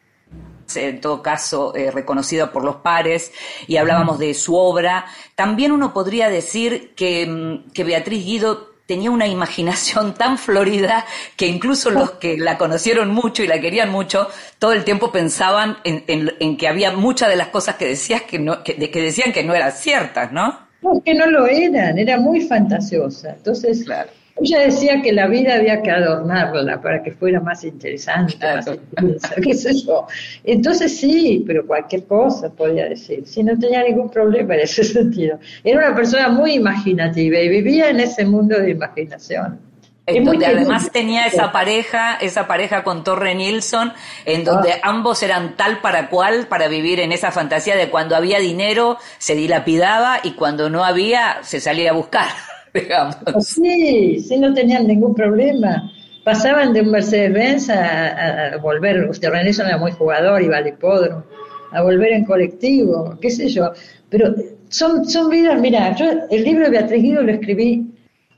en 0.76 1.02
todo 1.02 1.22
caso, 1.22 1.76
eh, 1.76 1.92
reconocida 1.92 2.52
por 2.52 2.64
los 2.64 2.78
pares, 2.78 3.32
y 3.68 3.78
hablábamos 3.78 4.20
de 4.20 4.34
su 4.34 4.56
obra, 4.56 5.06
también 5.36 5.72
uno 5.72 5.94
podría 5.94 6.30
decir 6.30 6.94
que, 6.96 7.26
mm, 7.28 7.72
que 7.72 7.84
Beatriz 7.84 8.26
Guido 8.26 8.74
tenía 8.86 9.12
una 9.12 9.28
imaginación 9.28 10.14
tan 10.16 10.38
florida 10.38 11.06
que 11.38 11.48
incluso 11.48 11.90
los 11.90 12.12
que 12.12 12.38
la 12.38 12.58
conocieron 12.58 13.10
mucho 13.14 13.44
y 13.44 13.48
la 13.48 13.60
querían 13.62 13.90
mucho, 13.90 14.28
todo 14.60 14.74
el 14.74 14.84
tiempo 14.84 15.12
pensaban 15.12 15.78
en, 15.84 16.04
en- 16.08 16.34
en 16.40 16.58
que 16.58 16.68
había 16.68 16.92
muchas 16.92 17.30
de 17.30 17.36
las 17.38 17.48
cosas 17.50 17.76
que 17.76 17.86
decías 17.88 18.24
que, 18.24 18.40
no, 18.40 18.64
que, 18.64 18.76
que 18.92 19.02
decían 19.02 19.32
que 19.32 19.44
no 19.44 19.54
eran 19.56 19.72
ciertas, 19.72 20.32
¿no? 20.32 20.60
No, 20.82 21.02
que 21.04 21.16
no 21.16 21.26
lo 21.26 21.48
eran, 21.48 21.98
era 21.98 22.20
muy 22.20 22.42
fantasiosa. 22.42 23.32
Entonces, 23.34 23.86
Claro. 23.86 24.12
Ella 24.42 24.60
decía 24.62 25.02
que 25.02 25.12
la 25.14 25.28
vida 25.28 25.56
había 25.56 25.82
que 25.82 25.92
adornarla 25.92 26.82
para 26.82 27.04
que 27.04 27.12
fuera 27.12 27.40
más 27.40 27.64
interesante, 27.64 28.36
más 28.42 28.66
Claro. 28.66 28.80
intensa, 29.00 29.36
qué 29.44 29.54
sé 29.54 29.74
yo. 29.86 30.08
Entonces 30.44 30.98
sí, 30.98 31.44
pero 31.46 31.66
cualquier 31.68 32.06
cosa 32.06 32.50
podía 32.50 32.90
decir, 32.90 33.24
si 33.28 33.44
no 33.44 33.58
tenía 33.58 33.84
ningún 33.84 34.10
problema 34.10 34.56
en 34.56 34.62
ese 34.62 34.84
sentido. 34.84 35.40
Era 35.64 35.88
una 35.88 35.96
persona 35.96 36.30
muy 36.30 36.54
imaginativa 36.54 37.38
y 37.40 37.50
vivía 37.50 37.90
en 37.90 38.00
ese 38.00 38.26
mundo 38.26 38.60
de 38.60 38.72
imaginación. 38.72 39.60
En 40.06 40.26
donde 40.26 40.46
además 40.46 40.92
tenía 40.92 41.28
esa 41.28 41.54
pareja, 41.54 42.16
esa 42.16 42.46
pareja 42.46 42.84
con 42.84 43.06
Torre 43.06 43.36
Nilsson, 43.36 43.94
en 44.26 44.44
donde 44.44 44.74
ambos 44.82 45.24
eran 45.24 45.56
tal 45.56 45.80
para 45.80 46.10
cual 46.10 46.48
para 46.48 46.68
vivir 46.68 47.00
en 47.00 47.14
esa 47.14 47.32
fantasía 47.32 47.78
de 47.78 47.90
cuando 47.90 48.14
había 48.18 48.40
dinero 48.40 48.98
se 49.18 49.34
dilapidaba 49.34 50.20
y 50.22 50.32
cuando 50.32 50.70
no 50.70 50.84
había 50.84 51.38
se 51.44 51.62
salía 51.62 51.92
a 51.92 51.94
buscar, 51.94 52.28
digamos. 52.80 53.18
Sí, 53.40 54.20
sí, 54.20 54.38
no 54.38 54.54
tenían 54.54 54.88
ningún 54.88 55.14
problema. 55.16 55.92
Pasaban 56.24 56.74
de 56.74 56.82
un 56.82 56.92
Mercedes-Benz 56.92 57.70
a, 57.70 58.54
a- 58.54 58.58
volver, 58.58 59.10
usted 59.10 59.30
Renison 59.30 59.68
era 59.68 59.78
muy 59.78 59.92
jugador, 59.92 60.42
iba 60.42 60.58
al 60.58 60.68
hipódromo, 60.68 61.24
a 61.72 61.82
volver 61.82 62.14
en 62.14 62.26
colectivo, 62.26 63.18
qué 63.22 63.30
sé 63.30 63.50
yo. 63.50 63.72
Pero 64.10 64.34
son, 64.70 65.06
son 65.06 65.30
vidas, 65.30 65.60
mira, 65.60 65.96
yo 65.96 66.06
el 66.30 66.44
libro 66.44 66.66
de 66.66 66.72
Beatriz 66.72 67.04
Guido 67.04 67.22
lo 67.24 67.32
escribí, 67.32 67.86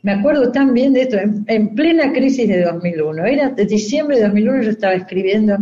me 0.02 0.14
acuerdo 0.14 0.52
tan 0.52 0.74
bien 0.74 0.94
de 0.94 1.02
esto, 1.02 1.18
en, 1.18 1.44
en 1.48 1.76
plena 1.76 2.12
crisis 2.14 2.48
de 2.48 2.62
2001, 2.64 3.26
era 3.26 3.50
de 3.50 3.66
diciembre 3.66 4.18
de 4.18 4.24
2001 4.24 4.64
yo 4.64 4.70
estaba 4.72 4.94
escribiendo, 4.94 5.58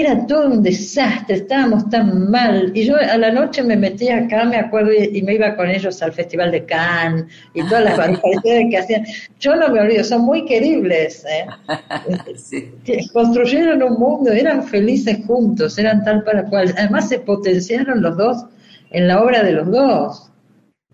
era 0.00 0.26
todo 0.26 0.48
un 0.48 0.62
desastre, 0.62 1.36
estábamos 1.36 1.88
tan 1.90 2.30
mal. 2.30 2.70
Y 2.74 2.84
yo 2.84 2.96
a 2.96 3.16
la 3.16 3.30
noche 3.30 3.62
me 3.62 3.76
metía 3.76 4.18
acá, 4.18 4.44
me 4.44 4.56
acuerdo, 4.56 4.92
y, 4.92 5.18
y 5.18 5.22
me 5.22 5.34
iba 5.34 5.56
con 5.56 5.68
ellos 5.68 6.02
al 6.02 6.12
Festival 6.12 6.50
de 6.50 6.64
Cannes 6.64 7.24
y 7.54 7.62
todas 7.62 7.84
las 7.84 7.96
barbaridades 7.98 8.66
que 8.70 8.78
hacían. 8.78 9.06
Yo 9.40 9.56
no 9.56 9.68
me 9.68 9.80
olvido, 9.80 10.04
son 10.04 10.22
muy 10.22 10.44
queribles. 10.44 11.24
¿eh? 11.24 11.46
Sí. 12.36 12.70
Construyeron 13.12 13.82
un 13.82 13.98
mundo, 13.98 14.30
eran 14.30 14.62
felices 14.64 15.18
juntos, 15.26 15.78
eran 15.78 16.04
tal 16.04 16.22
para 16.22 16.44
cual. 16.44 16.72
Además 16.76 17.08
se 17.08 17.18
potenciaron 17.18 18.02
los 18.02 18.16
dos 18.16 18.44
en 18.90 19.08
la 19.08 19.22
obra 19.22 19.42
de 19.42 19.52
los 19.52 19.70
dos. 19.70 20.30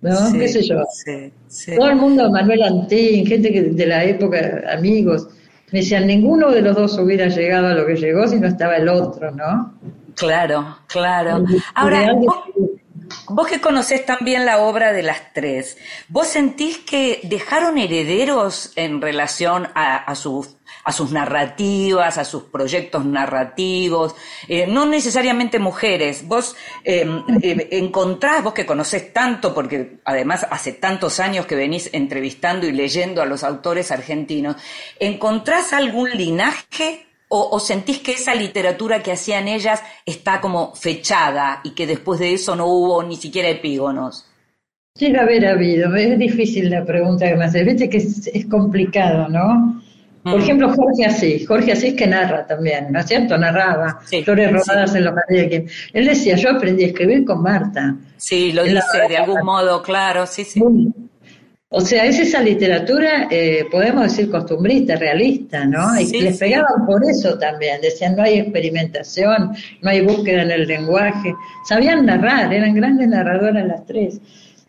¿No? 0.01 0.17
Sí, 0.31 0.39
¿Qué 0.39 0.49
sé 0.49 0.63
yo? 0.63 0.83
sí, 0.93 1.33
sí. 1.47 1.77
Todo 1.77 1.91
el 1.91 1.97
mundo, 1.97 2.31
Manuel 2.31 2.63
Antín, 2.63 3.25
gente 3.27 3.53
que 3.53 3.63
de 3.63 3.87
la 3.87 4.05
época, 4.05 4.63
amigos, 4.73 5.29
me 5.73 5.81
decían, 5.81 6.07
ninguno 6.07 6.51
de 6.51 6.63
los 6.63 6.77
dos 6.77 6.99
hubiera 6.99 7.29
llegado 7.29 7.69
a 7.69 7.75
lo 7.75 7.87
que 7.87 7.97
llegó 7.97 8.29
si 8.29 8.39
no 8.39 8.47
estaba 8.47 8.77
el 8.77 8.89
otro, 8.89 9.31
¿no? 9.31 9.75
Claro, 10.15 10.79
claro. 10.87 11.45
Ahora, 11.75 12.13
vos 13.29 13.47
que 13.49 13.61
conocés 13.61 14.05
también 14.05 14.45
la 14.45 14.59
obra 14.59 14.93
de 14.93 15.03
las 15.03 15.33
tres, 15.33 15.79
¿vos 16.09 16.27
sentís 16.29 16.79
que 16.79 17.21
dejaron 17.25 17.79
herederos 17.79 18.73
en 18.77 19.01
relación 19.01 19.69
a, 19.75 19.97
a 19.97 20.15
sus 20.15 20.57
a 20.85 20.93
sus 20.93 21.13
narrativas, 21.13 22.19
a 22.19 22.25
sus 22.25 22.45
proyectos 22.45 23.05
narrativos, 23.05 24.15
eh, 24.49 24.67
no 24.67 24.87
necesariamente 24.87 25.59
mujeres. 25.59 26.27
Vos 26.27 26.57
eh, 26.85 27.07
eh, 27.43 27.69
encontrás, 27.73 28.43
vos 28.43 28.53
que 28.53 28.67
conocés 28.67 29.13
tanto, 29.13 29.55
porque 29.55 29.99
además 30.05 30.47
hace 30.51 30.73
tantos 30.73 31.21
años 31.21 31.47
que 31.47 31.55
venís 31.55 31.91
entrevistando 31.93 32.67
y 32.67 32.73
leyendo 32.73 33.23
a 33.23 33.27
los 33.27 33.45
autores 33.45 33.93
argentinos, 33.93 34.57
¿encontrás 34.99 35.73
algún 35.73 36.11
linaje 36.11 37.07
o, 37.35 37.59
sentís 37.61 38.01
que 38.01 38.13
esa 38.13 38.35
literatura 38.35 39.03
que 39.03 39.13
hacían 39.13 39.49
ellas 39.49 39.83
está 40.05 40.43
como 40.43 40.75
fechada 40.75 41.63
y 41.65 41.71
que 41.71 41.87
después 41.87 42.21
de 42.21 42.35
eso 42.35 42.55
no 42.57 42.67
hubo 42.67 43.03
ni 43.03 43.17
siquiera 43.17 43.49
epígonos? 43.49 44.27
Debe 45.01 45.19
haber 45.19 45.47
habido, 45.47 45.97
es 45.97 46.19
difícil 46.19 46.69
la 46.69 46.85
pregunta 46.85 47.27
que 47.27 47.37
me 47.37 47.47
haces, 47.47 47.65
viste 47.65 47.89
que 47.89 47.97
es 47.97 48.47
complicado, 48.51 49.31
¿no? 49.31 49.83
Por 50.23 50.39
Mm. 50.39 50.43
ejemplo, 50.43 50.73
Jorge 50.73 51.05
Asís, 51.07 51.49
Jorge 51.49 51.73
Asís 51.73 51.95
que 51.95 52.07
narra 52.07 52.47
también, 52.47 52.87
¿no 52.93 53.01
es 53.01 53.07
cierto? 53.07 53.37
Narraba 53.37 53.99
Sí, 54.05 54.23
Flores 54.23 54.49
sí. 54.49 54.55
robadas 54.55 54.95
en 54.95 55.05
los 55.05 55.15
jardines. 55.15 55.73
Él 55.93 56.07
decía, 56.07 56.37
yo 56.37 56.51
aprendí 56.51 56.85
a 56.85 56.87
escribir 56.89 57.25
con 57.25 57.43
Marta. 57.43 57.97
Sí, 58.17 58.53
lo 58.53 58.63
dice 58.63 58.79
de 59.09 59.17
algún 59.17 59.45
modo, 59.45 59.83
claro, 59.83 60.27
sí, 60.27 60.45
sí. 60.45 60.63
O 61.75 61.81
sea, 61.81 62.05
es 62.05 62.19
esa 62.19 62.43
literatura, 62.43 63.29
eh, 63.31 63.65
podemos 63.71 64.03
decir, 64.03 64.31
costumbrista, 64.31 64.95
realista, 64.97 65.65
¿no? 65.65 65.99
Y 65.99 66.05
Sí, 66.05 66.21
les 66.21 66.39
pegaban 66.39 66.85
por 66.87 67.03
eso 67.03 67.39
también, 67.39 67.81
decían, 67.81 68.15
no 68.15 68.23
hay 68.23 68.41
experimentación, 68.41 69.53
no 69.81 69.91
hay 69.91 70.03
búsqueda 70.03 70.43
en 70.43 70.51
el 70.51 70.69
lenguaje. 70.69 71.35
Sabían 71.67 72.05
narrar, 72.05 72.53
eran 72.53 72.75
grandes 72.75 73.09
narradoras 73.09 73.67
las 73.67 73.87
tres. 73.87 74.21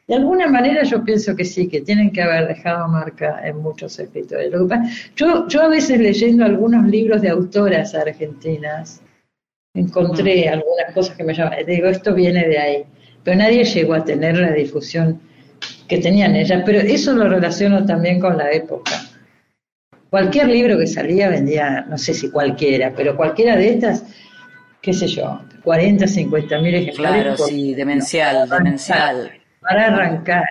De 0.08 0.16
alguna 0.16 0.48
manera 0.48 0.84
yo 0.84 1.04
pienso 1.04 1.36
que 1.36 1.46
sí, 1.46 1.68
que 1.70 1.82
tienen 1.82 2.12
que 2.12 2.22
haber 2.22 2.48
dejado 2.50 2.88
marca 2.90 3.40
en 3.48 3.58
muchos 3.58 3.98
escritores. 4.00 4.52
Lo 4.52 4.64
que 4.64 4.76
pasa- 4.76 4.92
yo, 5.16 5.48
yo 5.48 5.62
a 5.62 5.70
veces 5.70 6.00
leyendo 6.00 6.44
algunos 6.44 6.86
libros 6.88 7.22
de 7.22 7.30
autoras 7.30 7.96
argentinas, 7.96 9.02
encontré 9.74 10.50
algunas 10.50 10.94
cosas 10.94 11.16
que 11.16 11.24
me 11.24 11.34
llaman, 11.34 11.58
digo, 11.66 11.88
esto 11.88 12.14
viene 12.14 12.48
de 12.48 12.58
ahí, 12.60 12.84
pero 13.24 13.38
nadie 13.38 13.64
llegó 13.64 13.94
a 13.94 14.04
tener 14.04 14.38
la 14.38 14.52
difusión 14.52 15.22
que 15.88 15.98
tenían 16.00 16.36
ellas, 16.36 16.64
pero 16.66 16.80
eso 16.80 17.14
lo 17.14 17.30
relaciono 17.30 17.86
también 17.86 18.20
con 18.20 18.38
la 18.38 18.52
época. 18.52 18.92
Cualquier 20.10 20.48
libro 20.50 20.78
que 20.78 20.86
salía 20.86 21.30
vendía, 21.30 21.86
no 21.90 21.98
sé 21.98 22.14
si 22.14 22.30
cualquiera, 22.30 22.94
pero 22.96 23.16
cualquiera 23.16 23.56
de 23.56 23.70
estas, 23.70 24.04
qué 24.82 24.94
sé 24.94 25.08
yo, 25.08 25.42
40, 25.64 26.08
50 26.08 26.60
mil 26.60 26.76
ejemplares. 26.76 27.24
Claro, 27.24 27.36
por- 27.38 27.48
sí, 27.48 27.74
demencial, 27.74 28.48
demencial. 28.50 29.32
Para 29.64 29.88
arrancar. 29.88 30.44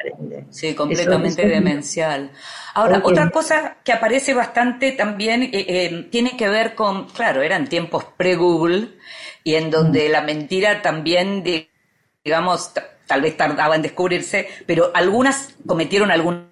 Sí, 0.50 0.74
completamente 0.74 1.46
demencial. 1.46 2.30
Ahora, 2.74 3.00
otra 3.04 3.30
cosa 3.30 3.76
que 3.84 3.92
aparece 3.92 4.32
bastante 4.34 4.92
también 4.92 5.42
eh, 5.42 5.50
eh, 5.52 6.08
tiene 6.10 6.36
que 6.36 6.48
ver 6.48 6.74
con, 6.74 7.08
claro, 7.10 7.42
eran 7.42 7.66
tiempos 7.68 8.04
pre-Google 8.16 8.88
y 9.44 9.54
en 9.56 9.70
donde 9.70 10.08
Mm. 10.08 10.12
la 10.12 10.20
mentira 10.22 10.82
también, 10.82 11.42
di- 11.42 11.68
digamos, 12.24 12.72
tal 13.06 13.20
vez 13.20 13.36
tardaba 13.36 13.76
en 13.76 13.82
descubrirse, 13.82 14.48
pero 14.66 14.90
algunas 14.94 15.54
cometieron 15.66 16.10
algunas 16.10 16.46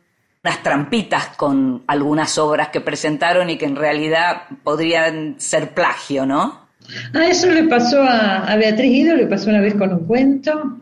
trampitas 0.63 1.29
con 1.37 1.85
algunas 1.87 2.37
obras 2.39 2.69
que 2.69 2.81
presentaron 2.81 3.49
y 3.51 3.57
que 3.57 3.67
en 3.67 3.77
realidad 3.77 4.43
podrían 4.65 5.37
ser 5.41 5.71
plagio, 5.75 6.27
¿no? 6.27 6.69
Ah, 7.15 7.27
eso 7.27 7.49
le 7.51 7.65
pasó 7.65 8.03
a, 8.03 8.45
a 8.51 8.57
Beatriz 8.57 8.91
Guido, 8.91 9.17
le 9.17 9.27
pasó 9.27 9.51
una 9.51 9.61
vez 9.61 9.75
con 9.75 9.93
un 9.93 10.07
cuento, 10.07 10.80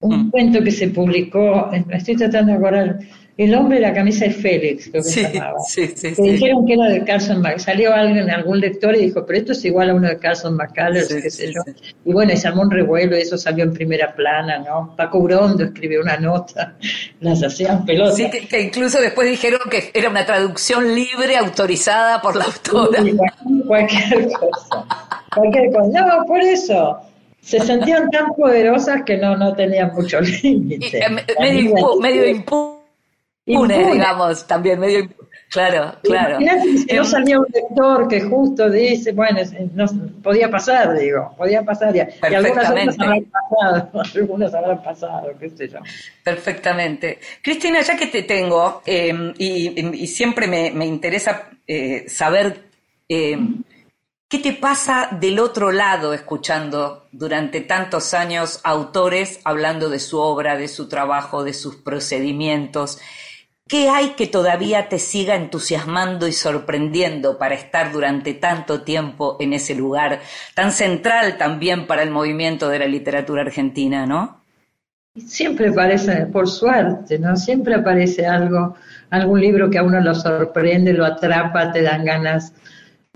un 0.00 0.26
Mm. 0.26 0.30
cuento 0.30 0.62
que 0.62 0.70
se 0.70 0.88
publicó, 0.88 1.70
eh, 1.72 1.82
me 1.86 1.96
estoy 1.96 2.16
tratando 2.16 2.52
de 2.52 2.58
acordar, 2.58 2.98
El 3.38 3.54
hombre 3.54 3.76
de 3.76 3.82
la 3.82 3.92
camisa 3.92 4.24
de 4.24 4.30
Félix, 4.30 4.88
creo 4.90 5.02
que 5.02 5.10
Sí, 5.10 5.20
se 5.22 5.30
llamaba. 5.34 5.58
sí, 5.68 5.86
sí, 5.88 6.08
Que 6.08 6.14
sí. 6.14 6.22
dijeron 6.22 6.64
que 6.64 6.72
era 6.72 6.86
de 6.86 7.04
Carson 7.04 7.42
Mac. 7.42 7.58
Salió 7.58 7.92
alguien, 7.92 8.30
algún 8.30 8.60
lector, 8.60 8.96
y 8.96 9.00
dijo, 9.00 9.26
pero 9.26 9.38
esto 9.38 9.52
es 9.52 9.62
igual 9.66 9.90
a 9.90 9.94
uno 9.94 10.08
de 10.08 10.16
Carson 10.18 10.56
McCullers, 10.56 11.12
qué 11.12 11.28
sé 11.28 11.52
yo. 11.52 11.60
Y 12.06 12.14
bueno, 12.14 12.32
y 12.32 12.38
se 12.38 12.48
armó 12.48 12.62
un 12.62 12.70
revuelo 12.70 13.14
y 13.14 13.20
eso 13.20 13.36
salió 13.36 13.64
en 13.64 13.74
primera 13.74 14.14
plana, 14.14 14.60
¿no? 14.60 14.94
Paco 14.96 15.18
Urondo 15.18 15.64
escribió 15.64 16.00
una 16.00 16.16
nota, 16.16 16.76
las 17.20 17.42
hacían 17.42 17.84
pelotas. 17.84 18.16
Sí, 18.16 18.30
que, 18.30 18.48
que 18.48 18.58
incluso 18.62 19.02
después 19.02 19.28
dijeron 19.28 19.60
que 19.70 19.90
era 19.92 20.08
una 20.08 20.24
traducción 20.24 20.94
libre 20.94 21.36
autorizada 21.36 22.22
por 22.22 22.36
la 22.36 22.44
autora. 22.44 23.04
Cualquier 23.66 24.28
cosa. 24.32 24.86
Cualquier 25.34 25.72
cosa. 25.72 26.00
No, 26.06 26.24
por 26.26 26.40
eso. 26.40 27.00
Se 27.46 27.60
sentían 27.60 28.10
tan 28.10 28.34
poderosas 28.34 29.02
que 29.04 29.16
no, 29.16 29.36
no 29.36 29.54
tenían 29.54 29.92
mucho 29.94 30.20
límite. 30.42 30.98
eh, 30.98 31.08
me- 31.08 31.24
medio, 31.40 31.70
impu- 31.76 32.00
medio 32.00 32.26
impune, 32.28 32.76
Impune. 33.46 33.92
digamos, 33.92 34.46
también, 34.46 34.80
medio 34.80 35.08
Claro, 35.48 35.94
claro. 36.02 36.40
No 36.40 36.52
Em, 36.88 37.04
salía 37.04 37.38
un 37.38 37.46
lector 37.54 38.08
que 38.08 38.20
justo 38.20 38.68
dice, 38.68 39.12
bueno, 39.12 39.38
no, 39.74 39.86
podía 40.20 40.50
pasar, 40.50 40.98
digo, 40.98 41.32
podía 41.38 41.62
pasar. 41.62 41.94
Y, 41.94 42.00
y 42.00 42.34
algunas 42.34 42.68
otras 42.68 42.98
habrán 42.98 43.24
pasado, 43.26 44.02
algunas 44.16 44.54
habrán 44.54 44.82
pasado, 44.82 45.32
qué 45.38 45.50
sé 45.50 45.68
yo. 45.68 45.78
Perfectamente. 46.24 47.20
Cristina, 47.40 47.80
ya 47.80 47.96
que 47.96 48.08
te 48.08 48.24
tengo, 48.24 48.82
eh, 48.84 49.32
y, 49.38 50.02
y 50.02 50.06
siempre 50.08 50.48
me, 50.48 50.72
me 50.72 50.84
interesa 50.84 51.48
eh, 51.66 52.06
saber 52.08 52.62
eh, 53.08 53.38
qué 54.28 54.38
te 54.38 54.52
pasa 54.52 55.08
del 55.20 55.38
otro 55.38 55.70
lado 55.70 56.12
escuchando 56.12 57.08
durante 57.12 57.60
tantos 57.60 58.12
años 58.12 58.60
autores 58.64 59.40
hablando 59.44 59.88
de 59.88 60.00
su 60.00 60.18
obra, 60.18 60.56
de 60.56 60.68
su 60.68 60.88
trabajo, 60.88 61.44
de 61.44 61.54
sus 61.54 61.76
procedimientos. 61.76 62.98
¿Qué 63.68 63.88
hay 63.88 64.10
que 64.10 64.26
todavía 64.26 64.88
te 64.88 64.98
siga 64.98 65.34
entusiasmando 65.34 66.28
y 66.28 66.32
sorprendiendo 66.32 67.38
para 67.38 67.54
estar 67.54 67.92
durante 67.92 68.34
tanto 68.34 68.82
tiempo 68.82 69.36
en 69.40 69.52
ese 69.52 69.74
lugar 69.74 70.20
tan 70.54 70.70
central 70.70 71.36
también 71.36 71.86
para 71.86 72.02
el 72.02 72.10
movimiento 72.10 72.68
de 72.68 72.78
la 72.80 72.86
literatura 72.86 73.42
argentina, 73.42 74.06
no? 74.06 74.40
Siempre 75.16 75.68
aparece, 75.68 76.26
por 76.26 76.48
suerte, 76.48 77.18
¿no? 77.18 77.36
Siempre 77.36 77.74
aparece 77.74 78.26
algo, 78.26 78.76
algún 79.10 79.40
libro 79.40 79.70
que 79.70 79.78
a 79.78 79.82
uno 79.82 80.00
lo 80.00 80.14
sorprende, 80.14 80.92
lo 80.92 81.04
atrapa, 81.04 81.72
te 81.72 81.82
dan 81.82 82.04
ganas 82.04 82.52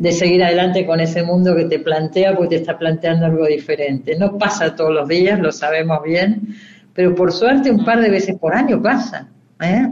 de 0.01 0.13
seguir 0.13 0.43
adelante 0.43 0.87
con 0.87 0.99
ese 1.01 1.23
mundo 1.23 1.55
que 1.57 1.67
te 1.67 1.79
plantea, 1.79 2.35
porque 2.35 2.57
te 2.57 2.63
está 2.63 2.79
planteando 2.79 3.27
algo 3.27 3.47
diferente. 3.47 4.17
No 4.19 4.39
pasa 4.39 4.75
todos 4.75 4.93
los 4.93 5.07
días, 5.09 5.39
lo 5.41 5.53
sabemos 5.53 6.03
bien, 6.03 6.57
pero 6.95 7.15
por 7.15 7.33
suerte 7.33 7.71
un 7.71 7.85
par 7.85 8.01
de 8.01 8.11
veces 8.11 8.37
por 8.39 8.55
año 8.55 8.83
pasa. 8.83 9.29
¿eh? 9.61 9.89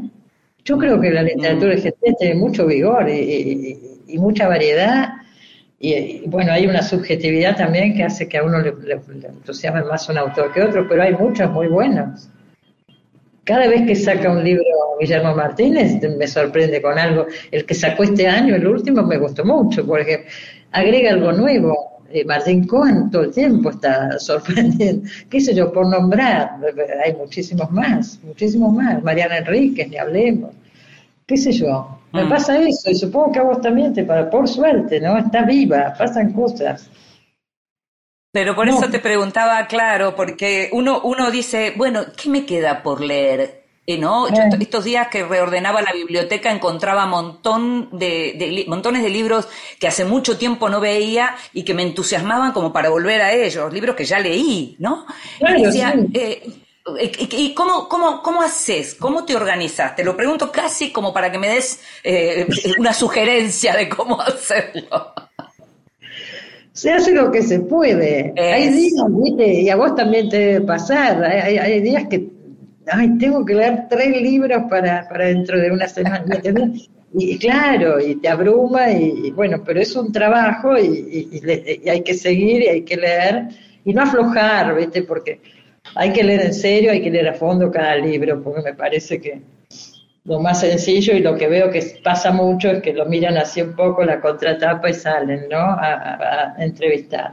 Yo 0.65 0.79
creo 0.79 1.01
que 1.01 1.11
la 1.11 1.23
literatura 1.23 1.73
argentina 1.75 2.15
tiene 2.19 2.35
mucho 2.37 2.67
vigor 2.67 3.09
y, 3.09 3.13
y- 3.13 3.79
y 4.15 4.19
mucha 4.19 4.49
variedad. 4.49 5.11
Y, 5.81 5.95
y, 5.95 6.23
bueno, 6.27 6.53
hay 6.53 6.67
una 6.67 6.83
subjetividad 6.83 7.57
también 7.57 7.95
que 7.95 8.03
hace 8.05 8.29
que 8.29 8.39
a 8.39 8.45
uno 8.45 8.61
le, 8.61 8.73
le- 8.83 9.01
le 9.21 9.29
entusiasme 9.29 9.85
más 9.85 10.09
un 10.09 10.19
autor 10.19 10.53
que 10.53 10.63
otro, 10.63 10.87
pero 10.89 11.03
hay 11.03 11.13
muchos 11.15 11.51
muy 11.53 11.69
buenos. 11.69 12.29
Cada 13.49 13.67
vez 13.73 13.83
que 13.87 13.97
saca 13.97 14.31
un 14.31 14.45
libro 14.45 14.65
Guillermo 15.01 15.35
Martínez 15.35 15.91
me 16.19 16.27
sorprende 16.27 16.83
con 16.83 16.99
algo. 16.99 17.27
El 17.51 17.65
que 17.65 17.75
sacó 17.75 18.03
este 18.03 18.27
año, 18.27 18.55
el 18.55 18.67
último, 18.67 19.03
me 19.03 19.17
gustó 19.17 19.43
mucho, 19.45 19.87
porque 19.87 20.27
agrega 20.73 21.11
algo 21.17 21.33
nuevo. 21.33 21.73
Eh, 22.13 22.25
Martín 22.27 22.67
Cohen 22.67 23.11
todo 23.11 23.23
el 23.23 23.33
tiempo 23.33 23.71
está 23.71 24.19
sorprendiendo. 24.29 25.09
¿Qué 25.31 25.41
sé 25.41 25.55
yo? 25.55 25.73
Por 25.73 25.87
nombrar, 25.89 26.57
hay 27.05 27.15
muchísimos 27.15 27.71
más, 27.71 28.19
muchísimos 28.23 28.71
más. 28.75 29.03
Mariana 29.03 29.39
Enríquez, 29.39 29.89
ni 29.89 29.97
hablemos. 29.97 30.51
¿Qué 31.27 31.37
sé 31.39 31.53
yo? 31.53 31.99
Me 32.13 32.25
Mm. 32.25 32.29
pasa 32.31 32.59
eso, 32.63 32.91
y 32.91 32.95
supongo 32.95 33.33
que 33.33 33.39
a 33.39 33.43
vos 33.45 33.61
también 33.63 33.93
te 33.95 34.05
pasa, 34.05 34.29
por 34.31 34.47
suerte, 34.49 35.01
¿no? 35.01 35.17
Está 35.19 35.43
viva, 35.45 35.95
pasan 35.99 36.33
cosas. 36.33 36.89
Pero 38.33 38.55
por 38.55 38.67
No. 38.67 38.71
eso 38.71 38.91
te 38.91 38.99
preguntaba, 39.01 39.67
claro, 39.67 40.15
porque 40.15 40.69
uno, 40.73 41.01
uno 41.03 41.31
dice, 41.31 41.73
bueno, 41.77 42.07
¿qué 42.17 42.29
me 42.29 42.45
queda 42.47 42.83
por 42.83 43.01
leer? 43.01 43.65
Eh, 43.87 43.97
¿no? 43.97 44.29
Yo 44.29 44.43
Eh. 44.43 44.43
est- 44.43 44.61
estos 44.61 44.85
días 44.85 45.09
que 45.09 45.25
reordenaba 45.25 45.81
la 45.81 45.93
biblioteca 45.95 46.51
encontraba 46.53 47.07
montón 47.07 47.89
de, 47.99 48.35
de 48.39 48.65
montones 48.69 49.03
de 49.03 49.09
libros 49.09 49.49
que 49.81 49.89
hace 49.89 50.05
mucho 50.05 50.37
tiempo 50.37 50.69
no 50.69 50.79
veía 50.79 51.35
y 51.55 51.65
que 51.65 51.73
me 51.73 51.83
entusiasmaban 51.85 52.53
como 52.53 52.71
para 52.71 52.91
volver 52.91 53.23
a 53.23 53.33
ellos, 53.33 53.73
libros 53.73 53.97
que 53.97 54.05
ya 54.05 54.19
leí, 54.21 54.77
¿no? 54.79 55.07
Claro, 55.39 55.59
y 55.59 55.63
decía, 55.63 55.91
sí. 55.93 56.11
eh, 56.13 56.43
eh, 56.99 57.13
¿y 57.19 57.37
y 57.47 57.55
cómo, 57.55 57.89
cómo, 57.89 58.23
cómo 58.23 58.43
haces? 58.43 58.95
¿Cómo 58.95 59.25
te 59.25 59.35
organizas? 59.37 59.97
Te 59.97 60.05
lo 60.05 60.15
pregunto 60.17 60.53
casi 60.53 60.93
como 60.93 61.13
para 61.15 61.31
que 61.33 61.39
me 61.39 61.49
des 61.49 61.81
eh, 62.05 62.47
una 62.79 62.93
sugerencia 62.93 63.75
de 63.75 63.89
cómo 63.89 64.21
hacerlo. 64.21 65.15
Se 66.81 66.93
hace 66.93 67.13
lo 67.13 67.31
que 67.31 67.43
se 67.43 67.61
puede. 67.61 68.33
Es- 68.37 68.53
Hay 68.55 68.69
días, 68.71 69.05
¿viste? 69.11 69.53
Y 69.63 69.69
a 69.69 69.77
vos 69.77 69.95
también 69.95 70.29
te 70.29 70.39
debe 70.39 70.61
pasar. 70.67 71.23
Hay, 71.25 71.81
días 71.81 72.05
que, 72.09 72.29
ay, 72.87 73.19
tengo 73.19 73.45
que 73.45 73.55
leer 73.55 73.87
tres 73.89 74.21
libros 74.21 74.63
para, 74.71 75.09
para 75.09 75.27
dentro 75.27 75.59
de 75.59 75.71
una 75.73 75.89
semana. 75.89 76.25
Y 77.15 77.39
claro, 77.39 77.99
y 78.01 78.17
te 78.17 78.29
abruma, 78.29 78.91
y, 78.93 79.29
y 79.29 79.31
bueno, 79.31 79.63
pero 79.65 79.81
es 79.81 79.97
un 79.97 80.13
trabajo 80.13 80.77
y, 80.79 81.31
y- 81.33 81.81
y 81.85 81.89
hay 81.89 82.03
que 82.03 82.15
seguir 82.15 82.63
y 82.63 82.69
hay 82.69 82.83
que 82.83 82.97
leer 82.99 83.49
y 83.85 83.95
no 83.95 84.03
aflojar, 84.03 84.77
¿viste? 84.77 85.03
Porque 85.05 85.41
hay 85.95 86.13
que 86.13 86.23
leer 86.23 86.43
en 86.43 86.55
serio, 86.55 86.93
hay 86.93 87.03
que 87.03 87.11
leer 87.11 87.29
a 87.29 87.35
fondo 87.35 87.71
cada 87.71 87.97
libro, 87.97 88.43
porque 88.43 88.61
me 88.63 88.75
parece 88.75 89.19
que 89.21 89.41
lo 90.29 90.39
más 90.41 90.61
sencillo 90.61 91.15
y 91.15 91.21
lo 91.21 91.35
que 91.37 91.49
veo 91.49 91.71
que 91.71 91.83
pasa 92.05 92.31
mucho 92.31 92.71
es 92.71 92.83
que 92.83 92.93
lo 92.93 93.07
miran 93.07 93.39
así 93.39 93.63
un 93.63 93.75
poco 93.75 94.05
la 94.05 94.21
contratapa 94.21 94.91
y 94.91 94.95
salen, 94.95 95.49
¿no? 95.51 95.57
A, 95.59 96.55
entrevistar. 96.59 97.33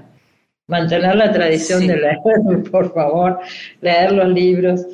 Mantener 0.67 1.15
la 1.15 1.31
tradición 1.31 1.81
Sí. 1.81 1.87
de 1.87 1.97
leer, 1.97 2.17
por 2.71 2.93
favor, 2.93 3.39
leer 3.81 4.13
los 4.13 4.29
libros. 4.29 4.87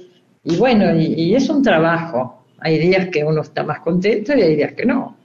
Y 0.44 0.58
bueno, 0.58 0.96
y, 0.96 1.14
y 1.14 1.36
es 1.36 1.48
un 1.50 1.62
trabajo. 1.62 2.44
Hay 2.60 2.80
días 2.80 3.08
que 3.10 3.24
uno 3.24 3.42
está 3.42 3.64
más 3.64 3.80
contento 3.82 4.34
y 4.36 4.42
hay 4.42 4.56
días 4.56 4.74
que 4.74 4.86
no. 4.86 5.16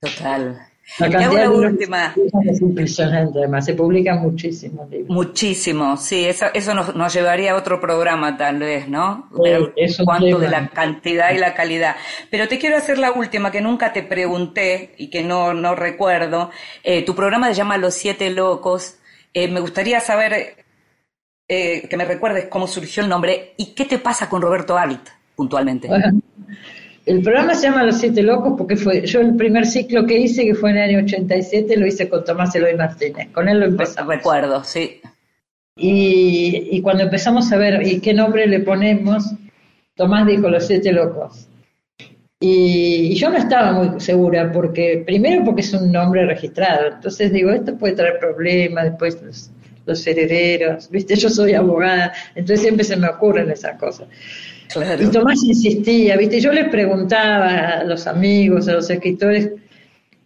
Total. 0.00 0.65
La 0.98 1.10
cantidad 1.10 1.42
de 1.42 1.48
última. 1.48 2.14
es 2.44 2.60
impresionante, 2.60 3.40
además, 3.40 3.64
se 3.64 3.74
publican 3.74 4.20
muchísimos 4.22 4.88
libros. 4.88 5.10
Muchísimo, 5.10 5.96
sí, 5.96 6.24
eso, 6.24 6.46
eso 6.54 6.74
nos, 6.74 6.94
nos 6.94 7.12
llevaría 7.12 7.52
a 7.52 7.56
otro 7.56 7.80
programa 7.80 8.36
tal 8.36 8.60
vez, 8.60 8.88
¿no? 8.88 9.28
Sí, 9.44 9.50
es 9.76 9.98
un 9.98 10.06
cuánto 10.06 10.38
de 10.38 10.48
la 10.48 10.68
cantidad 10.68 11.32
y 11.32 11.38
la 11.38 11.54
calidad. 11.54 11.96
Pero 12.30 12.46
te 12.48 12.58
quiero 12.58 12.76
hacer 12.76 12.98
la 12.98 13.12
última 13.12 13.50
que 13.50 13.60
nunca 13.60 13.92
te 13.92 14.04
pregunté 14.04 14.94
y 14.96 15.10
que 15.10 15.22
no, 15.22 15.52
no 15.52 15.74
recuerdo. 15.74 16.50
Eh, 16.84 17.04
tu 17.04 17.14
programa 17.14 17.48
se 17.48 17.54
llama 17.54 17.78
Los 17.78 17.94
Siete 17.94 18.30
Locos. 18.30 18.98
Eh, 19.34 19.48
me 19.48 19.60
gustaría 19.60 20.00
saber, 20.00 20.64
eh, 21.48 21.88
que 21.88 21.96
me 21.96 22.04
recuerdes 22.04 22.46
cómo 22.46 22.66
surgió 22.66 23.02
el 23.02 23.08
nombre 23.08 23.54
y 23.56 23.74
qué 23.74 23.84
te 23.84 23.98
pasa 23.98 24.28
con 24.28 24.40
Roberto 24.40 24.78
Alt 24.78 25.08
puntualmente. 25.34 25.88
Bueno, 25.88 26.20
el 27.06 27.22
programa 27.22 27.54
se 27.54 27.68
llama 27.68 27.84
Los 27.84 27.98
Siete 27.98 28.22
Locos 28.22 28.54
porque 28.58 28.76
fue 28.76 29.06
yo 29.06 29.20
el 29.20 29.36
primer 29.36 29.64
ciclo 29.64 30.04
que 30.04 30.18
hice, 30.18 30.44
que 30.44 30.56
fue 30.56 30.70
en 30.70 30.78
el 30.78 30.96
año 30.96 31.04
87, 31.04 31.76
lo 31.76 31.86
hice 31.86 32.08
con 32.08 32.24
Tomás 32.24 32.54
Eloy 32.56 32.74
Martínez. 32.74 33.28
Con 33.32 33.48
él 33.48 33.60
lo 33.60 33.66
empezamos. 33.66 34.16
Recuerdo, 34.16 34.64
sí. 34.64 35.00
Y, 35.76 36.68
y 36.72 36.82
cuando 36.82 37.04
empezamos 37.04 37.52
a 37.52 37.58
ver 37.58 37.86
y 37.86 38.00
qué 38.00 38.12
nombre 38.12 38.48
le 38.48 38.60
ponemos, 38.60 39.24
Tomás 39.94 40.26
dijo 40.26 40.48
Los 40.48 40.66
Siete 40.66 40.92
Locos. 40.92 41.48
Y, 42.40 43.12
y 43.12 43.14
yo 43.14 43.30
no 43.30 43.38
estaba 43.38 43.72
muy 43.72 44.00
segura, 44.00 44.50
porque 44.50 45.04
primero 45.06 45.44
porque 45.44 45.60
es 45.60 45.72
un 45.72 45.92
nombre 45.92 46.26
registrado, 46.26 46.88
entonces 46.88 47.32
digo, 47.32 47.50
esto 47.50 47.78
puede 47.78 47.94
traer 47.94 48.18
problemas, 48.18 48.84
después 48.84 49.18
los, 49.86 50.06
herederos, 50.06 50.90
viste, 50.90 51.16
yo 51.16 51.30
soy 51.30 51.54
abogada, 51.54 52.12
entonces 52.34 52.60
siempre 52.60 52.84
se 52.84 52.96
me 52.96 53.08
ocurren 53.08 53.50
esas 53.50 53.78
cosas. 53.78 54.08
Claro. 54.72 55.02
Y 55.02 55.06
Tomás 55.06 55.42
insistía, 55.44 56.16
¿viste? 56.16 56.40
Yo 56.40 56.52
les 56.52 56.68
preguntaba 56.68 57.78
a 57.78 57.84
los 57.84 58.06
amigos, 58.06 58.68
a 58.68 58.72
los 58.72 58.90
escritores, 58.90 59.50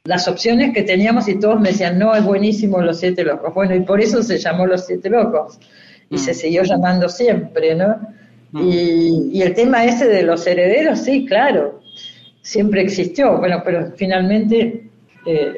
las 0.04 0.26
opciones 0.28 0.72
que 0.74 0.82
teníamos 0.82 1.28
y 1.28 1.38
todos 1.38 1.60
me 1.60 1.68
decían, 1.68 1.98
no, 1.98 2.14
es 2.14 2.24
buenísimo 2.24 2.80
Los 2.80 3.00
Siete 3.00 3.22
Locos. 3.22 3.52
Bueno, 3.54 3.74
y 3.76 3.80
por 3.80 4.00
eso 4.00 4.22
se 4.22 4.38
llamó 4.38 4.66
Los 4.66 4.86
Siete 4.86 5.10
Locos. 5.10 5.58
Y 6.08 6.16
Mm. 6.16 6.18
se 6.18 6.34
siguió 6.34 6.62
llamando 6.64 7.08
siempre, 7.08 7.74
¿no? 7.74 8.00
Mm. 8.52 8.68
Y, 8.68 9.30
y 9.34 9.42
el 9.42 9.54
tema 9.54 9.84
ese 9.84 10.08
de 10.08 10.22
los 10.22 10.44
herederos, 10.46 11.00
sí, 11.00 11.24
claro, 11.26 11.80
siempre 12.42 12.82
existió. 12.82 13.38
Bueno, 13.38 13.62
pero 13.64 13.92
finalmente 13.96 14.88
eh, 15.26 15.52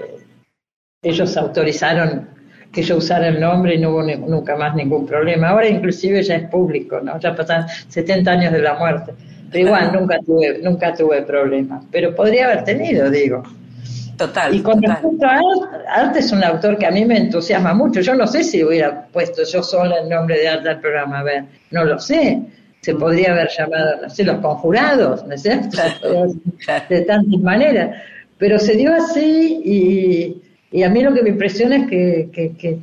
ellos 1.03 1.37
autorizaron 1.37 2.29
que 2.73 2.83
yo 2.83 2.97
usara 2.97 3.29
el 3.29 3.39
nombre 3.41 3.75
y 3.75 3.79
no 3.79 3.91
hubo 3.91 4.03
ni- 4.03 4.17
nunca 4.17 4.57
más 4.57 4.75
ningún 4.75 5.07
problema. 5.07 5.51
Ahora 5.51 5.69
inclusive 5.69 6.23
ya 6.23 6.37
es 6.37 6.49
público, 6.49 7.01
¿no? 7.01 7.19
Ya 7.21 7.35
pasan 7.35 7.67
70 7.89 8.31
años 8.33 8.53
de 8.53 8.61
la 8.61 8.75
muerte. 8.75 9.13
Pero 9.51 9.67
igual 9.67 9.93
nunca 9.93 10.19
tuve, 10.25 10.59
nunca 10.63 10.95
tuve 10.95 11.23
problemas. 11.23 11.85
Pero 11.93 12.15
podría 12.15 12.47
haber 12.47 12.65
tenido, 12.65 13.11
digo. 13.11 13.43
Total, 14.17 14.55
Y 14.55 14.63
con 14.63 14.81
total. 14.81 14.99
respecto 15.03 15.27
a 15.27 15.31
Art, 15.35 15.87
Art 15.89 16.17
es 16.17 16.33
un 16.33 16.43
autor 16.45 16.79
que 16.79 16.87
a 16.87 16.91
mí 16.91 17.05
me 17.05 17.19
entusiasma 17.19 17.75
mucho. 17.75 18.01
Yo 18.01 18.15
no 18.15 18.27
sé 18.27 18.45
si 18.45 18.63
hubiera 18.65 19.07
puesto 19.13 19.43
yo 19.45 19.63
sola 19.63 19.97
el 20.03 20.09
nombre 20.09 20.39
de 20.39 20.49
Art 20.49 20.67
al 20.67 20.81
programa. 20.81 21.19
A 21.21 21.23
ver, 21.23 21.45
no 21.71 21.85
lo 21.85 21.99
sé. 21.99 22.41
Se 22.81 22.95
podría 22.95 23.33
haber 23.33 23.49
llamado, 23.57 24.03
no 24.03 24.09
sé, 24.11 24.25
los 24.25 24.37
conjurados, 24.39 25.25
¿no 25.27 25.35
es 25.35 25.43
cierto? 25.43 25.77
De 26.89 27.01
tantas 27.03 27.41
maneras. 27.41 27.97
Pero 28.39 28.59
se 28.59 28.75
dio 28.75 28.93
así 28.95 29.61
y, 29.65 30.42
y 30.73 30.83
a 30.83 30.89
mí 30.91 31.03
lo 31.03 31.13
que 31.15 31.23
me 31.23 31.31
impresiona 31.31 31.77
es 31.77 31.87
que, 31.89 32.31
que- 32.59 32.79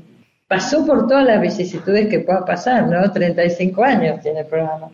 pasó 0.48 0.84
por 0.84 1.08
todas 1.08 1.26
las 1.28 1.40
vicisitudes 1.42 2.08
que 2.08 2.22
pueda 2.22 2.44
pasar, 2.44 2.88
¿no? 2.88 3.12
35 3.12 3.84
años 3.84 4.20
tiene 4.22 4.40
el 4.40 4.46
programa. 4.48 4.90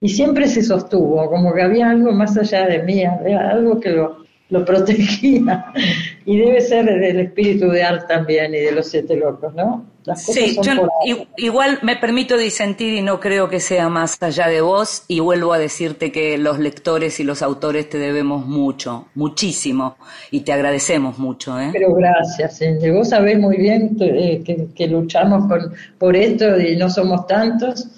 Y 0.00 0.08
siempre 0.08 0.48
se 0.48 0.60
sostuvo, 0.62 1.28
como 1.30 1.54
que 1.54 1.62
había 1.62 1.90
algo 1.90 2.10
más 2.10 2.36
allá 2.36 2.66
de 2.66 2.82
mí, 2.82 3.04
algo 3.04 3.78
que 3.78 3.90
lo, 3.90 4.24
lo 4.50 4.64
protegía. 4.64 5.66
Y 6.24 6.36
debe 6.36 6.60
ser 6.60 6.84
del 6.84 7.20
espíritu 7.20 7.68
de 7.70 7.82
Art 7.84 8.06
también 8.08 8.52
y 8.54 8.58
de 8.58 8.72
los 8.72 8.88
siete 8.88 9.16
locos, 9.16 9.54
¿no? 9.54 9.84
Las 10.08 10.24
cosas 10.24 10.42
Sí, 10.42 10.54
son 10.54 10.64
yo 10.64 10.76
por 10.76 10.90
igual 11.36 11.80
me 11.82 11.96
permito 11.96 12.38
disentir 12.38 12.94
y 12.94 13.02
no 13.02 13.20
creo 13.20 13.50
que 13.50 13.60
sea 13.60 13.90
más 13.90 14.16
allá 14.22 14.48
de 14.48 14.62
vos 14.62 15.04
y 15.06 15.20
vuelvo 15.20 15.52
a 15.52 15.58
decirte 15.58 16.10
que 16.10 16.38
los 16.38 16.58
lectores 16.58 17.20
y 17.20 17.24
los 17.24 17.42
autores 17.42 17.90
te 17.90 17.98
debemos 17.98 18.46
mucho, 18.46 19.08
muchísimo 19.14 19.98
y 20.30 20.40
te 20.40 20.52
agradecemos 20.54 21.18
mucho. 21.18 21.60
¿eh? 21.60 21.68
Pero 21.74 21.94
gracias, 21.94 22.58
Cindy. 22.58 22.88
Vos 22.90 23.10
sabés 23.10 23.38
muy 23.38 23.58
bien 23.58 23.98
eh, 24.00 24.42
que, 24.42 24.68
que 24.74 24.86
luchamos 24.86 25.46
con, 25.46 25.74
por 25.98 26.16
esto 26.16 26.58
y 26.58 26.74
no 26.76 26.88
somos 26.88 27.26
tantos, 27.26 27.88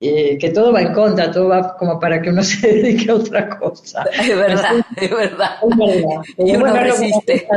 eh, 0.00 0.38
que 0.38 0.48
todo 0.50 0.72
va 0.72 0.80
en 0.82 0.92
contra, 0.94 1.30
todo 1.30 1.48
va 1.48 1.76
como 1.76 2.00
para 2.00 2.20
que 2.22 2.30
uno 2.30 2.42
se 2.42 2.66
dedique 2.66 3.10
a 3.10 3.14
otra 3.16 3.48
cosa. 3.58 4.04
Es 4.12 4.28
verdad, 4.36 4.72
es 4.96 5.10
verdad. 5.10 5.50
Es 5.62 5.76
verdad. 5.76 6.22
Y 6.38 6.44
Pero 6.46 6.58
uno 6.58 6.58
bueno, 6.60 6.80
resiste. 6.82 7.48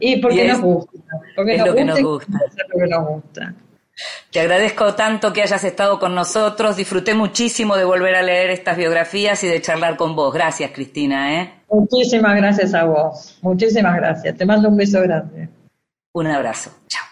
Y 0.00 0.16
porque 0.20 0.36
Y 0.36 0.40
es- 0.40 0.52
nos 0.52 0.60
gusta. 0.62 0.92
Porque 1.34 1.52
es 1.54 1.58
nos 1.58 1.68
lo 1.68 1.74
que 1.74 1.84
nos 1.84 1.98
y 1.98 2.02
gusta. 2.02 2.32
lo 2.72 2.78
que 2.78 2.86
nos 2.86 3.06
gusta. 3.08 3.54
Te 4.30 4.38
agradezco 4.40 4.94
tanto 4.94 5.32
que 5.32 5.42
hayas 5.42 5.64
estado 5.64 5.98
con 5.98 6.14
nosotros. 6.14 6.76
Disfruté 6.76 7.14
muchísimo 7.14 7.76
de 7.76 7.84
volver 7.84 8.14
a 8.14 8.22
leer 8.22 8.50
estas 8.50 8.76
biografías 8.76 9.42
y 9.42 9.48
de 9.48 9.60
charlar 9.60 9.96
con 9.96 10.14
vos. 10.14 10.32
Gracias, 10.32 10.70
Cristina. 10.72 11.40
¿eh? 11.42 11.54
Muchísimas 11.68 12.36
gracias 12.36 12.74
a 12.74 12.84
vos. 12.84 13.38
Muchísimas 13.42 13.96
gracias. 13.96 14.36
Te 14.36 14.44
mando 14.46 14.68
un 14.68 14.76
beso 14.76 15.00
grande. 15.00 15.48
Un 16.12 16.26
abrazo. 16.28 16.70
Chao. 16.86 17.07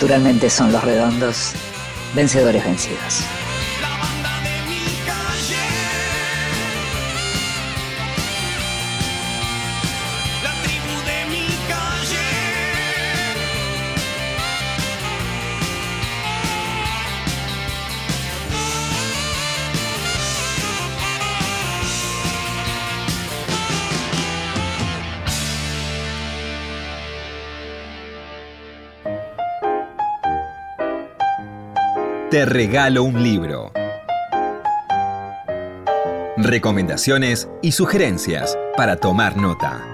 Naturalmente 0.00 0.48
son 0.48 0.72
los 0.72 0.82
redondos, 0.82 1.52
vencedores 2.14 2.64
vencidos. 2.64 3.22
Te 32.30 32.44
regalo 32.44 33.02
un 33.02 33.24
libro. 33.24 33.72
Recomendaciones 36.36 37.48
y 37.60 37.72
sugerencias 37.72 38.56
para 38.76 38.94
tomar 38.94 39.36
nota. 39.36 39.84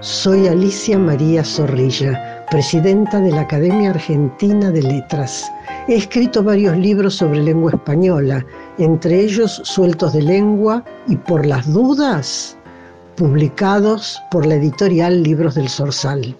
Soy 0.00 0.48
Alicia 0.48 0.98
María 0.98 1.44
Zorrilla, 1.44 2.44
presidenta 2.50 3.20
de 3.20 3.30
la 3.30 3.42
Academia 3.42 3.90
Argentina 3.90 4.72
de 4.72 4.82
Letras. 4.82 5.48
He 5.86 5.94
escrito 5.94 6.42
varios 6.42 6.76
libros 6.76 7.14
sobre 7.14 7.44
lengua 7.44 7.70
española, 7.70 8.44
entre 8.78 9.20
ellos 9.20 9.60
Sueltos 9.62 10.14
de 10.14 10.22
Lengua 10.22 10.84
y 11.06 11.14
Por 11.14 11.46
las 11.46 11.72
Dudas, 11.72 12.56
publicados 13.14 14.20
por 14.32 14.46
la 14.46 14.56
editorial 14.56 15.22
Libros 15.22 15.54
del 15.54 15.68
Sorsal. 15.68 16.34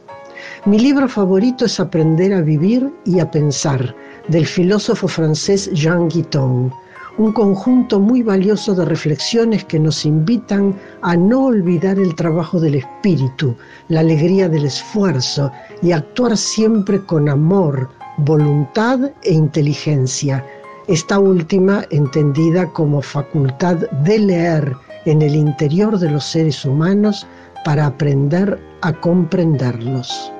Mi 0.66 0.78
libro 0.78 1.08
favorito 1.08 1.64
es 1.64 1.80
Aprender 1.80 2.34
a 2.34 2.42
vivir 2.42 2.92
y 3.06 3.18
a 3.18 3.30
pensar, 3.30 3.96
del 4.28 4.44
filósofo 4.44 5.08
francés 5.08 5.70
Jean 5.72 6.06
Guiton, 6.08 6.70
un 7.16 7.32
conjunto 7.32 7.98
muy 7.98 8.22
valioso 8.22 8.74
de 8.74 8.84
reflexiones 8.84 9.64
que 9.64 9.78
nos 9.78 10.04
invitan 10.04 10.78
a 11.00 11.16
no 11.16 11.46
olvidar 11.46 11.98
el 11.98 12.14
trabajo 12.14 12.60
del 12.60 12.74
espíritu, 12.74 13.56
la 13.88 14.00
alegría 14.00 14.50
del 14.50 14.66
esfuerzo 14.66 15.50
y 15.80 15.92
actuar 15.92 16.36
siempre 16.36 17.02
con 17.06 17.30
amor, 17.30 17.88
voluntad 18.18 19.10
e 19.22 19.32
inteligencia, 19.32 20.44
esta 20.88 21.18
última 21.18 21.84
entendida 21.90 22.70
como 22.74 23.00
facultad 23.00 23.76
de 24.04 24.18
leer 24.18 24.76
en 25.06 25.22
el 25.22 25.34
interior 25.34 25.98
de 25.98 26.10
los 26.10 26.26
seres 26.26 26.66
humanos 26.66 27.26
para 27.64 27.86
aprender 27.86 28.60
a 28.82 28.92
comprenderlos. 28.92 30.30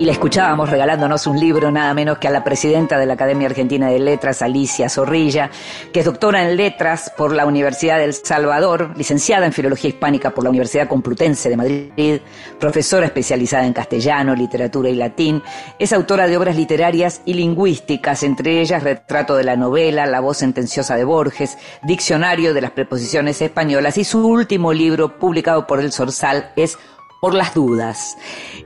Y 0.00 0.06
la 0.06 0.12
escuchábamos 0.12 0.70
regalándonos 0.70 1.26
un 1.26 1.38
libro 1.38 1.70
nada 1.70 1.92
menos 1.92 2.16
que 2.16 2.26
a 2.26 2.30
la 2.30 2.42
presidenta 2.42 2.98
de 2.98 3.04
la 3.04 3.12
Academia 3.12 3.48
Argentina 3.48 3.90
de 3.90 3.98
Letras, 3.98 4.40
Alicia 4.40 4.88
Zorrilla, 4.88 5.50
que 5.92 6.00
es 6.00 6.06
doctora 6.06 6.42
en 6.42 6.56
letras 6.56 7.12
por 7.18 7.34
la 7.34 7.44
Universidad 7.44 7.98
del 7.98 8.14
Salvador, 8.14 8.94
licenciada 8.96 9.44
en 9.44 9.52
Filología 9.52 9.90
Hispánica 9.90 10.30
por 10.30 10.44
la 10.44 10.48
Universidad 10.48 10.88
Complutense 10.88 11.50
de 11.50 11.56
Madrid, 11.58 12.20
profesora 12.58 13.04
especializada 13.04 13.66
en 13.66 13.74
castellano, 13.74 14.34
literatura 14.34 14.88
y 14.88 14.94
latín, 14.94 15.42
es 15.78 15.92
autora 15.92 16.26
de 16.26 16.38
obras 16.38 16.56
literarias 16.56 17.20
y 17.26 17.34
lingüísticas, 17.34 18.22
entre 18.22 18.62
ellas 18.62 18.82
Retrato 18.82 19.36
de 19.36 19.44
la 19.44 19.56
novela, 19.56 20.06
La 20.06 20.20
voz 20.20 20.38
sentenciosa 20.38 20.96
de 20.96 21.04
Borges, 21.04 21.58
Diccionario 21.82 22.54
de 22.54 22.62
las 22.62 22.70
preposiciones 22.70 23.42
españolas 23.42 23.98
y 23.98 24.04
su 24.04 24.26
último 24.26 24.72
libro 24.72 25.18
publicado 25.18 25.66
por 25.66 25.78
el 25.78 25.92
Sorsal 25.92 26.52
es 26.56 26.78
por 27.20 27.34
las 27.34 27.54
dudas. 27.54 28.16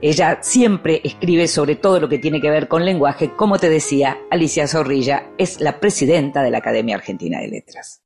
Ella 0.01 0.39
siempre 0.41 1.01
escribe 1.03 1.47
sobre 1.47 1.75
todo 1.75 1.99
lo 1.99 2.09
que 2.09 2.17
tiene 2.17 2.41
que 2.41 2.49
ver 2.49 2.67
con 2.67 2.85
lenguaje. 2.85 3.31
Como 3.35 3.59
te 3.59 3.69
decía, 3.69 4.17
Alicia 4.31 4.67
Zorrilla 4.67 5.27
es 5.37 5.59
la 5.59 5.79
presidenta 5.79 6.41
de 6.41 6.51
la 6.51 6.59
Academia 6.59 6.95
Argentina 6.95 7.39
de 7.39 7.47
Letras. 7.49 8.01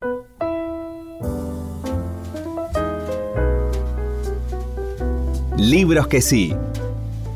Libros 5.57 6.07
que 6.07 6.21
sí. 6.21 6.55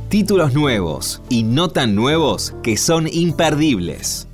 Títulos 0.09 0.53
nuevos 0.53 1.21
y 1.29 1.43
no 1.43 1.69
tan 1.69 1.95
nuevos 1.95 2.55
que 2.63 2.77
son 2.77 3.07
imperdibles. 3.11 4.27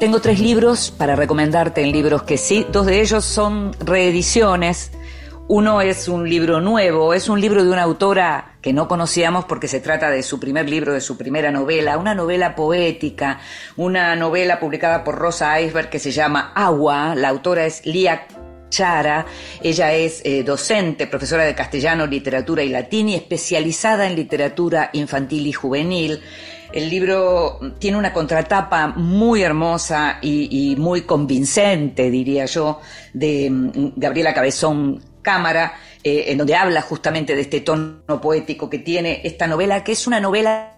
Tengo 0.00 0.20
tres 0.20 0.40
libros 0.40 0.90
para 0.90 1.16
recomendarte 1.16 1.82
en 1.82 1.92
libros 1.92 2.22
que 2.22 2.36
sí. 2.36 2.66
Dos 2.72 2.86
de 2.86 3.00
ellos 3.00 3.24
son 3.24 3.72
reediciones. 3.80 4.92
Uno 5.46 5.82
es 5.82 6.08
un 6.08 6.26
libro 6.26 6.62
nuevo, 6.62 7.12
es 7.12 7.28
un 7.28 7.38
libro 7.38 7.62
de 7.62 7.70
una 7.70 7.82
autora 7.82 8.56
que 8.62 8.72
no 8.72 8.88
conocíamos 8.88 9.44
porque 9.44 9.68
se 9.68 9.78
trata 9.78 10.08
de 10.08 10.22
su 10.22 10.40
primer 10.40 10.70
libro, 10.70 10.94
de 10.94 11.02
su 11.02 11.18
primera 11.18 11.50
novela, 11.50 11.98
una 11.98 12.14
novela 12.14 12.54
poética, 12.54 13.40
una 13.76 14.16
novela 14.16 14.58
publicada 14.58 15.04
por 15.04 15.16
Rosa 15.16 15.60
Iceberg 15.60 15.90
que 15.90 15.98
se 15.98 16.12
llama 16.12 16.52
Agua. 16.54 17.14
La 17.14 17.28
autora 17.28 17.66
es 17.66 17.84
Lía 17.84 18.26
Chara. 18.70 19.26
Ella 19.62 19.92
es 19.92 20.22
eh, 20.24 20.44
docente, 20.44 21.06
profesora 21.06 21.44
de 21.44 21.54
castellano, 21.54 22.06
literatura 22.06 22.62
y 22.62 22.70
latín 22.70 23.10
y 23.10 23.14
especializada 23.14 24.06
en 24.06 24.16
literatura 24.16 24.88
infantil 24.94 25.46
y 25.46 25.52
juvenil. 25.52 26.22
El 26.72 26.88
libro 26.88 27.60
tiene 27.78 27.98
una 27.98 28.14
contratapa 28.14 28.88
muy 28.96 29.42
hermosa 29.42 30.20
y, 30.22 30.70
y 30.72 30.76
muy 30.76 31.02
convincente, 31.02 32.10
diría 32.10 32.46
yo, 32.46 32.80
de 33.12 33.50
mm, 33.50 33.92
Gabriela 33.96 34.32
Cabezón 34.32 35.13
Cámara, 35.24 35.74
eh, 36.04 36.26
en 36.28 36.38
donde 36.38 36.54
habla 36.54 36.82
justamente 36.82 37.34
de 37.34 37.40
este 37.40 37.60
tono 37.60 38.20
poético 38.22 38.70
que 38.70 38.78
tiene 38.78 39.22
esta 39.24 39.48
novela, 39.48 39.82
que 39.82 39.90
es 39.90 40.06
una 40.06 40.20
novela 40.20 40.70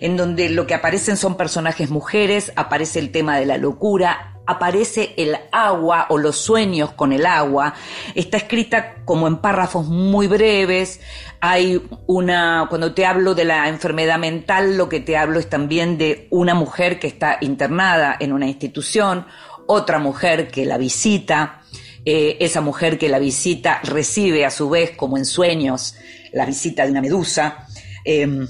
en 0.00 0.16
donde 0.16 0.50
lo 0.50 0.66
que 0.66 0.74
aparecen 0.74 1.16
son 1.16 1.36
personajes 1.36 1.88
mujeres, 1.88 2.52
aparece 2.56 2.98
el 2.98 3.10
tema 3.10 3.38
de 3.38 3.46
la 3.46 3.56
locura, 3.56 4.34
aparece 4.46 5.14
el 5.16 5.36
agua 5.52 6.06
o 6.10 6.18
los 6.18 6.36
sueños 6.36 6.92
con 6.92 7.12
el 7.12 7.24
agua. 7.24 7.74
Está 8.14 8.36
escrita 8.36 8.96
como 9.04 9.26
en 9.26 9.38
párrafos 9.38 9.86
muy 9.86 10.26
breves. 10.26 11.00
Hay 11.40 11.82
una, 12.06 12.66
cuando 12.68 12.94
te 12.94 13.06
hablo 13.06 13.34
de 13.34 13.44
la 13.44 13.68
enfermedad 13.68 14.18
mental, 14.18 14.76
lo 14.76 14.88
que 14.88 15.00
te 15.00 15.16
hablo 15.16 15.38
es 15.38 15.48
también 15.48 15.98
de 15.98 16.26
una 16.30 16.54
mujer 16.54 16.98
que 16.98 17.06
está 17.06 17.38
internada 17.40 18.16
en 18.18 18.32
una 18.32 18.46
institución, 18.46 19.26
otra 19.66 19.98
mujer 19.98 20.50
que 20.50 20.66
la 20.66 20.78
visita. 20.78 21.62
Eh, 22.04 22.36
esa 22.40 22.60
mujer 22.60 22.98
que 22.98 23.08
la 23.08 23.18
visita 23.18 23.80
recibe 23.82 24.44
a 24.44 24.50
su 24.50 24.68
vez, 24.68 24.90
como 24.90 25.16
en 25.16 25.24
sueños, 25.24 25.96
la 26.32 26.46
visita 26.46 26.84
de 26.84 26.90
una 26.90 27.00
medusa. 27.00 27.66
Eh, 28.04 28.46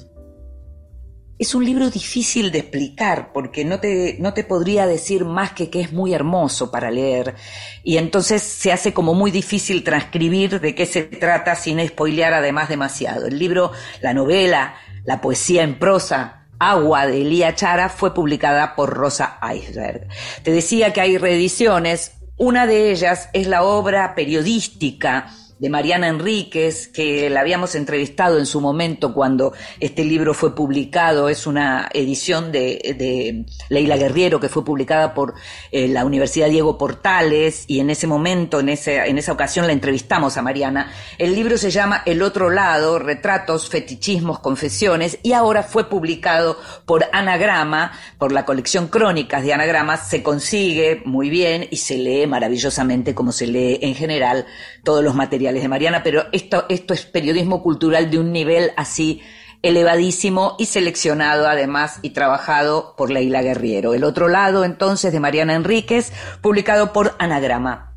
es 1.36 1.54
un 1.54 1.64
libro 1.64 1.90
difícil 1.90 2.52
de 2.52 2.60
explicar 2.60 3.32
porque 3.32 3.64
no 3.64 3.80
te, 3.80 4.16
no 4.20 4.34
te 4.34 4.44
podría 4.44 4.86
decir 4.86 5.24
más 5.24 5.52
que 5.52 5.68
que 5.68 5.80
es 5.80 5.92
muy 5.92 6.14
hermoso 6.14 6.70
para 6.70 6.92
leer 6.92 7.34
y 7.82 7.96
entonces 7.96 8.40
se 8.42 8.70
hace 8.70 8.92
como 8.92 9.14
muy 9.14 9.32
difícil 9.32 9.82
transcribir 9.82 10.60
de 10.60 10.74
qué 10.76 10.86
se 10.86 11.02
trata 11.02 11.56
sin 11.56 11.84
spoilear 11.86 12.34
además 12.34 12.68
demasiado. 12.68 13.26
El 13.26 13.38
libro, 13.38 13.72
la 14.00 14.14
novela, 14.14 14.76
la 15.04 15.20
poesía 15.20 15.64
en 15.64 15.78
prosa, 15.78 16.46
Agua 16.60 17.06
de 17.06 17.22
Elía 17.22 17.54
Chara 17.56 17.88
fue 17.88 18.14
publicada 18.14 18.76
por 18.76 18.90
Rosa 18.90 19.38
Iceberg. 19.54 20.06
Te 20.44 20.52
decía 20.52 20.92
que 20.92 21.00
hay 21.00 21.18
reediciones, 21.18 22.12
una 22.36 22.66
de 22.66 22.90
ellas 22.90 23.28
es 23.32 23.46
la 23.46 23.62
obra 23.62 24.14
periodística 24.14 25.28
de 25.64 25.70
Mariana 25.70 26.08
Enríquez, 26.08 26.88
que 26.88 27.30
la 27.30 27.40
habíamos 27.40 27.74
entrevistado 27.74 28.38
en 28.38 28.44
su 28.44 28.60
momento 28.60 29.14
cuando 29.14 29.54
este 29.80 30.04
libro 30.04 30.34
fue 30.34 30.54
publicado. 30.54 31.30
Es 31.30 31.46
una 31.46 31.88
edición 31.94 32.52
de, 32.52 32.94
de 32.98 33.46
Leila 33.70 33.96
Guerriero 33.96 34.38
que 34.38 34.50
fue 34.50 34.62
publicada 34.62 35.14
por 35.14 35.32
eh, 35.72 35.88
la 35.88 36.04
Universidad 36.04 36.50
Diego 36.50 36.76
Portales 36.76 37.64
y 37.66 37.80
en 37.80 37.88
ese 37.88 38.06
momento, 38.06 38.60
en, 38.60 38.68
ese, 38.68 39.06
en 39.06 39.16
esa 39.16 39.32
ocasión, 39.32 39.66
la 39.66 39.72
entrevistamos 39.72 40.36
a 40.36 40.42
Mariana. 40.42 40.92
El 41.16 41.34
libro 41.34 41.56
se 41.56 41.70
llama 41.70 42.02
El 42.04 42.20
otro 42.20 42.50
lado, 42.50 42.98
retratos, 42.98 43.70
fetichismos, 43.70 44.40
confesiones 44.40 45.18
y 45.22 45.32
ahora 45.32 45.62
fue 45.62 45.88
publicado 45.88 46.58
por 46.84 47.06
Anagrama, 47.10 47.92
por 48.18 48.32
la 48.32 48.44
colección 48.44 48.88
Crónicas 48.88 49.42
de 49.42 49.54
Anagrama. 49.54 49.96
Se 49.96 50.22
consigue 50.22 51.00
muy 51.06 51.30
bien 51.30 51.66
y 51.70 51.78
se 51.78 51.96
lee 51.96 52.26
maravillosamente 52.26 53.14
como 53.14 53.32
se 53.32 53.46
lee 53.46 53.78
en 53.80 53.94
general 53.94 54.44
todos 54.84 55.02
los 55.02 55.14
materiales 55.14 55.62
de 55.62 55.68
Mariana, 55.68 56.02
pero 56.02 56.24
esto, 56.32 56.66
esto 56.68 56.94
es 56.94 57.06
periodismo 57.06 57.62
cultural 57.62 58.10
de 58.10 58.18
un 58.18 58.32
nivel 58.32 58.70
así 58.76 59.22
elevadísimo 59.64 60.56
y 60.58 60.66
seleccionado 60.66 61.48
además 61.48 61.98
y 62.02 62.10
trabajado 62.10 62.94
por 62.96 63.10
Leila 63.10 63.40
Guerriero. 63.40 63.94
El 63.94 64.04
otro 64.04 64.28
lado 64.28 64.62
entonces 64.62 65.10
de 65.10 65.20
Mariana 65.20 65.54
Enríquez, 65.54 66.12
publicado 66.42 66.92
por 66.92 67.14
Anagrama. 67.18 67.96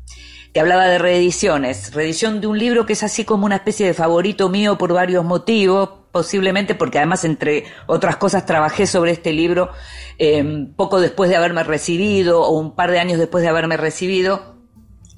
Te 0.54 0.60
hablaba 0.60 0.86
de 0.86 0.96
reediciones, 0.96 1.92
reedición 1.92 2.40
de 2.40 2.46
un 2.46 2.58
libro 2.58 2.86
que 2.86 2.94
es 2.94 3.02
así 3.02 3.26
como 3.26 3.44
una 3.44 3.56
especie 3.56 3.86
de 3.86 3.92
favorito 3.92 4.48
mío 4.48 4.78
por 4.78 4.94
varios 4.94 5.26
motivos, 5.26 5.90
posiblemente 6.10 6.74
porque 6.74 6.96
además 6.96 7.24
entre 7.24 7.64
otras 7.86 8.16
cosas 8.16 8.46
trabajé 8.46 8.86
sobre 8.86 9.12
este 9.12 9.34
libro 9.34 9.70
eh, 10.18 10.68
poco 10.74 11.00
después 11.00 11.28
de 11.28 11.36
haberme 11.36 11.64
recibido 11.64 12.40
o 12.40 12.58
un 12.58 12.74
par 12.74 12.90
de 12.90 12.98
años 12.98 13.18
después 13.18 13.42
de 13.42 13.48
haberme 13.48 13.76
recibido 13.76 14.57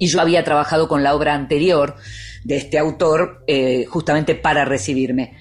y 0.01 0.07
yo 0.07 0.19
había 0.19 0.43
trabajado 0.43 0.87
con 0.87 1.03
la 1.03 1.13
obra 1.13 1.35
anterior 1.35 1.95
de 2.43 2.57
este 2.57 2.79
autor 2.79 3.43
eh, 3.45 3.85
justamente 3.85 4.33
para 4.33 4.65
recibirme. 4.65 5.37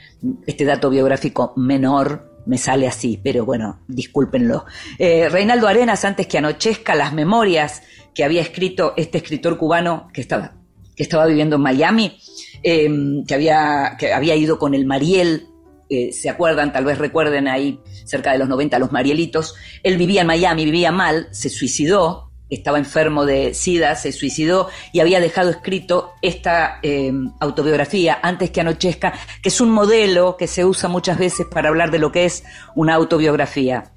Este 0.47 0.67
dato 0.67 0.91
biográfico 0.91 1.55
menor 1.57 2.43
me 2.45 2.59
sale 2.59 2.87
así, 2.87 3.19
pero 3.25 3.47
bueno, 3.47 3.81
discúlpenlo. 3.89 4.67
Eh, 4.99 5.31
Reinaldo 5.31 5.67
Arenas, 5.67 6.05
antes 6.05 6.27
que 6.27 6.37
anochezca, 6.37 6.95
las 6.95 7.15
memorias 7.15 7.83
que 8.15 8.23
había 8.23 8.43
escrito 8.43 8.93
este 8.99 9.17
escritor 9.17 9.57
cubano 9.57 10.11
que 10.13 10.21
estaba, 10.21 10.53
que 10.95 11.05
estaba 11.05 11.25
viviendo 11.25 11.57
en 11.57 11.63
Miami, 11.63 12.21
eh, 12.63 12.87
que, 13.27 13.35
había, 13.35 13.97
que 13.99 14.13
había 14.13 14.37
ido 14.37 14.59
con 14.59 14.75
el 14.75 14.85
Mariel 14.85 15.49
eh, 15.93 16.13
se 16.13 16.31
acuerdan, 16.31 16.73
tal 16.73 16.85
vez 16.85 16.99
recuerden 16.99 17.49
ahí 17.49 17.81
cerca 18.05 18.31
de 18.31 18.39
los 18.39 18.49
90 18.49 18.79
los 18.79 18.93
Marielitos, 18.93 19.57
él 19.83 19.97
vivía 19.97 20.21
en 20.21 20.29
Miami, 20.29 20.65
vivía 20.65 20.93
mal, 20.93 21.27
se 21.33 21.49
suicidó, 21.49 22.30
estaba 22.51 22.78
enfermo 22.78 23.24
de 23.24 23.55
SIDA, 23.55 23.94
se 23.94 24.12
suicidó 24.12 24.68
y 24.92 25.01
había 25.01 25.20
dejado 25.20 25.51
escrito 25.51 26.12
esta 26.22 26.78
eh, 26.82 27.12
autobiografía, 27.38 28.18
Antes 28.22 28.51
que 28.51 28.61
anochezca, 28.61 29.14
que 29.42 29.48
es 29.48 29.61
un 29.61 29.70
modelo 29.70 30.36
que 30.36 30.46
se 30.46 30.64
usa 30.64 30.88
muchas 30.88 31.18
veces 31.18 31.46
para 31.46 31.68
hablar 31.68 31.90
de 31.90 31.98
lo 31.98 32.12
que 32.12 32.24
es 32.24 32.44
una 32.74 32.94
autobiografía. 32.94 33.92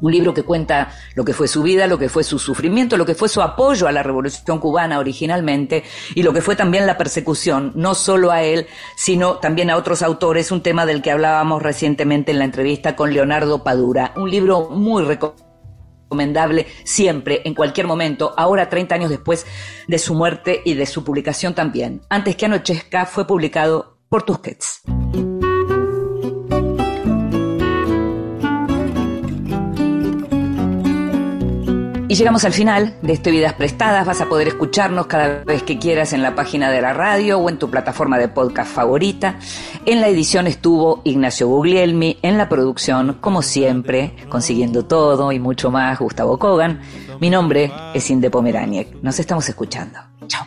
Un 0.00 0.12
libro 0.12 0.34
que 0.34 0.42
cuenta 0.42 0.92
lo 1.14 1.24
que 1.24 1.32
fue 1.32 1.48
su 1.48 1.62
vida, 1.62 1.86
lo 1.86 1.98
que 1.98 2.10
fue 2.10 2.22
su 2.22 2.38
sufrimiento, 2.38 2.98
lo 2.98 3.06
que 3.06 3.14
fue 3.14 3.30
su 3.30 3.40
apoyo 3.40 3.88
a 3.88 3.92
la 3.92 4.02
revolución 4.02 4.58
cubana 4.58 4.98
originalmente 4.98 5.84
y 6.14 6.22
lo 6.22 6.34
que 6.34 6.42
fue 6.42 6.54
también 6.54 6.86
la 6.86 6.98
persecución, 6.98 7.72
no 7.74 7.94
solo 7.94 8.30
a 8.30 8.42
él, 8.42 8.66
sino 8.96 9.38
también 9.38 9.70
a 9.70 9.76
otros 9.76 10.02
autores, 10.02 10.52
un 10.52 10.62
tema 10.62 10.84
del 10.84 11.00
que 11.00 11.12
hablábamos 11.12 11.62
recientemente 11.62 12.30
en 12.30 12.38
la 12.40 12.44
entrevista 12.44 12.94
con 12.94 13.14
Leonardo 13.14 13.64
Padura. 13.64 14.12
Un 14.16 14.30
libro 14.30 14.68
muy 14.68 15.02
recomendable 15.02 15.45
recomendable 16.06 16.66
siempre, 16.84 17.42
en 17.44 17.54
cualquier 17.54 17.86
momento, 17.86 18.32
ahora 18.36 18.68
30 18.68 18.94
años 18.94 19.10
después 19.10 19.46
de 19.86 19.98
su 19.98 20.14
muerte 20.14 20.62
y 20.64 20.74
de 20.74 20.86
su 20.86 21.04
publicación 21.04 21.54
también. 21.54 22.02
Antes 22.08 22.36
que 22.36 22.46
anochezca 22.46 23.06
fue 23.06 23.26
publicado 23.26 23.98
por 24.08 24.22
Tusquets. 24.22 24.82
Llegamos 32.16 32.44
al 32.44 32.52
final 32.52 32.94
de 33.02 33.12
este 33.12 33.30
Vidas 33.30 33.52
Prestadas. 33.52 34.06
Vas 34.06 34.20
a 34.20 34.26
poder 34.26 34.48
escucharnos 34.48 35.06
cada 35.06 35.44
vez 35.44 35.62
que 35.62 35.78
quieras 35.78 36.12
en 36.12 36.22
la 36.22 36.34
página 36.34 36.70
de 36.70 36.80
la 36.80 36.92
radio 36.92 37.38
o 37.38 37.50
en 37.50 37.58
tu 37.58 37.70
plataforma 37.70 38.18
de 38.18 38.28
podcast 38.28 38.72
favorita. 38.72 39.38
En 39.84 40.00
la 40.00 40.08
edición 40.08 40.46
estuvo 40.46 41.02
Ignacio 41.04 41.48
Guglielmi, 41.48 42.18
en 42.22 42.38
la 42.38 42.48
producción, 42.48 43.18
como 43.20 43.42
siempre, 43.42 44.16
consiguiendo 44.28 44.84
todo 44.84 45.30
y 45.32 45.38
mucho 45.38 45.70
más, 45.70 45.98
Gustavo 45.98 46.38
Kogan. 46.38 46.80
Mi 47.20 47.28
nombre 47.28 47.72
es 47.92 48.08
Inde 48.08 48.30
Pomeraniec. 48.30 49.02
Nos 49.02 49.18
estamos 49.18 49.48
escuchando. 49.48 49.98
Chao. 50.26 50.46